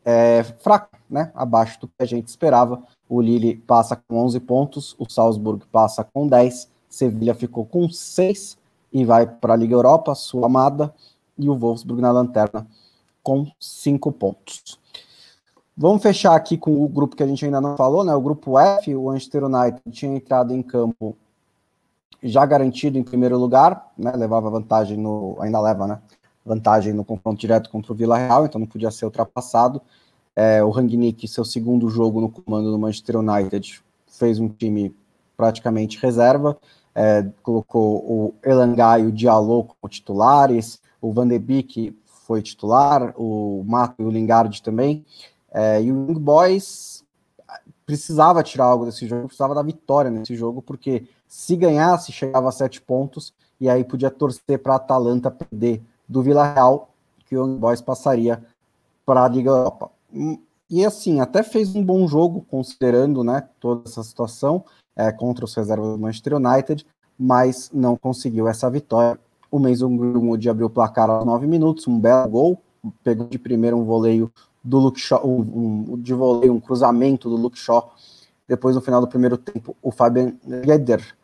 é, 0.04 0.44
fraca, 0.44 0.98
né, 1.10 1.32
abaixo 1.36 1.80
do 1.80 1.88
que 1.88 1.94
a 2.00 2.06
gente 2.06 2.28
esperava. 2.28 2.82
O 3.08 3.22
Lille 3.22 3.56
passa 3.56 3.96
com 3.96 4.18
11 4.24 4.40
pontos, 4.40 4.96
o 4.98 5.10
Salzburg 5.10 5.66
passa 5.72 6.04
com 6.04 6.28
10, 6.28 6.70
Sevilha 6.94 7.34
ficou 7.34 7.66
com 7.66 7.90
seis 7.90 8.56
e 8.92 9.04
vai 9.04 9.26
para 9.26 9.54
a 9.54 9.58
Liga 9.58 9.74
Europa, 9.74 10.14
sua 10.14 10.46
amada, 10.46 10.94
e 11.38 11.50
o 11.50 11.58
Wolfsburg 11.58 12.00
na 12.00 12.12
lanterna 12.12 12.68
com 13.24 13.48
cinco 13.60 14.12
pontos. 14.12 14.80
Vamos 15.76 16.04
fechar 16.04 16.36
aqui 16.36 16.56
com 16.56 16.84
o 16.84 16.88
grupo 16.88 17.16
que 17.16 17.24
a 17.24 17.28
gente 17.28 17.44
ainda 17.44 17.60
não 17.60 17.76
falou, 17.76 18.04
né? 18.04 18.14
O 18.14 18.22
grupo 18.22 18.60
F, 18.60 18.96
o 18.96 19.06
Manchester 19.06 19.46
United 19.46 19.82
tinha 19.90 20.16
entrado 20.16 20.54
em 20.54 20.62
campo 20.62 21.18
já 22.22 22.46
garantido 22.46 22.98
em 22.98 23.04
primeiro 23.04 23.40
lugar, 23.40 23.92
né? 23.98 24.12
Levava 24.12 24.52
vantagem 24.52 24.96
no, 24.96 25.36
ainda 25.40 25.60
leva, 25.60 25.88
né? 25.88 26.00
Vantagem 26.46 26.94
no 26.94 27.04
confronto 27.04 27.40
direto 27.40 27.72
contra 27.72 27.92
o 27.92 27.96
Vila 27.96 28.18
Real, 28.18 28.46
então 28.46 28.60
não 28.60 28.68
podia 28.68 28.92
ser 28.92 29.06
ultrapassado. 29.06 29.82
É, 30.36 30.64
o 30.64 30.70
Rangnick, 30.70 31.28
seu 31.28 31.46
segundo 31.46 31.90
jogo 31.90 32.20
no 32.20 32.30
comando 32.30 32.72
do 32.72 32.80
Manchester 32.80 33.18
United, 33.18 33.84
fez 34.08 34.40
um 34.40 34.50
time 34.50 34.96
praticamente 35.38 36.00
reserva, 36.00 36.58
é, 36.96 37.28
colocou 37.42 37.98
o 37.98 38.34
Elangai 38.44 39.02
e 39.02 39.06
o 39.06 39.12
Diallo 39.12 39.66
como 39.66 39.90
titulares, 39.90 40.80
o 41.02 41.12
Van 41.12 41.28
de 41.28 41.38
Beek 41.38 41.96
foi 42.06 42.42
titular, 42.42 43.14
o 43.18 43.64
Mato 43.68 44.02
e 44.02 44.06
o 44.06 44.10
Lingard 44.10 44.62
também, 44.62 45.06
é, 45.52 45.82
e 45.82 45.92
o 45.92 46.08
Young 46.08 46.20
Boys 46.20 47.04
precisava 47.86 48.42
tirar 48.42 48.66
algo 48.66 48.86
desse 48.86 49.06
jogo, 49.06 49.28
precisava 49.28 49.54
da 49.54 49.62
vitória 49.62 50.10
nesse 50.10 50.36
jogo, 50.36 50.62
porque 50.62 51.08
se 51.28 51.56
ganhasse, 51.56 52.12
chegava 52.12 52.50
a 52.50 52.52
sete 52.52 52.82
pontos, 52.82 53.34
e 53.60 53.70
aí 53.70 53.84
podia 53.84 54.10
torcer 54.10 54.60
para 54.60 54.74
a 54.74 54.78
Atalanta 54.78 55.30
perder 55.30 55.82
do 56.08 56.22
Vila 56.22 56.54
Real, 56.54 56.90
que 57.26 57.36
o 57.36 57.46
Young 57.46 57.58
Boys 57.58 57.82
passaria 57.82 58.44
para 59.06 59.24
a 59.24 59.28
Liga 59.28 59.50
Europa. 59.50 59.92
E 60.70 60.86
assim, 60.86 61.20
até 61.20 61.44
fez 61.44 61.76
um 61.76 61.84
bom 61.84 62.08
jogo, 62.08 62.46
considerando 62.50 63.24
né, 63.24 63.48
toda 63.60 63.84
essa 63.88 64.04
situação 64.04 64.64
é, 64.96 65.12
contra 65.12 65.46
os 65.46 65.54
reservas 65.54 65.90
do 65.90 66.00
Manchester 66.00 66.36
United, 66.36 66.86
mas 67.18 67.70
não 67.74 67.96
conseguiu 67.96 68.48
essa 68.48 68.70
vitória. 68.70 69.20
O 69.52 69.60
Mason 69.60 69.96
Greenwood 69.96 70.50
abriu 70.50 70.68
o 70.68 70.70
placar 70.70 71.10
aos 71.10 71.26
nove 71.26 71.46
minutos, 71.46 71.88
um 71.88 72.00
belo 72.00 72.30
gol, 72.30 72.62
pegou 73.04 73.28
de 73.28 73.38
primeiro 73.38 73.78
um 73.78 73.84
voleio 73.84 74.32
do 74.64 74.80
Luke 74.80 75.00
Shaw, 75.00 75.26
um, 75.28 75.94
um, 75.94 76.02
de 76.02 76.14
voleio, 76.14 76.54
um 76.54 76.60
cruzamento 76.60 77.30
do 77.30 77.36
Luke 77.36 77.58
Shaw. 77.58 77.94
Depois, 78.48 78.76
no 78.76 78.82
final 78.82 79.00
do 79.00 79.08
primeiro 79.08 79.38
tempo, 79.38 79.76
o 79.82 79.92
Fabian 79.92 80.34
Leder 80.46 81.16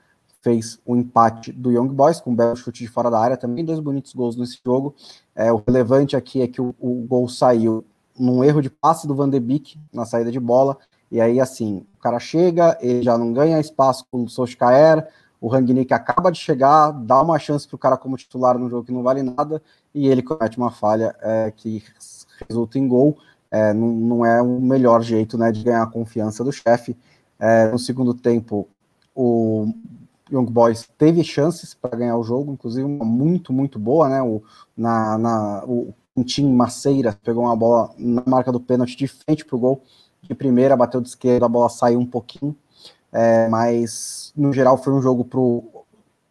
fez 0.42 0.80
o 0.86 0.96
empate 0.96 1.52
do 1.52 1.72
Young 1.72 1.90
Boys, 1.90 2.22
com 2.22 2.32
um 2.32 2.36
belo 2.36 2.56
chute 2.56 2.84
de 2.84 2.90
fora 2.90 3.10
da 3.10 3.20
área, 3.20 3.36
também 3.36 3.66
dois 3.66 3.80
bonitos 3.80 4.14
gols 4.14 4.36
nesse 4.36 4.60
jogo. 4.64 4.96
É, 5.36 5.52
o 5.52 5.62
relevante 5.66 6.16
aqui 6.16 6.42
é 6.42 6.48
que 6.48 6.62
o, 6.62 6.74
o 6.80 7.06
gol 7.08 7.28
saiu 7.28 7.84
num 8.20 8.44
erro 8.44 8.62
de 8.62 8.70
passe 8.70 9.08
do 9.08 9.16
Van 9.16 9.30
de 9.30 9.40
Beek 9.40 9.80
na 9.94 10.06
saída 10.06 10.32
de 10.32 10.40
bola, 10.40 10.78
e 11.12 11.20
aí 11.20 11.40
assim, 11.40 11.86
o 11.98 12.00
cara 12.00 12.20
chega, 12.20 12.78
ele 12.82 13.02
já 13.02 13.18
não 13.18 13.34
ganha 13.34 13.60
espaço 13.60 14.06
com 14.12 14.24
o 14.24 14.30
Solskjaer, 14.30 15.08
o 15.42 15.48
Rangnick 15.48 15.94
acaba 15.94 16.32
de 16.32 16.38
chegar, 16.38 16.92
dá 16.92 17.22
uma 17.22 17.40
chance 17.40 17.68
para 17.68 17.76
o 17.76 17.80
cara 17.80 17.98
como 17.98 18.18
titular 18.18 18.58
no 18.58 18.70
jogo 18.70 18.86
que 18.86 18.92
não 18.92 19.02
vale 19.02 19.24
nada, 19.24 19.62
e 19.96 20.08
ele 20.08 20.22
comete 20.22 20.58
uma 20.58 20.70
falha 20.70 21.16
é, 21.22 21.52
que 21.56 21.82
resulta 22.48 22.78
em 22.78 22.88
gol, 22.88 23.18
é, 23.50 23.74
não, 23.74 23.88
não, 23.88 24.26
é 24.26 24.42
o 24.42 24.60
melhor 24.60 25.02
jeito 25.02 25.38
né, 25.38 25.52
de 25.52 25.64
ganhar 25.64 25.84
a 25.84 25.88
confiança 25.88 26.44
do 26.44 26.52
chefe. 26.52 26.96
É, 27.40 27.72
no 27.72 27.80
segundo 27.80 28.14
tempo, 28.14 28.68
o 29.16 29.74
Young 30.32 30.46
Boys 30.46 30.88
teve 30.98 31.24
chances 31.24 31.74
para 31.74 31.98
ganhar 31.98 32.18
o 32.18 32.24
jogo, 32.24 32.54
inclusive 32.54 32.86
uma 32.86 33.06
muito, 33.06 33.52
muito 33.52 33.80
boa, 33.80 34.08
né? 34.08 34.22
O, 34.22 34.44
na, 34.78 35.18
na, 35.18 35.64
o 35.66 35.94
Tim 36.24 36.52
Maceira 36.54 37.18
pegou 37.24 37.44
uma 37.44 37.56
bola 37.56 37.94
na 37.98 38.24
marca 38.26 38.52
do 38.52 38.60
pênalti 38.60 38.96
de 38.96 39.08
frente 39.08 39.46
para 39.46 39.56
o 39.56 39.60
gol, 39.60 39.84
de 40.22 40.36
primeira, 40.36 40.76
bateu 40.76 41.02
de 41.02 41.08
esquerda, 41.08 41.46
a 41.46 41.50
bola 41.50 41.70
saiu 41.70 42.00
um 42.00 42.06
pouquinho, 42.06 42.56
é, 43.12 43.48
mas 43.48 44.34
no 44.36 44.52
geral 44.52 44.78
foi 44.78 44.94
um 44.94 45.02
jogo 45.02 45.24
para 45.24 45.40
o 45.40 45.86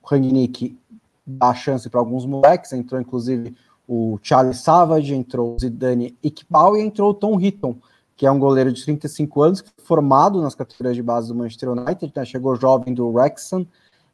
Rangnick 0.05 0.79
dar 1.26 1.55
chance 1.55 1.89
para 1.89 2.01
alguns 2.01 2.24
moleques, 2.24 2.72
entrou 2.72 3.01
inclusive 3.01 3.55
o 3.87 4.18
Charles 4.22 4.59
Savage, 4.59 5.14
entrou 5.14 5.55
o 5.55 5.59
Zidane 5.59 6.16
Iqbal 6.22 6.76
e 6.76 6.83
entrou 6.83 7.11
o 7.11 7.14
Tom 7.14 7.41
Hitton, 7.41 7.76
que 8.16 8.26
é 8.26 8.31
um 8.31 8.39
goleiro 8.39 8.72
de 8.72 8.83
35 8.85 9.43
anos, 9.43 9.64
formado 9.79 10.43
nas 10.43 10.55
categorias 10.55 10.97
de 10.97 11.03
base 11.03 11.29
do 11.29 11.35
Manchester 11.35 11.70
United, 11.70 12.12
né, 12.14 12.24
chegou 12.24 12.57
jovem 12.57 12.93
do 12.93 13.09
Wrexham, 13.09 13.66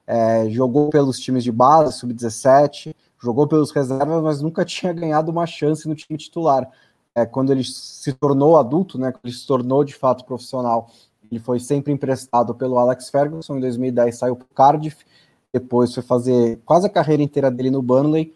é, 0.07 0.49
jogou 0.51 0.91
pelos 0.91 1.19
times 1.19 1.43
de 1.43 1.51
base, 1.51 1.99
sub-17, 1.99 2.95
jogou 3.25 3.49
pelos 3.49 3.71
reservas, 3.71 4.23
mas 4.23 4.43
nunca 4.43 4.65
tinha 4.65 4.93
ganhado 4.93 5.31
uma 5.31 5.47
chance 5.47 5.89
no 5.89 5.95
time 5.95 6.19
titular. 6.19 6.71
É, 7.15 7.25
quando 7.25 7.51
ele 7.53 7.65
se 7.65 8.13
tornou 8.13 8.59
adulto, 8.59 8.99
né, 8.99 9.11
quando 9.11 9.25
ele 9.25 9.35
se 9.35 9.47
tornou 9.47 9.83
de 9.83 9.95
fato 9.95 10.25
profissional, 10.25 10.91
ele 11.31 11.41
foi 11.41 11.59
sempre 11.59 11.93
emprestado 11.93 12.55
pelo 12.55 12.79
Alex 12.79 13.09
Ferguson, 13.09 13.57
em 13.57 13.61
2010 13.61 14.17
saiu 14.17 14.37
para 14.37 14.45
o 14.45 14.55
Cardiff, 14.55 15.05
depois 15.53 15.95
foi 15.95 16.03
fazer 16.03 16.61
quase 16.67 16.87
a 16.87 16.91
carreira 16.91 17.23
inteira 17.23 17.51
dele 17.51 17.71
no 17.71 17.81
Burnley, 17.81 18.35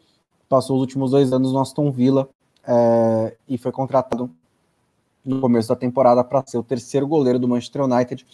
passou 0.48 0.76
os 0.76 0.80
últimos 0.80 1.10
dois 1.10 1.32
anos 1.32 1.52
no 1.52 1.60
Aston 1.60 1.90
Villa 1.90 2.28
é, 2.66 3.36
e 3.48 3.58
foi 3.58 3.72
contratado 3.72 4.30
no 5.24 5.40
começo 5.40 5.68
da 5.68 5.76
temporada 5.76 6.24
para 6.24 6.42
ser 6.46 6.56
o 6.56 6.62
terceiro 6.62 7.06
goleiro 7.06 7.38
do 7.38 7.48
Manchester 7.48 7.82
United, 7.82 8.24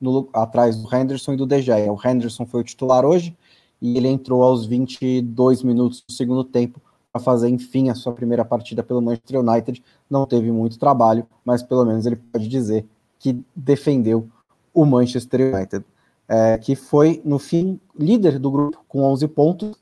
no, 0.00 0.28
atrás 0.32 0.76
do 0.76 0.94
Henderson 0.94 1.32
e 1.32 1.36
do 1.36 1.46
De 1.46 1.60
Gea. 1.62 1.92
O 1.92 1.98
Henderson 2.02 2.46
foi 2.46 2.60
o 2.60 2.64
titular 2.64 3.04
hoje 3.04 3.36
e 3.80 3.96
ele 3.96 4.08
entrou 4.08 4.42
aos 4.42 4.66
22 4.66 5.62
minutos 5.62 6.02
do 6.06 6.12
segundo 6.12 6.44
tempo 6.44 6.80
para 7.12 7.22
fazer, 7.22 7.48
enfim, 7.48 7.88
a 7.88 7.94
sua 7.94 8.12
primeira 8.12 8.44
partida 8.44 8.82
pelo 8.82 9.00
Manchester 9.00 9.40
United. 9.40 9.82
Não 10.08 10.26
teve 10.26 10.50
muito 10.50 10.78
trabalho, 10.78 11.26
mas 11.44 11.62
pelo 11.62 11.84
menos 11.84 12.06
ele 12.06 12.16
pode 12.16 12.48
dizer 12.48 12.86
que 13.18 13.42
defendeu 13.54 14.28
o 14.72 14.84
Manchester 14.84 15.54
United, 15.54 15.84
é, 16.28 16.58
que 16.58 16.76
foi, 16.76 17.22
no 17.24 17.38
fim, 17.38 17.80
líder 17.98 18.38
do 18.38 18.50
grupo 18.50 18.84
com 18.86 19.02
11 19.02 19.26
pontos, 19.28 19.76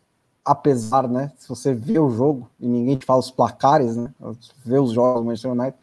apesar, 0.45 1.09
né, 1.09 1.33
se 1.37 1.49
você 1.49 1.75
vê 1.75 1.99
o 1.99 2.11
jogo, 2.11 2.49
e 2.61 2.69
ninguém 2.69 2.97
te 2.97 3.05
fala 3.07 3.19
os 3.19 3.31
placares, 3.31 3.97
né, 3.97 4.13
vê 4.65 4.79
os 4.79 4.93
jogos 4.93 5.23
do 5.23 5.27
Manchester 5.27 5.53
United, 5.53 5.77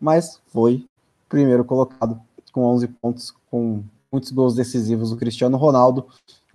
mas 0.00 0.40
foi 0.48 0.84
primeiro 1.28 1.64
colocado 1.64 2.20
com 2.50 2.62
11 2.64 2.88
pontos, 2.88 3.34
com 3.50 3.82
muitos 4.10 4.30
gols 4.32 4.54
decisivos 4.54 5.10
do 5.10 5.16
Cristiano 5.16 5.56
Ronaldo, 5.56 6.06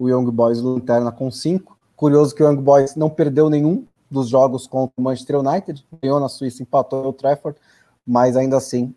o 0.02 0.10
Young 0.10 0.32
Boys 0.32 0.60
Lanterna 0.60 1.12
com 1.12 1.30
5. 1.30 1.78
Curioso 1.96 2.34
que 2.34 2.42
o 2.42 2.48
Young 2.48 2.60
Boys 2.60 2.96
não 2.96 3.08
perdeu 3.08 3.52
nenhum 3.52 3.86
dos 4.10 4.30
jogos 4.30 4.66
contra 4.66 4.92
o 4.98 5.02
Manchester 5.02 5.40
United, 5.40 5.86
ganhou 6.02 6.20
na 6.20 6.28
Suíça, 6.28 6.64
empatou 6.64 7.06
o 7.06 7.14
Trafford, 7.14 7.58
mas 8.06 8.36
ainda 8.36 8.58
assim 8.58 8.96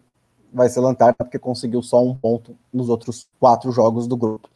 vai 0.50 0.70
ser 0.70 0.80
Lanterna 0.80 1.14
porque 1.18 1.38
conseguiu 1.38 1.82
só 1.82 2.02
um 2.02 2.14
ponto 2.14 2.56
nos 2.72 2.88
outros 2.88 3.28
quatro 3.38 3.70
jogos 3.70 4.06
do 4.06 4.16
grupo. 4.16 4.48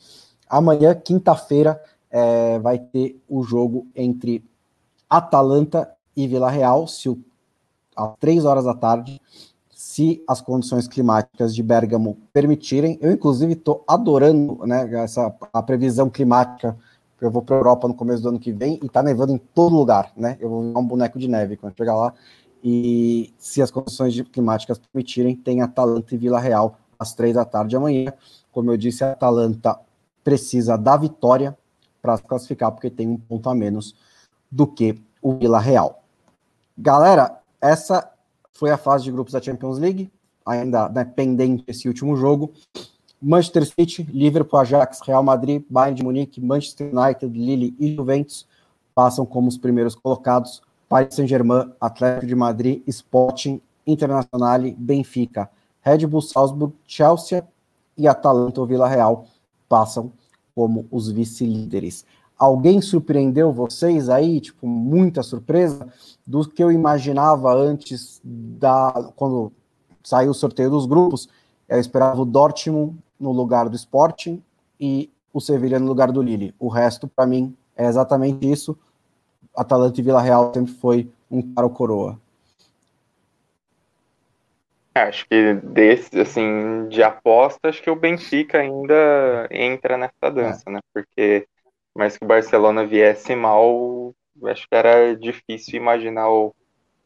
Amanhã, 0.48 0.94
quinta-feira, 0.94 1.80
é, 2.10 2.58
vai 2.58 2.78
ter 2.78 3.20
o 3.28 3.42
jogo 3.42 3.86
entre 3.94 4.42
Atalanta 5.08 5.90
e 6.16 6.26
Vila 6.26 6.50
Real, 6.50 6.88
se 6.88 7.10
o, 7.10 7.18
às 7.94 8.16
três 8.18 8.46
horas 8.46 8.64
da 8.64 8.74
tarde 8.74 9.20
se 9.78 10.24
as 10.26 10.40
condições 10.40 10.88
climáticas 10.88 11.54
de 11.54 11.62
Bergamo 11.62 12.18
permitirem. 12.32 12.98
Eu, 13.00 13.12
inclusive, 13.12 13.52
estou 13.52 13.84
adorando 13.86 14.58
né, 14.66 14.92
essa, 14.94 15.32
a 15.52 15.62
previsão 15.62 16.10
climática. 16.10 16.76
Eu 17.20 17.30
vou 17.30 17.42
para 17.42 17.54
a 17.54 17.60
Europa 17.60 17.86
no 17.86 17.94
começo 17.94 18.20
do 18.20 18.30
ano 18.30 18.40
que 18.40 18.50
vem 18.50 18.80
e 18.82 18.86
está 18.86 19.04
nevando 19.04 19.34
em 19.34 19.38
todo 19.38 19.76
lugar. 19.76 20.10
Né? 20.16 20.36
Eu 20.40 20.50
vou 20.50 20.62
um 20.76 20.84
boneco 20.84 21.16
de 21.16 21.28
neve 21.28 21.56
quando 21.56 21.76
chegar 21.76 21.94
lá. 21.94 22.12
E 22.62 23.32
se 23.38 23.62
as 23.62 23.70
condições 23.70 24.20
climáticas 24.32 24.78
permitirem, 24.78 25.36
tem 25.36 25.62
Atalanta 25.62 26.12
e 26.12 26.18
Vila 26.18 26.40
Real 26.40 26.76
às 26.98 27.14
três 27.14 27.36
da 27.36 27.44
tarde 27.44 27.76
amanhã. 27.76 28.12
Como 28.50 28.72
eu 28.72 28.76
disse, 28.76 29.04
a 29.04 29.12
Atalanta 29.12 29.78
precisa 30.24 30.76
da 30.76 30.96
vitória 30.96 31.56
para 32.02 32.16
se 32.16 32.24
classificar, 32.24 32.72
porque 32.72 32.90
tem 32.90 33.06
um 33.06 33.16
ponto 33.16 33.48
a 33.48 33.54
menos 33.54 33.94
do 34.50 34.66
que 34.66 35.00
o 35.22 35.34
Vila 35.34 35.60
Real. 35.60 36.02
Galera, 36.76 37.40
essa 37.60 38.17
foi 38.58 38.72
a 38.72 38.76
fase 38.76 39.04
de 39.04 39.12
grupos 39.12 39.32
da 39.32 39.40
Champions 39.40 39.78
League, 39.78 40.10
ainda 40.44 40.88
né, 40.88 41.04
pendente 41.04 41.62
esse 41.68 41.86
último 41.86 42.16
jogo. 42.16 42.52
Manchester 43.22 43.64
City, 43.64 44.02
Liverpool, 44.12 44.58
Ajax, 44.58 45.00
Real 45.00 45.22
Madrid, 45.22 45.62
Bayern 45.70 45.94
de 45.94 46.02
Munique, 46.02 46.40
Manchester 46.40 46.90
United, 46.92 47.38
Lille 47.38 47.76
e 47.78 47.94
Juventus 47.94 48.46
passam 48.92 49.24
como 49.24 49.46
os 49.46 49.56
primeiros 49.56 49.94
colocados. 49.94 50.60
Paris 50.88 51.14
Saint-Germain, 51.14 51.70
Atlético 51.80 52.26
de 52.26 52.34
Madrid, 52.34 52.82
Sporting, 52.88 53.60
Internacional, 53.86 54.60
Benfica, 54.76 55.48
Red 55.80 56.04
Bull 56.06 56.22
Salzburg, 56.22 56.74
Chelsea 56.84 57.46
e 57.96 58.08
Atalanta 58.08 58.60
ou 58.60 58.66
Vila 58.66 58.88
Real 58.88 59.26
passam 59.68 60.12
como 60.52 60.84
os 60.90 61.08
vice-líderes. 61.08 62.04
Alguém 62.38 62.80
surpreendeu 62.80 63.52
vocês 63.52 64.08
aí? 64.08 64.40
Tipo, 64.40 64.66
muita 64.66 65.22
surpresa 65.22 65.92
do 66.26 66.48
que 66.48 66.62
eu 66.62 66.70
imaginava 66.70 67.52
antes 67.52 68.20
da 68.24 69.10
quando 69.16 69.52
saiu 70.04 70.30
o 70.30 70.34
sorteio 70.34 70.70
dos 70.70 70.86
grupos. 70.86 71.28
Eu 71.68 71.80
esperava 71.80 72.20
o 72.20 72.24
Dortmund 72.24 72.96
no 73.18 73.32
lugar 73.32 73.68
do 73.68 73.74
Sporting 73.74 74.42
e 74.78 75.10
o 75.32 75.40
Sevilha 75.40 75.78
no 75.78 75.86
lugar 75.86 76.12
do 76.12 76.22
Lille. 76.22 76.54
O 76.58 76.68
resto, 76.68 77.08
para 77.08 77.26
mim, 77.26 77.56
é 77.76 77.86
exatamente 77.86 78.50
isso. 78.50 78.78
Atalanta 79.54 80.00
e 80.00 80.04
Vila 80.04 80.22
Real 80.22 80.52
sempre 80.54 80.72
foi 80.72 81.10
um 81.30 81.42
caro 81.54 81.70
coroa. 81.70 82.18
É, 84.94 85.02
acho 85.02 85.28
que 85.28 85.54
desse, 85.54 86.20
assim, 86.20 86.88
de 86.88 87.02
aposta, 87.02 87.68
acho 87.68 87.82
que 87.82 87.90
o 87.90 87.96
Benfica 87.96 88.58
ainda 88.58 89.48
entra 89.50 89.96
nessa 89.96 90.30
dança, 90.32 90.64
é. 90.66 90.72
né? 90.72 90.80
Porque 90.92 91.46
mas 91.98 92.16
que 92.16 92.24
o 92.24 92.28
Barcelona 92.28 92.86
viesse 92.86 93.34
mal, 93.34 94.14
acho 94.44 94.68
que 94.68 94.74
era 94.74 95.16
difícil 95.16 95.74
imaginar 95.74 96.30
o, 96.30 96.54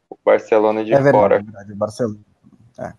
o 0.07 0.15
Barcelona 0.23 0.85
de 0.85 0.93
é 0.93 1.11
fora. 1.11 1.37
É 1.37 1.41
verdade, 1.41 1.73
o 1.73 1.75
Barcelona. 1.75 2.19
É. 2.77 2.93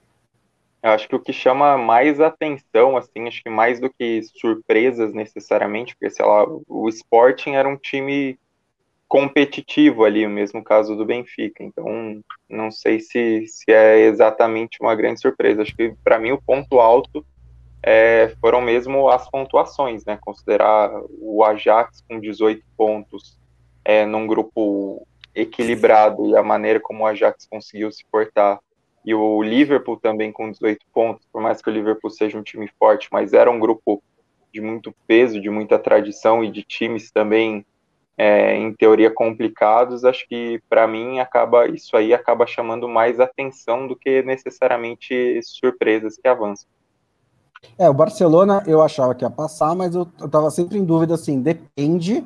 Eu 0.82 0.90
acho 0.90 1.08
que 1.08 1.14
o 1.14 1.20
que 1.20 1.32
chama 1.32 1.78
mais 1.78 2.20
atenção, 2.20 2.96
assim, 2.96 3.28
acho 3.28 3.40
que 3.44 3.48
mais 3.48 3.78
do 3.78 3.88
que 3.88 4.20
surpresas 4.34 5.14
necessariamente, 5.14 5.94
porque, 5.94 6.10
sei 6.10 6.26
lá, 6.26 6.44
o 6.66 6.88
Sporting 6.88 7.52
era 7.52 7.68
um 7.68 7.76
time 7.76 8.36
competitivo 9.06 10.04
ali, 10.04 10.26
o 10.26 10.30
mesmo 10.30 10.64
caso 10.64 10.96
do 10.96 11.06
Benfica. 11.06 11.62
Então, 11.62 12.20
não 12.50 12.72
sei 12.72 12.98
se, 12.98 13.46
se 13.46 13.70
é 13.70 14.00
exatamente 14.00 14.78
uma 14.80 14.96
grande 14.96 15.20
surpresa. 15.20 15.62
Acho 15.62 15.76
que, 15.76 15.94
para 16.02 16.18
mim, 16.18 16.32
o 16.32 16.42
ponto 16.42 16.80
alto 16.80 17.24
é, 17.86 18.34
foram 18.40 18.62
mesmo 18.62 19.10
as 19.10 19.28
pontuações, 19.28 20.06
né? 20.06 20.18
Considerar 20.18 20.90
o 21.20 21.44
Ajax 21.44 22.02
com 22.08 22.18
18 22.18 22.64
pontos 22.74 23.38
é, 23.84 24.06
num 24.06 24.26
grupo 24.26 25.06
equilibrado 25.34 26.26
e 26.26 26.34
a 26.34 26.42
maneira 26.42 26.80
como 26.80 27.04
o 27.04 27.06
Ajax 27.06 27.46
conseguiu 27.46 27.92
se 27.92 28.02
portar. 28.10 28.58
E 29.04 29.14
o 29.14 29.42
Liverpool 29.42 29.98
também 29.98 30.32
com 30.32 30.50
18 30.50 30.86
pontos, 30.94 31.28
por 31.30 31.42
mais 31.42 31.60
que 31.60 31.68
o 31.68 31.72
Liverpool 31.72 32.10
seja 32.10 32.38
um 32.38 32.42
time 32.42 32.66
forte, 32.78 33.08
mas 33.12 33.34
era 33.34 33.50
um 33.50 33.60
grupo 33.60 34.02
de 34.50 34.62
muito 34.62 34.94
peso, 35.06 35.38
de 35.38 35.50
muita 35.50 35.78
tradição 35.78 36.42
e 36.42 36.50
de 36.50 36.62
times 36.62 37.10
também 37.10 37.66
é, 38.16 38.56
em 38.56 38.72
teoria 38.72 39.10
complicados, 39.10 40.06
acho 40.06 40.26
que 40.26 40.62
para 40.70 40.86
mim 40.86 41.18
acaba 41.18 41.66
isso 41.66 41.94
aí 41.96 42.14
acaba 42.14 42.46
chamando 42.46 42.88
mais 42.88 43.20
atenção 43.20 43.86
do 43.86 43.94
que 43.94 44.22
necessariamente 44.22 45.38
surpresas 45.42 46.16
que 46.16 46.28
avançam. 46.28 46.66
É, 47.78 47.88
o 47.88 47.94
Barcelona 47.94 48.62
eu 48.66 48.82
achava 48.82 49.14
que 49.14 49.24
ia 49.24 49.30
passar, 49.30 49.74
mas 49.74 49.94
eu, 49.94 50.06
estava 50.24 50.50
sempre 50.50 50.78
em 50.78 50.84
dúvida 50.84 51.14
assim, 51.14 51.40
depende 51.40 52.24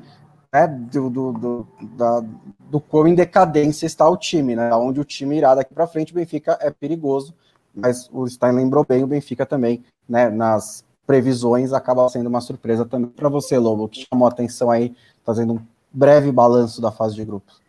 né, 0.52 0.66
do, 0.66 1.10
do, 1.10 1.32
do, 1.32 1.68
da, 1.96 2.24
do 2.70 2.80
quão 2.80 3.06
em 3.06 3.14
decadência 3.14 3.86
está 3.86 4.08
o 4.08 4.16
time, 4.16 4.56
né? 4.56 4.74
Onde 4.74 5.00
o 5.00 5.04
time 5.04 5.36
irá 5.36 5.54
daqui 5.54 5.74
para 5.74 5.86
frente, 5.86 6.12
o 6.12 6.14
Benfica 6.14 6.58
é 6.60 6.70
perigoso, 6.70 7.34
mas 7.74 8.08
o 8.12 8.26
Stein 8.26 8.52
lembrou 8.52 8.84
bem, 8.86 9.04
o 9.04 9.06
Benfica 9.06 9.44
também, 9.44 9.84
né? 10.08 10.30
Nas 10.30 10.84
previsões 11.06 11.72
acaba 11.72 12.08
sendo 12.08 12.26
uma 12.26 12.40
surpresa 12.40 12.84
também 12.84 13.10
para 13.10 13.28
você, 13.28 13.58
Lobo, 13.58 13.88
que 13.88 14.06
chamou 14.10 14.26
a 14.26 14.30
atenção 14.30 14.70
aí, 14.70 14.94
fazendo 15.24 15.54
um 15.54 15.60
breve 15.92 16.30
balanço 16.30 16.80
da 16.80 16.90
fase 16.90 17.14
de 17.14 17.24
grupos. 17.24 17.60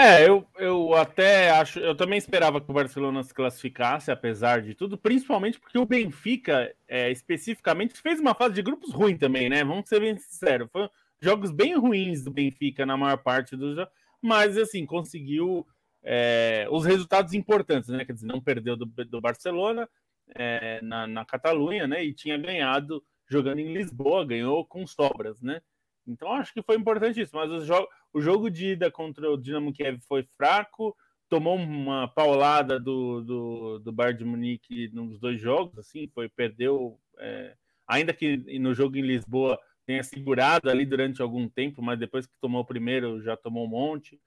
É, 0.00 0.28
eu, 0.28 0.46
eu 0.56 0.94
até 0.94 1.50
acho, 1.50 1.80
eu 1.80 1.92
também 1.92 2.18
esperava 2.18 2.60
que 2.60 2.70
o 2.70 2.72
Barcelona 2.72 3.20
se 3.24 3.34
classificasse, 3.34 4.12
apesar 4.12 4.62
de 4.62 4.72
tudo, 4.72 4.96
principalmente 4.96 5.58
porque 5.58 5.76
o 5.76 5.84
Benfica, 5.84 6.72
é, 6.86 7.10
especificamente, 7.10 8.00
fez 8.00 8.20
uma 8.20 8.32
fase 8.32 8.54
de 8.54 8.62
grupos 8.62 8.92
ruim 8.92 9.18
também, 9.18 9.48
né? 9.48 9.64
Vamos 9.64 9.88
ser 9.88 9.98
bem 9.98 10.16
sinceros. 10.16 10.68
Foi 10.70 10.88
jogos 11.20 11.50
bem 11.50 11.76
ruins 11.76 12.22
do 12.22 12.30
Benfica 12.30 12.86
na 12.86 12.96
maior 12.96 13.16
parte 13.18 13.56
dos 13.56 13.74
jogos, 13.74 13.92
mas 14.22 14.56
assim, 14.56 14.86
conseguiu 14.86 15.66
é, 16.04 16.68
os 16.70 16.84
resultados 16.84 17.34
importantes, 17.34 17.88
né? 17.88 18.04
Quer 18.04 18.12
dizer, 18.12 18.28
não 18.28 18.40
perdeu 18.40 18.76
do, 18.76 18.86
do 18.86 19.20
Barcelona 19.20 19.88
é, 20.32 20.80
na, 20.80 21.08
na 21.08 21.24
Catalunha, 21.24 21.88
né? 21.88 22.04
E 22.04 22.14
tinha 22.14 22.38
ganhado 22.38 23.02
jogando 23.26 23.58
em 23.58 23.72
Lisboa, 23.72 24.24
ganhou 24.24 24.64
com 24.64 24.86
sobras, 24.86 25.42
né? 25.42 25.60
Então 26.06 26.32
acho 26.32 26.54
que 26.54 26.62
foi 26.62 26.76
importante 26.76 27.20
isso, 27.20 27.34
mas 27.34 27.50
o 27.50 27.60
jogo, 27.60 27.88
o 28.12 28.20
jogo 28.20 28.50
de 28.50 28.72
ida 28.72 28.90
contra 28.90 29.30
o 29.30 29.36
Dinamo 29.36 29.72
Kiev 29.72 30.00
foi 30.06 30.26
fraco, 30.36 30.96
tomou 31.28 31.56
uma 31.56 32.08
paulada 32.08 32.80
do, 32.80 33.20
do, 33.20 33.78
do 33.80 33.92
Bayern 33.92 34.18
de 34.18 34.24
Munique 34.24 34.88
nos 34.92 35.18
dois 35.18 35.40
jogos, 35.40 35.78
assim, 35.78 36.08
foi 36.14 36.28
perdeu, 36.28 36.98
é, 37.18 37.54
ainda 37.86 38.12
que 38.12 38.36
no 38.58 38.74
jogo 38.74 38.96
em 38.96 39.02
Lisboa 39.02 39.58
tenha 39.84 40.02
segurado 40.02 40.70
ali 40.70 40.84
durante 40.84 41.22
algum 41.22 41.48
tempo, 41.48 41.82
mas 41.82 41.98
depois 41.98 42.26
que 42.26 42.32
tomou 42.40 42.62
o 42.62 42.66
primeiro 42.66 43.22
já 43.22 43.36
tomou 43.36 43.66
um 43.66 43.70
monte. 43.70 44.20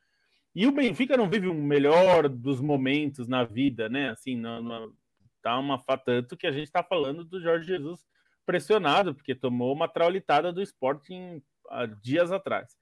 E 0.54 0.68
o 0.68 0.72
Benfica 0.72 1.16
não 1.16 1.30
vive 1.30 1.48
o 1.48 1.54
melhor 1.54 2.28
dos 2.28 2.60
momentos 2.60 3.28
na 3.28 3.44
vida, 3.44 3.88
né? 3.88 4.10
Assim, 4.10 4.36
não, 4.36 4.62
não, 4.62 4.94
tá 5.42 5.58
uma 5.58 5.82
tanto 6.04 6.36
que 6.36 6.46
a 6.46 6.52
gente 6.52 6.66
está 6.66 6.84
falando 6.84 7.24
do 7.24 7.40
Jorge 7.40 7.68
Jesus 7.68 8.06
pressionado, 8.46 9.14
porque 9.14 9.34
tomou 9.34 9.74
uma 9.74 9.88
traulitada 9.88 10.52
do 10.52 10.62
Sporting 10.62 11.42
há 11.70 11.86
dias 11.86 12.32
atrás. 12.32 12.76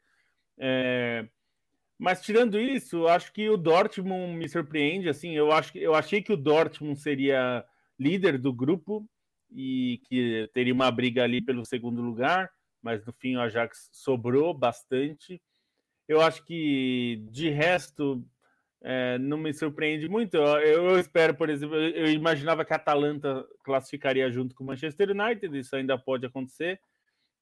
É, 0.60 1.26
mas 1.98 2.22
tirando 2.22 2.60
isso, 2.60 3.08
acho 3.08 3.32
que 3.34 3.50
o 3.50 3.58
Dortmund 3.58 4.36
me 4.36 4.48
surpreende. 4.48 5.10
Assim, 5.10 5.36
eu 5.36 5.52
acho 5.52 5.72
que 5.72 5.80
eu 5.80 5.96
achei 5.96 6.22
que 6.22 6.34
o 6.34 6.38
Dortmund 6.38 7.00
seria 7.00 7.66
líder 8.00 8.38
do 8.38 8.54
grupo 8.54 9.10
e 9.52 10.02
que 10.06 10.50
teria 10.54 10.74
uma 10.74 10.92
briga 10.92 11.24
ali 11.24 11.42
pelo 11.42 11.66
segundo 11.66 12.02
lugar, 12.02 12.50
mas 12.82 13.06
no 13.06 13.12
fim 13.14 13.36
o 13.36 13.42
Ajax 13.42 13.90
sobrou 13.92 14.54
bastante. 14.54 15.42
Eu 16.08 16.22
acho 16.22 16.44
que 16.46 17.26
de 17.32 17.50
resto 17.50 18.26
é, 18.82 19.18
não 19.18 19.38
me 19.38 19.54
surpreende 19.54 20.08
muito. 20.08 20.38
Eu, 20.38 20.90
eu, 20.90 21.00
espero, 21.00 21.36
por 21.36 21.50
exemplo, 21.50 21.76
eu 21.76 22.10
imaginava 22.12 22.64
que 22.64 22.74
a 22.74 22.78
Atalanta 22.78 23.46
classificaria 23.64 24.32
junto 24.32 24.56
com 24.56 24.64
o 24.64 24.68
Manchester 24.68 25.12
United, 25.12 25.58
isso 25.58 25.76
ainda 25.76 25.98
pode 25.98 26.26
acontecer. 26.26 26.80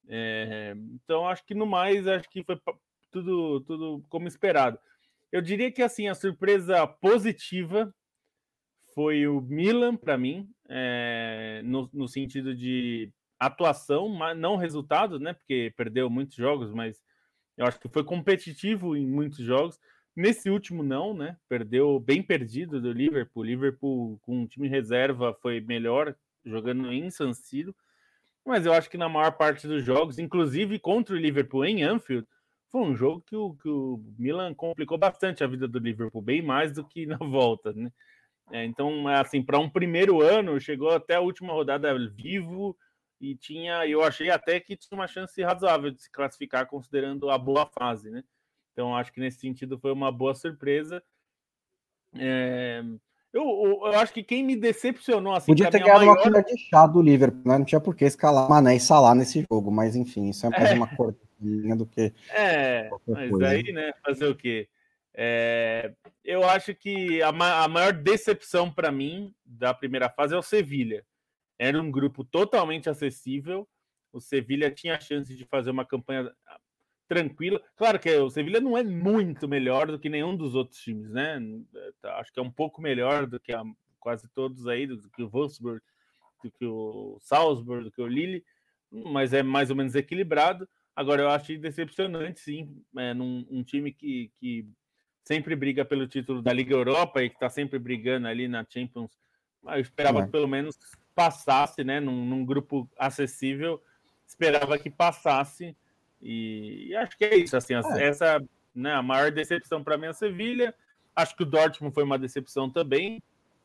É, 0.09 0.73
então, 0.93 1.27
acho 1.27 1.45
que 1.45 1.53
no 1.53 1.65
mais, 1.65 2.07
acho 2.07 2.29
que 2.29 2.43
foi 2.43 2.59
tudo, 3.23 3.61
tudo 3.61 4.03
como 4.09 4.27
esperado. 4.27 4.79
Eu 5.31 5.41
diria 5.41 5.71
que 5.71 5.81
assim 5.81 6.07
a 6.07 6.15
surpresa 6.15 6.85
positiva 6.87 7.93
foi 8.93 9.27
o 9.27 9.41
Milan 9.41 9.95
para 9.95 10.17
mim, 10.17 10.49
é, 10.69 11.61
no, 11.63 11.89
no, 11.93 12.07
sentido 12.07 12.55
de 12.55 13.11
atuação, 13.39 14.09
mas 14.09 14.37
não 14.37 14.55
resultado, 14.55 15.19
né? 15.19 15.33
Porque 15.33 15.73
perdeu 15.75 16.09
muitos 16.09 16.35
jogos, 16.35 16.71
mas 16.71 17.01
eu 17.57 17.65
acho 17.65 17.79
que 17.79 17.89
foi 17.89 18.03
competitivo 18.03 18.95
em 18.95 19.05
muitos 19.05 19.39
jogos. 19.39 19.79
Nesse 20.15 20.49
último 20.49 20.81
não, 20.81 21.13
né? 21.13 21.37
Perdeu 21.47 21.99
bem 21.99 22.23
perdido 22.23 22.81
do 22.81 22.91
Liverpool. 22.91 23.43
Liverpool 23.43 24.17
com 24.21 24.41
um 24.41 24.47
time 24.47 24.67
reserva 24.67 25.37
foi 25.41 25.61
melhor 25.61 26.15
jogando 26.43 26.91
em 26.91 27.09
San 27.11 27.33
Siro 27.33 27.75
mas 28.47 28.65
eu 28.65 28.71
acho 28.71 28.89
que 28.89 28.97
na 28.97 29.09
maior 29.09 29.31
parte 29.33 29.67
dos 29.67 29.83
jogos, 29.83 30.17
inclusive 30.17 30.79
contra 30.79 31.13
o 31.13 31.19
Liverpool 31.19 31.65
em 31.65 31.83
Anfield, 31.83 32.25
foi 32.69 32.81
um 32.81 32.95
jogo 32.95 33.23
que 33.25 33.35
o, 33.35 33.53
que 33.55 33.69
o 33.69 34.01
Milan 34.17 34.53
complicou 34.53 34.97
bastante 34.97 35.43
a 35.43 35.47
vida 35.47 35.67
do 35.67 35.79
Liverpool, 35.79 36.21
bem 36.21 36.41
mais 36.41 36.71
do 36.73 36.83
que 36.83 37.05
na 37.07 37.17
volta, 37.17 37.73
né? 37.73 37.91
É, 38.51 38.63
então, 38.65 39.07
assim, 39.09 39.43
para 39.43 39.59
um 39.59 39.69
primeiro 39.69 40.21
ano, 40.21 40.59
chegou 40.59 40.89
até 40.91 41.15
a 41.15 41.21
última 41.21 41.51
rodada 41.51 41.93
vivo 42.09 42.77
e 43.19 43.35
tinha, 43.35 43.85
eu 43.85 44.01
achei 44.01 44.29
até 44.29 44.59
que 44.59 44.77
tinha 44.77 44.97
uma 44.97 45.07
chance 45.07 45.41
razoável 45.41 45.91
de 45.91 46.01
se 46.01 46.09
classificar, 46.09 46.65
considerando 46.65 47.29
a 47.29 47.37
boa 47.37 47.65
fase, 47.65 48.09
né? 48.09 48.23
Então, 48.71 48.95
acho 48.95 49.11
que 49.11 49.19
nesse 49.19 49.39
sentido 49.39 49.77
foi 49.79 49.91
uma 49.91 50.11
boa 50.11 50.35
surpresa. 50.35 51.03
É, 52.15 52.81
eu, 53.33 53.43
eu, 53.43 53.91
eu, 53.91 53.99
acho 53.99 54.13
que 54.13 54.23
quem 54.23 54.43
me 54.43 54.55
decepcionou 54.55 55.33
assim. 55.33 55.47
Podia 55.47 55.69
ter 55.69 55.79
ganhado 55.79 56.05
maior... 56.05 56.13
uma 56.13 56.23
colher 56.23 56.43
de 56.45 56.57
chá 56.57 56.87
do 56.87 57.01
Liverpool, 57.01 57.41
né? 57.43 57.57
Não 57.57 57.65
tinha 57.65 57.81
por 57.81 57.95
que 57.95 58.05
escalar 58.05 58.49
Mané 58.49 58.75
e 58.75 58.79
Salah 58.79 59.13
nesse 59.13 59.45
jogo, 59.51 59.71
mas 59.71 59.95
enfim, 59.95 60.29
isso 60.29 60.45
é 60.45 60.49
mais 60.49 60.71
é. 60.71 60.73
uma 60.75 60.87
cortinha 61.37 61.75
do 61.75 61.85
que. 61.85 62.13
É, 62.29 62.89
mas 63.07 63.29
coisa. 63.29 63.47
aí, 63.47 63.63
né? 63.71 63.93
Fazer 64.05 64.27
o 64.27 64.35
quê? 64.35 64.67
É, 65.13 65.93
eu 66.23 66.47
acho 66.47 66.75
que 66.75 67.21
a, 67.21 67.29
a 67.29 67.67
maior 67.67 67.93
decepção 67.93 68.71
para 68.71 68.91
mim 68.91 69.33
da 69.43 69.73
primeira 69.73 70.09
fase 70.09 70.35
é 70.35 70.37
o 70.37 70.43
Sevilha. 70.43 71.05
Era 71.57 71.81
um 71.81 71.89
grupo 71.89 72.23
totalmente 72.23 72.89
acessível. 72.89 73.67
O 74.13 74.21
Sevilha 74.21 74.69
tinha 74.69 74.95
a 74.95 74.99
chance 74.99 75.35
de 75.35 75.43
fazer 75.45 75.71
uma 75.71 75.85
campanha 75.85 76.31
tranquilo. 77.07 77.59
Claro 77.75 77.99
que 77.99 78.15
o 78.15 78.29
Sevilha 78.29 78.61
não 78.61 78.77
é 78.77 78.83
muito 78.83 79.47
melhor 79.47 79.87
do 79.87 79.99
que 79.99 80.09
nenhum 80.09 80.35
dos 80.35 80.53
outros 80.53 80.79
times, 80.79 81.09
né? 81.09 81.39
Tá, 82.01 82.19
acho 82.19 82.31
que 82.31 82.39
é 82.39 82.43
um 82.43 82.51
pouco 82.51 82.81
melhor 82.81 83.25
do 83.25 83.39
que 83.39 83.51
a, 83.51 83.63
quase 83.99 84.29
todos 84.29 84.67
aí, 84.67 84.85
do 84.85 85.09
que 85.09 85.23
o 85.23 85.29
Wolfsburg, 85.29 85.81
do 86.43 86.51
que 86.51 86.65
o 86.65 87.17
Salzburg, 87.21 87.83
do 87.85 87.91
que 87.91 88.01
o 88.01 88.07
Lille, 88.07 88.43
mas 88.91 89.33
é 89.33 89.41
mais 89.41 89.69
ou 89.69 89.75
menos 89.75 89.95
equilibrado. 89.95 90.69
Agora, 90.97 91.21
eu 91.21 91.29
acho 91.29 91.55
decepcionante, 91.59 92.39
sim, 92.39 92.83
é, 92.97 93.13
num 93.13 93.45
um 93.51 93.61
time 93.61 93.93
que, 93.93 94.31
que 94.39 94.67
sempre 95.23 95.55
briga 95.55 95.85
pelo 95.85 96.07
título 96.07 96.41
da 96.41 96.51
Liga 96.51 96.73
Europa 96.73 97.21
e 97.21 97.29
que 97.29 97.35
está 97.35 97.51
sempre 97.51 97.77
brigando 97.77 98.27
ali 98.27 98.47
na 98.47 98.65
Champions. 98.67 99.11
Eu 99.63 99.79
esperava 99.79 100.21
é. 100.21 100.25
que 100.25 100.31
pelo 100.31 100.47
menos 100.47 100.75
passasse, 101.13 101.83
né? 101.83 101.99
Num, 101.99 102.25
num 102.25 102.43
grupo 102.43 102.89
acessível, 102.97 103.79
esperava 104.25 104.75
que 104.79 104.89
passasse 104.89 105.77
e, 106.19 106.87
e, 106.87 106.95
acho 106.95 107.15
que 107.15 107.25
é 107.25 107.37
isso. 107.37 107.55
Assim, 107.55 107.75
é. 107.75 108.03
essa 108.03 108.43
né, 108.73 108.91
a 108.91 109.03
maior 109.03 109.31
decepção 109.31 109.83
para 109.83 109.99
mim 109.99 110.05
é 110.05 110.09
a 110.09 110.13
Sevilha. 110.13 110.73
Acho 111.15 111.35
que 111.35 111.43
o 111.43 111.45
Dortmund 111.45 111.93
foi 111.93 112.05
uma 112.05 112.17
decepção 112.17 112.71
também. 112.71 113.21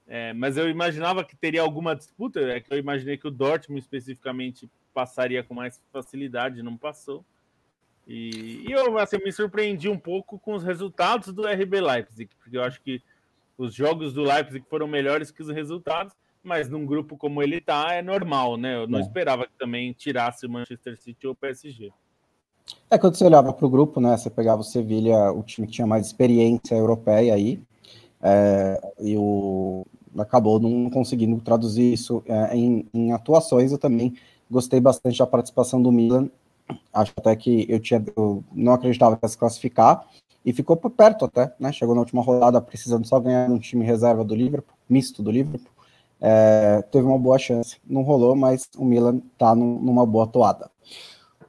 É, 0.07 0.35
mas 0.35 0.59
eu 0.59 0.69
imaginava 0.69 1.25
que 1.25 1.35
teria 1.35 1.63
alguma 1.63 1.97
disputa. 1.97 2.41
É 2.41 2.61
que 2.61 2.71
eu 2.75 2.79
imaginei 2.79 3.17
que 3.17 3.27
o 3.27 3.31
Dortmund 3.31 3.81
especificamente 3.81 4.69
passaria 4.93 5.43
com 5.43 5.55
mais 5.55 5.81
facilidade, 5.93 6.63
não 6.63 6.77
passou. 6.77 7.25
E, 8.07 8.65
e 8.67 8.73
eu 8.73 8.99
assim, 8.99 9.19
me 9.19 9.33
surpreendi 9.33 9.89
um 9.89 9.99
pouco 9.99 10.39
com 10.39 10.55
os 10.55 10.65
resultados 10.65 11.33
do 11.33 11.47
RB 11.47 11.81
Leipzig, 11.81 12.31
porque 12.39 12.57
eu 12.57 12.63
acho 12.63 12.81
que 12.81 13.03
os 13.57 13.75
jogos 13.75 14.13
do 14.13 14.23
Leipzig 14.23 14.65
foram 14.69 14.87
melhores 14.87 15.31
que 15.31 15.43
os 15.43 15.49
resultados, 15.49 16.13
mas 16.43 16.69
num 16.69 16.85
grupo 16.85 17.17
como 17.17 17.43
ele 17.43 17.61
tá, 17.61 17.95
é 17.95 18.03
normal, 18.03 18.57
né? 18.57 18.77
Eu 18.77 18.89
não 18.89 18.99
é. 18.99 19.03
esperava 19.03 19.47
que 19.47 19.53
também 19.59 19.93
tirasse 19.93 20.47
o 20.47 20.51
Manchester 20.51 21.01
City 21.01 21.27
ou 21.27 21.33
o 21.33 21.37
PSG. 21.37 21.93
É 22.91 22.99
quando 22.99 23.17
você 23.17 23.25
olhava 23.25 23.53
para 23.53 23.67
o 23.67 23.71
grupo, 23.71 24.01
né? 24.01 24.17
Você 24.17 24.31
pegava 24.31 24.61
o 24.61 24.65
Sevilha, 24.65 25.31
o 25.33 25.43
time 25.43 25.67
que 25.67 25.75
tinha 25.75 25.87
mais 25.87 26.07
experiência 26.07 26.75
europeia 26.75 27.35
aí, 27.35 27.63
é, 28.21 28.81
e 29.01 29.17
o 29.17 29.87
acabou 30.19 30.61
não 30.61 30.91
conseguindo 30.91 31.41
traduzir 31.41 31.93
isso 31.93 32.23
é, 32.27 32.55
em, 32.57 32.87
em, 32.93 33.13
atuações. 33.13 33.73
Eu 33.73 33.79
também 33.79 34.15
gostei 34.53 34.81
bastante 34.81 35.19
da 35.19 35.27
participação 35.27 35.83
do 35.83 35.91
Milan. 35.91 36.29
Acho 36.93 37.13
até 37.17 37.35
que 37.35 37.67
eu 37.69 37.81
tinha 37.81 38.05
eu 38.17 38.45
não 38.53 38.73
acreditava 38.73 39.17
que 39.17 39.25
ia 39.25 39.29
se 39.29 39.37
classificar 39.37 40.07
e 40.45 40.53
ficou 40.53 40.77
por 40.77 40.91
perto 40.91 41.25
até, 41.25 41.53
né? 41.59 41.73
Chegou 41.73 41.95
na 41.95 42.01
última 42.01 42.23
rodada 42.23 42.61
precisando 42.61 43.07
só 43.07 43.19
ganhar 43.19 43.51
um 43.51 43.59
time 43.59 43.85
reserva 43.85 44.25
do 44.25 44.35
Liverpool, 44.35 44.77
misto 44.89 45.23
do 45.23 45.31
Liverpool. 45.31 45.73
É, 46.21 46.83
teve 46.83 47.05
uma 47.07 47.19
boa 47.19 47.39
chance, 47.39 47.79
não 47.85 48.03
rolou, 48.03 48.37
mas 48.37 48.69
o 48.77 48.85
Milan 48.85 49.21
tá 49.37 49.55
num, 49.55 49.81
numa 49.81 50.07
boa 50.07 50.27
toada. 50.27 50.71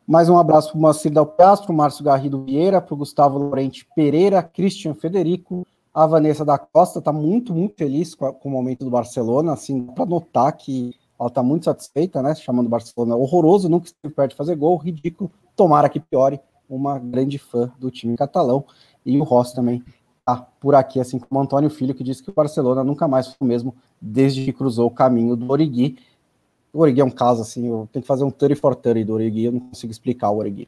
Mais 0.05 0.27
um 0.29 0.37
abraço 0.37 0.71
para 0.71 0.77
o 0.77 0.81
Moacir 0.81 1.11
Del 1.11 1.25
Castro, 1.25 1.73
Márcio 1.73 2.03
Garrido 2.03 2.43
Vieira, 2.43 2.81
para 2.81 2.93
o 2.93 2.97
Gustavo 2.97 3.37
Lorente 3.37 3.87
Pereira, 3.95 4.41
Christian 4.41 4.93
Federico, 4.93 5.65
a 5.93 6.07
Vanessa 6.07 6.43
da 6.43 6.57
Costa 6.57 6.99
está 6.99 7.13
muito, 7.13 7.53
muito 7.53 7.75
feliz 7.75 8.15
com, 8.15 8.25
a, 8.25 8.33
com, 8.33 8.49
o 8.49 8.51
momento 8.51 8.83
do 8.83 8.89
Barcelona, 8.89 9.53
assim, 9.53 9.83
para 9.83 10.05
notar 10.05 10.51
que 10.57 10.95
ela 11.19 11.27
está 11.27 11.43
muito 11.43 11.65
satisfeita, 11.65 12.21
né? 12.21 12.35
Chamando 12.35 12.67
o 12.67 12.69
Barcelona 12.69 13.15
horroroso, 13.15 13.69
nunca 13.69 13.87
esteve 13.87 14.13
perto 14.13 14.31
de 14.31 14.37
fazer 14.37 14.55
gol, 14.55 14.77
ridículo, 14.77 15.31
tomara 15.55 15.89
que 15.89 15.99
piore, 15.99 16.39
uma 16.69 16.97
grande 16.97 17.37
fã 17.37 17.71
do 17.79 17.91
time 17.91 18.15
catalão. 18.15 18.65
E 19.05 19.17
o 19.19 19.23
Ross 19.23 19.53
também 19.53 19.83
tá 20.25 20.37
por 20.59 20.75
aqui, 20.75 20.99
assim 20.99 21.19
como 21.19 21.39
o 21.39 21.43
Antônio 21.43 21.69
Filho, 21.69 21.93
que 21.93 22.03
disse 22.03 22.23
que 22.23 22.29
o 22.29 22.33
Barcelona 22.33 22.83
nunca 22.83 23.07
mais 23.07 23.27
foi 23.27 23.37
o 23.41 23.45
mesmo 23.45 23.75
desde 24.01 24.43
que 24.43 24.53
cruzou 24.53 24.87
o 24.87 24.91
caminho 24.91 25.35
do 25.35 25.51
Origui. 25.51 25.97
O 26.71 26.79
Origi 26.79 27.01
é 27.01 27.05
um 27.05 27.11
caso 27.11 27.41
assim, 27.41 27.67
eu 27.67 27.87
tenho 27.91 28.01
que 28.01 28.07
fazer 28.07 28.23
um 28.23 28.31
30 28.31 28.55
for 28.55 28.75
30 28.75 29.05
do 29.05 29.13
Origi, 29.13 29.43
eu 29.43 29.51
não 29.51 29.59
consigo 29.59 29.91
explicar 29.91 30.31
o 30.31 30.37
Origi. 30.37 30.67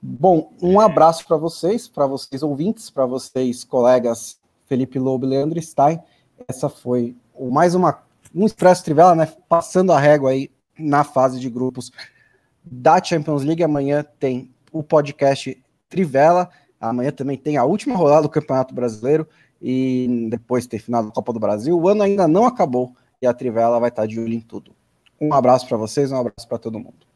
Bom, 0.00 0.50
um 0.60 0.80
abraço 0.80 1.26
para 1.26 1.36
vocês, 1.36 1.86
para 1.86 2.06
vocês 2.06 2.42
ouvintes, 2.42 2.90
para 2.90 3.06
vocês 3.06 3.62
colegas 3.62 4.40
Felipe 4.66 4.98
Lobo 4.98 5.26
e 5.26 5.28
Leandro 5.28 5.60
Stein. 5.60 6.00
Essa 6.48 6.68
foi 6.68 7.16
mais 7.38 7.74
uma 7.74 8.02
um 8.34 8.46
Expresso 8.46 8.84
Trivela, 8.84 9.14
né? 9.14 9.26
Passando 9.48 9.92
a 9.92 9.98
régua 9.98 10.30
aí 10.30 10.50
na 10.78 11.04
fase 11.04 11.38
de 11.38 11.48
grupos 11.50 11.90
da 12.64 13.02
Champions 13.02 13.42
League. 13.42 13.62
Amanhã 13.62 14.04
tem 14.18 14.50
o 14.70 14.82
podcast 14.82 15.62
Trivela. 15.88 16.48
Amanhã 16.80 17.10
também 17.12 17.36
tem 17.36 17.56
a 17.56 17.64
última 17.64 17.96
rodada 17.96 18.22
do 18.22 18.28
Campeonato 18.28 18.74
Brasileiro 18.74 19.28
e 19.60 20.28
depois 20.30 20.66
tem 20.66 20.78
final 20.80 21.04
da 21.04 21.10
Copa 21.10 21.32
do 21.32 21.38
Brasil. 21.38 21.78
O 21.78 21.88
ano 21.88 22.02
ainda 22.02 22.26
não 22.26 22.44
acabou 22.44 22.96
e 23.20 23.26
a 23.26 23.32
Trivela 23.32 23.78
vai 23.78 23.88
estar 23.88 24.06
de 24.06 24.18
olho 24.18 24.34
em 24.34 24.40
tudo. 24.40 24.74
Um 25.20 25.32
abraço 25.32 25.68
para 25.68 25.76
vocês, 25.76 26.10
um 26.10 26.16
abraço 26.16 26.48
para 26.48 26.58
todo 26.58 26.80
mundo. 26.80 27.11